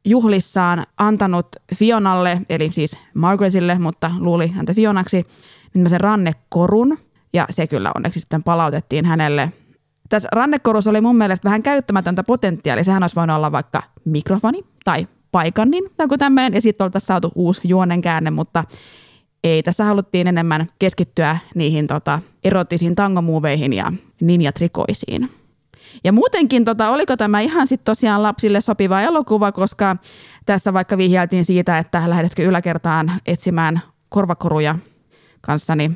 [0.06, 5.28] juhlissaan antanut Fionalle, eli siis Margaretille, mutta luuli häntä Fionaksi,
[5.88, 6.98] sen rannekorun,
[7.34, 9.52] ja se kyllä onneksi sitten palautettiin hänelle.
[10.10, 12.84] Tässä rannekorussa oli mun mielestä vähän käyttämätöntä potentiaalia.
[12.84, 17.32] Sehän olisi voinut olla vaikka mikrofoni tai paikannin tai joku tämmöinen, ja sitten oltaisiin saatu
[17.36, 18.64] uusi juonen käänne, mutta
[19.44, 19.64] ei.
[19.64, 25.30] Tässä haluttiin enemmän keskittyä niihin tota, erottisiin tangomuuveihin ja ninjatrikoisiin.
[26.04, 29.96] Ja muutenkin, tota, oliko tämä ihan sitten tosiaan lapsille sopiva elokuva, koska
[30.46, 34.76] tässä vaikka vihjailtiin siitä, että lähdetkö yläkertaan etsimään korvakoruja
[35.42, 35.92] kanssani.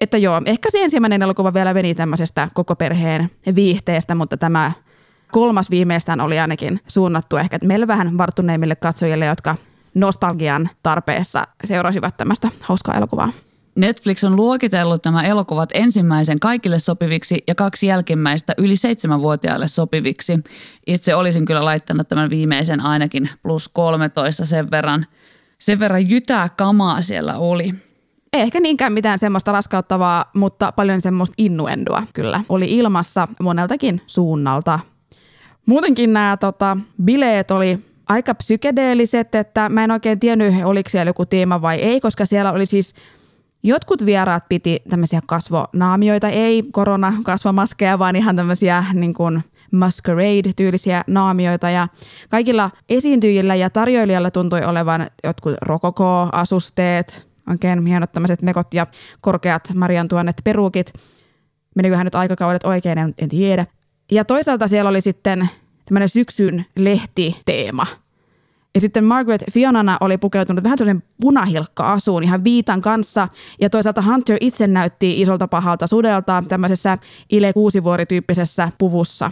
[0.00, 4.72] Että joo, ehkä se ensimmäinen elokuva vielä veni tämmöisestä koko perheen viihteestä, mutta tämä
[5.32, 9.56] kolmas viimeistään oli ainakin suunnattu ehkä meille vähän varttuneimmille katsojille, jotka
[9.94, 13.32] nostalgian tarpeessa seurasivat tämmöistä hauskaa elokuvaa.
[13.76, 20.38] Netflix on luokitellut nämä elokuvat ensimmäisen kaikille sopiviksi ja kaksi jälkimmäistä yli seitsemänvuotiaille sopiviksi.
[20.86, 25.06] Itse olisin kyllä laittanut tämän viimeisen ainakin plus 13 sen verran.
[25.58, 27.74] Sen verran jytää kamaa siellä oli.
[28.32, 34.80] Ei ehkä niinkään mitään semmoista raskauttavaa, mutta paljon semmoista innuendoa kyllä oli ilmassa moneltakin suunnalta.
[35.66, 37.78] Muutenkin nämä tota, bileet oli
[38.08, 42.52] aika psykedeelliset, että mä en oikein tiennyt, oliko siellä joku teema vai ei, koska siellä
[42.52, 42.94] oli siis
[43.66, 51.88] Jotkut vieraat piti tämmöisiä kasvonaamioita, ei koronakasvomaskeja, vaan ihan tämmöisiä niin kuin masquerade-tyylisiä naamioita ja
[52.30, 58.86] kaikilla esiintyjillä ja tarjoilijalla tuntui olevan jotkut rokoko-asusteet, oikein hienot tämmöiset mekot ja
[59.20, 60.92] korkeat Marian tuonnet perukit.
[61.76, 63.66] Meniköhän nyt aikakaudet oikein, en, en tiedä.
[64.12, 65.48] Ja toisaalta siellä oli sitten
[65.84, 67.86] tämmöinen syksyn lehtiteema.
[68.74, 73.28] Ja sitten Margaret Fionana oli pukeutunut vähän tämmöisen punahilkka-asuun ihan viitan kanssa.
[73.60, 76.98] Ja toisaalta Hunter itse näytti isolta pahalta sudelta tämmöisessä
[77.30, 79.30] Ile Kuusivuori-tyyppisessä puvussa.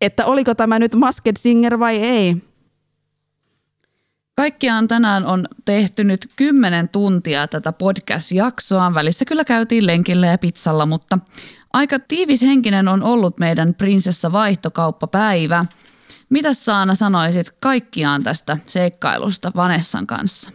[0.00, 2.36] Että oliko tämä nyt Masked Singer vai ei?
[4.34, 8.94] Kaikkiaan tänään on tehty nyt 10 tuntia tätä podcast-jaksoa.
[8.94, 11.18] Välissä kyllä käytiin lenkillä ja pizzalla, mutta
[11.72, 15.64] aika tiivis henkinen on ollut meidän prinsessa vaihtokauppapäivä.
[16.28, 20.50] Mitä Saana sanoisit kaikkiaan tästä seikkailusta Vanessan kanssa?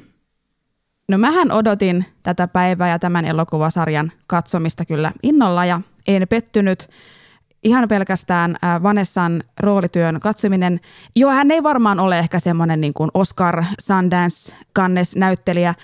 [1.10, 6.90] No mähän odotin tätä päivää ja tämän elokuvasarjan katsomista kyllä innolla ja en pettynyt
[7.64, 10.80] ihan pelkästään äh, Vanessan roolityön katsominen.
[11.16, 15.76] Joo, hän ei varmaan ole ehkä semmoinen niin kuin Oscar Sundance kannes näyttelijä,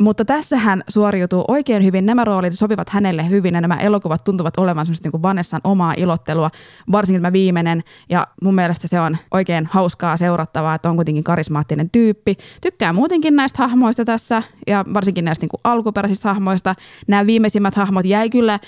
[0.00, 2.06] mutta tässä hän suoriutuu oikein hyvin.
[2.06, 6.50] Nämä roolit sopivat hänelle hyvin ja nämä elokuvat tuntuvat olevan semmoista niin Vanessan omaa ilottelua,
[6.92, 7.84] varsinkin tämä viimeinen.
[8.08, 12.36] Ja mun mielestä se on oikein hauskaa seurattavaa, että on kuitenkin karismaattinen tyyppi.
[12.62, 16.74] Tykkää muutenkin näistä hahmoista tässä ja varsinkin näistä niin kuin alkuperäisistä hahmoista.
[17.08, 18.58] Nämä viimeisimmät hahmot jäi kyllä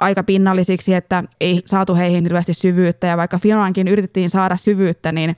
[0.00, 5.36] aika pinnallisiksi, että ei saatu heihin hirveästi syvyyttä ja vaikka Fionankin yritettiin saada syvyyttä, niin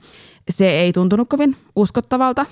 [0.49, 2.45] se ei tuntunut kovin uskottavalta.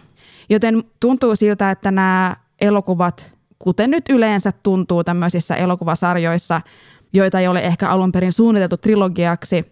[0.49, 2.35] Joten tuntuu siltä, että nämä
[2.65, 6.61] elokuvat, kuten nyt yleensä tuntuu tämmöisissä elokuvasarjoissa,
[7.13, 9.65] joita ei ole ehkä alun perin suunniteltu trilogiaksi,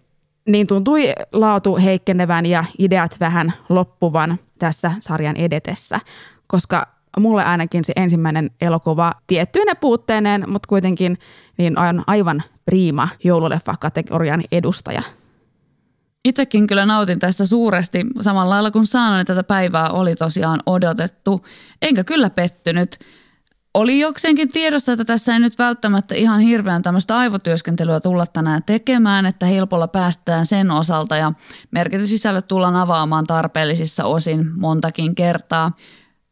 [0.48, 6.00] niin tuntui laatu heikkenevän ja ideat vähän loppuvan tässä sarjan edetessä,
[6.46, 6.86] koska
[7.20, 11.18] mulle ainakin se ensimmäinen elokuva tiettyinen puutteineen, mutta kuitenkin
[11.58, 15.02] niin on aivan priima joululeffa-kategorian edustaja.
[16.24, 18.06] Itsekin kyllä nautin tästä suuresti.
[18.20, 21.44] Samalla lailla kuin sanoin, että tätä päivää oli tosiaan odotettu.
[21.82, 22.98] Enkä kyllä pettynyt.
[23.74, 29.26] Oli jokseenkin tiedossa, että tässä ei nyt välttämättä ihan hirveän tämmöistä aivotyöskentelyä tulla tänään tekemään,
[29.26, 31.32] että helpolla päästään sen osalta ja
[31.70, 35.72] merkitysisällöt tullaan avaamaan tarpeellisissa osin montakin kertaa.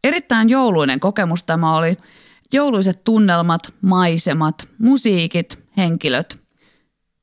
[0.04, 1.96] Erittäin jouluinen kokemus tämä oli.
[2.52, 6.38] Jouluiset tunnelmat, maisemat, musiikit, henkilöt.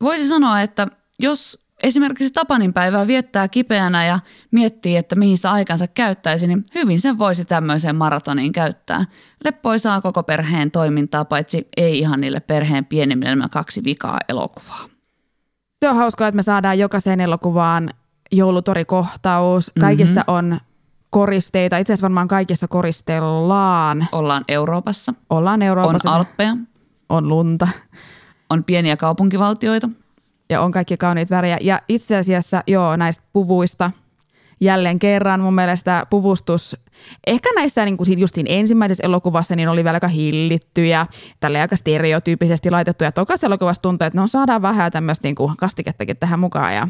[0.01, 0.87] Voisi sanoa, että
[1.19, 4.19] jos esimerkiksi Tapanin päivää viettää kipeänä ja
[4.51, 9.05] miettii, että mihin sitä aikansa käyttäisi, niin hyvin sen voisi tämmöiseen maratoniin käyttää.
[9.43, 14.85] Leppoisaa koko perheen toimintaa, paitsi ei ihan niille perheen pienimmille kaksi vikaa elokuvaa.
[15.79, 17.89] Se on hauskaa, että me saadaan jokaiseen elokuvaan
[18.31, 19.71] joulutorikohtaus.
[19.79, 20.33] Kaikissa mm-hmm.
[20.33, 20.59] on
[21.09, 21.77] koristeita.
[21.77, 24.07] Itse asiassa varmaan kaikissa koristellaan.
[24.11, 25.13] Ollaan Euroopassa.
[25.29, 26.11] Ollaan Euroopassa.
[26.11, 26.57] On Alppeja.
[27.09, 27.67] On lunta.
[28.49, 29.89] On pieniä kaupunkivaltioita.
[30.49, 31.57] Ja on kaikki kauniit värejä.
[31.61, 33.91] Ja itse asiassa, joo, näistä puvuista
[34.61, 36.75] jälleen kerran mun mielestä puvustus,
[37.27, 41.05] ehkä näissä niin kuin justiin ensimmäisessä elokuvassa niin oli vielä aika hillitty ja
[41.39, 43.03] tälle aika stereotyyppisesti laitettu.
[43.03, 46.75] Ja tokas elokuvassa tuntuu, että no saadaan vähän tämmöistä niin kuin kastikettakin tähän mukaan.
[46.75, 46.87] Ja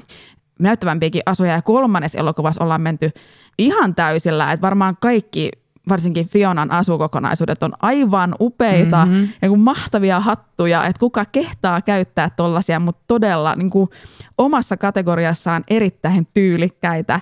[0.59, 3.11] näyttävämpiäkin asuja ja kolmannes elokuvassa ollaan menty
[3.57, 5.51] ihan täysillä, että varmaan kaikki
[5.89, 9.27] varsinkin Fionan asukokonaisuudet on aivan upeita mm-hmm.
[9.41, 13.89] ja kuin mahtavia hattuja, että kuka kehtaa käyttää tollaisia, mutta todella niin kuin
[14.37, 17.21] omassa kategoriassaan erittäin tyylikkäitä.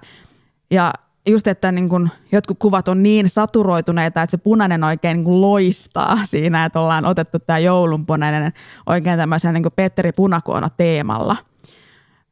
[0.72, 0.94] Ja
[1.28, 5.42] just, että niin kuin jotkut kuvat on niin saturoituneita, että se punainen oikein niin kuin
[5.42, 8.54] loistaa siinä, että ollaan otettu tämä joulunpunainen
[8.86, 11.36] oikein tämmöisen niin kuin Petteri Punakuono teemalla–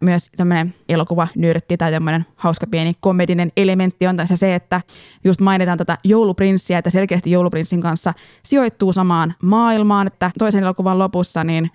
[0.06, 4.82] myös tämmöinen elokuva nyrtti tai tämmöinen hauska pieni komedinen elementti on tässä se, että
[5.24, 8.14] just mainitaan tätä jouluprinssiä, että selkeästi jouluprinssin kanssa
[8.44, 11.72] sijoittuu samaan maailmaan, että toisen elokuvan lopussa niin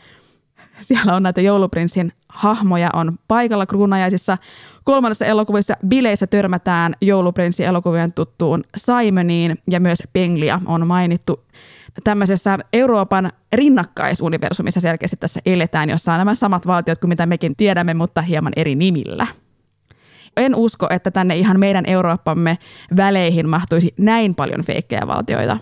[0.81, 4.39] siellä on näitä jouluprinssin hahmoja on paikalla kruunajaisissa.
[4.85, 11.45] Kolmannessa elokuvissa bileissä törmätään jouluprinssin elokuvien tuttuun Simoniin ja myös Penglia on mainittu.
[12.05, 17.95] tämmöisessä Euroopan rinnakkaisuniversumissa selkeästi tässä eletään, jossa on nämä samat valtiot kuin mitä mekin tiedämme,
[17.95, 19.27] mutta hieman eri nimillä.
[20.37, 22.59] En usko, että tänne ihan meidän Eurooppamme
[22.97, 25.59] väleihin mahtuisi näin paljon feikkejä valtioita.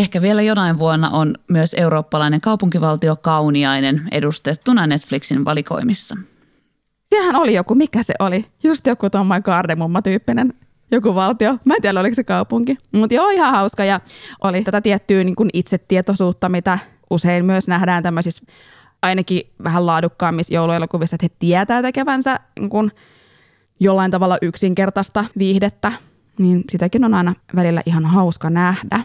[0.00, 6.16] Ehkä vielä jonain vuonna on myös eurooppalainen kaupunkivaltio Kauniainen edustettuna Netflixin valikoimissa.
[7.04, 8.44] Sehän oli joku, mikä se oli?
[8.62, 10.52] Just joku tuommoinen kardemumma-tyyppinen
[10.90, 11.56] joku valtio.
[11.64, 12.76] Mä en tiedä, oliko se kaupunki.
[12.92, 14.00] Mutta joo, ihan hauska ja
[14.44, 16.78] oli tätä tiettyä niin kuin itsetietoisuutta, mitä
[17.10, 18.44] usein myös nähdään tämmöisissä
[19.02, 22.92] ainakin vähän laadukkaammissa jouluelokuvissa, että he tietää tekevänsä niin kuin
[23.80, 25.92] jollain tavalla yksinkertaista viihdettä,
[26.38, 29.00] niin sitäkin on aina välillä ihan hauska nähdä.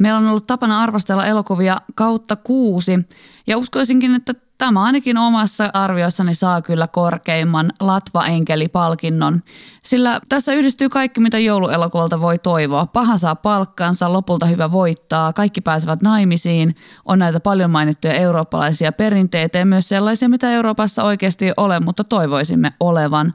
[0.00, 2.98] Meillä on ollut tapana arvostella elokuvia kautta kuusi
[3.46, 9.42] ja uskoisinkin, että Tämä ainakin omassa arviossani saa kyllä korkeimman Latva-enkeli-palkinnon,
[9.82, 12.86] sillä tässä yhdistyy kaikki, mitä jouluelokuvalta voi toivoa.
[12.86, 19.58] Paha saa palkkansa, lopulta hyvä voittaa, kaikki pääsevät naimisiin, on näitä paljon mainittuja eurooppalaisia perinteitä
[19.58, 23.34] ja myös sellaisia, mitä Euroopassa oikeasti ei ole, mutta toivoisimme olevan.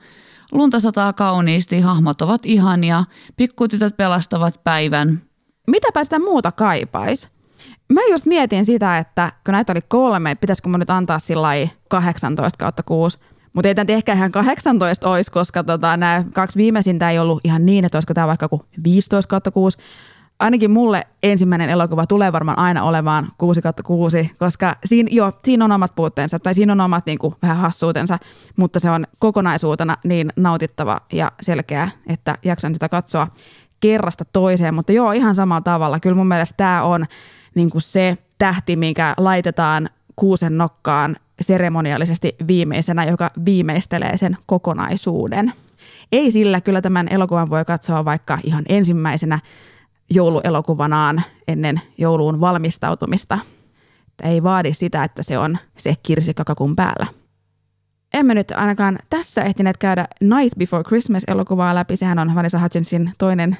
[0.52, 3.04] Lunta sataa kauniisti, hahmot ovat ihania,
[3.36, 5.22] pikkutytöt pelastavat päivän.
[5.68, 7.30] Mitäpä sitä muuta kaipais?
[7.90, 11.50] Mä just mietin sitä, että kun näitä oli kolme, pitäisikö mun nyt antaa sillä
[11.90, 13.20] 18 kautta 6.
[13.54, 17.66] Mutta ei tämä ehkä ihan 18 olisi, koska tota, nämä kaksi viimeisintä ei ollut ihan
[17.66, 19.78] niin, että olisiko tämä vaikka kuin 15 kautta 6.
[20.40, 25.66] Ainakin mulle ensimmäinen elokuva tulee varmaan aina olemaan 6 kautta 6, koska siinä, jo, siinä
[25.66, 28.18] on omat puutteensa tai siinä on omat niin kuin, vähän hassuutensa,
[28.56, 33.28] mutta se on kokonaisuutena niin nautittava ja selkeä, että jaksan sitä katsoa
[33.80, 34.74] kerrasta toiseen.
[34.74, 36.00] Mutta joo, ihan samalla tavalla.
[36.00, 37.06] Kyllä mun mielestä tämä on
[37.56, 45.54] niin kuin se tähti, mikä laitetaan kuusen nokkaan seremoniallisesti viimeisenä, joka viimeistelee sen kokonaisuuden.
[46.12, 49.40] Ei sillä, kyllä tämän elokuvan voi katsoa vaikka ihan ensimmäisenä
[50.10, 53.40] jouluelokuvanaan ennen jouluun valmistautumista.
[54.24, 57.08] Ei vaadi sitä, että se on se kirsikkakakun päällä.
[58.16, 61.98] Emme nyt ainakaan tässä ehtineet käydä Night Before Christmas-elokuvaa läpi.
[61.98, 63.58] Sehän on Vanessa Hutchinsin toinen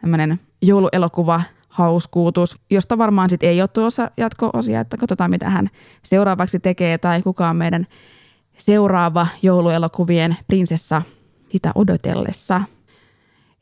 [0.00, 5.68] tämmöinen jouluelokuva hauskuutus, josta varmaan sitten ei ole tulossa jatko-osia, että katsotaan mitä hän
[6.02, 7.86] seuraavaksi tekee tai kuka on meidän
[8.58, 11.02] seuraava jouluelokuvien prinsessa
[11.48, 12.60] sitä odotellessa.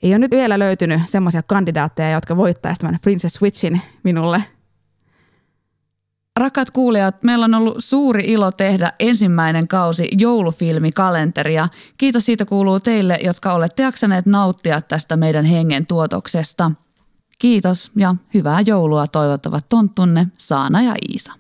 [0.03, 4.45] Ei ole nyt vielä löytynyt semmoisia kandidaatteja, jotka voittaisivat tämän Princess Switchin minulle.
[6.37, 11.69] Rakat kuulijat, meillä on ollut suuri ilo tehdä ensimmäinen kausi joulufilmikalenteria.
[11.99, 16.71] Kiitos siitä kuuluu teille, jotka olette jaksaneet nauttia tästä meidän hengen tuotoksesta–
[17.39, 21.33] Kiitos ja hyvää joulua toivottavat tonttunne Saana ja Iisa.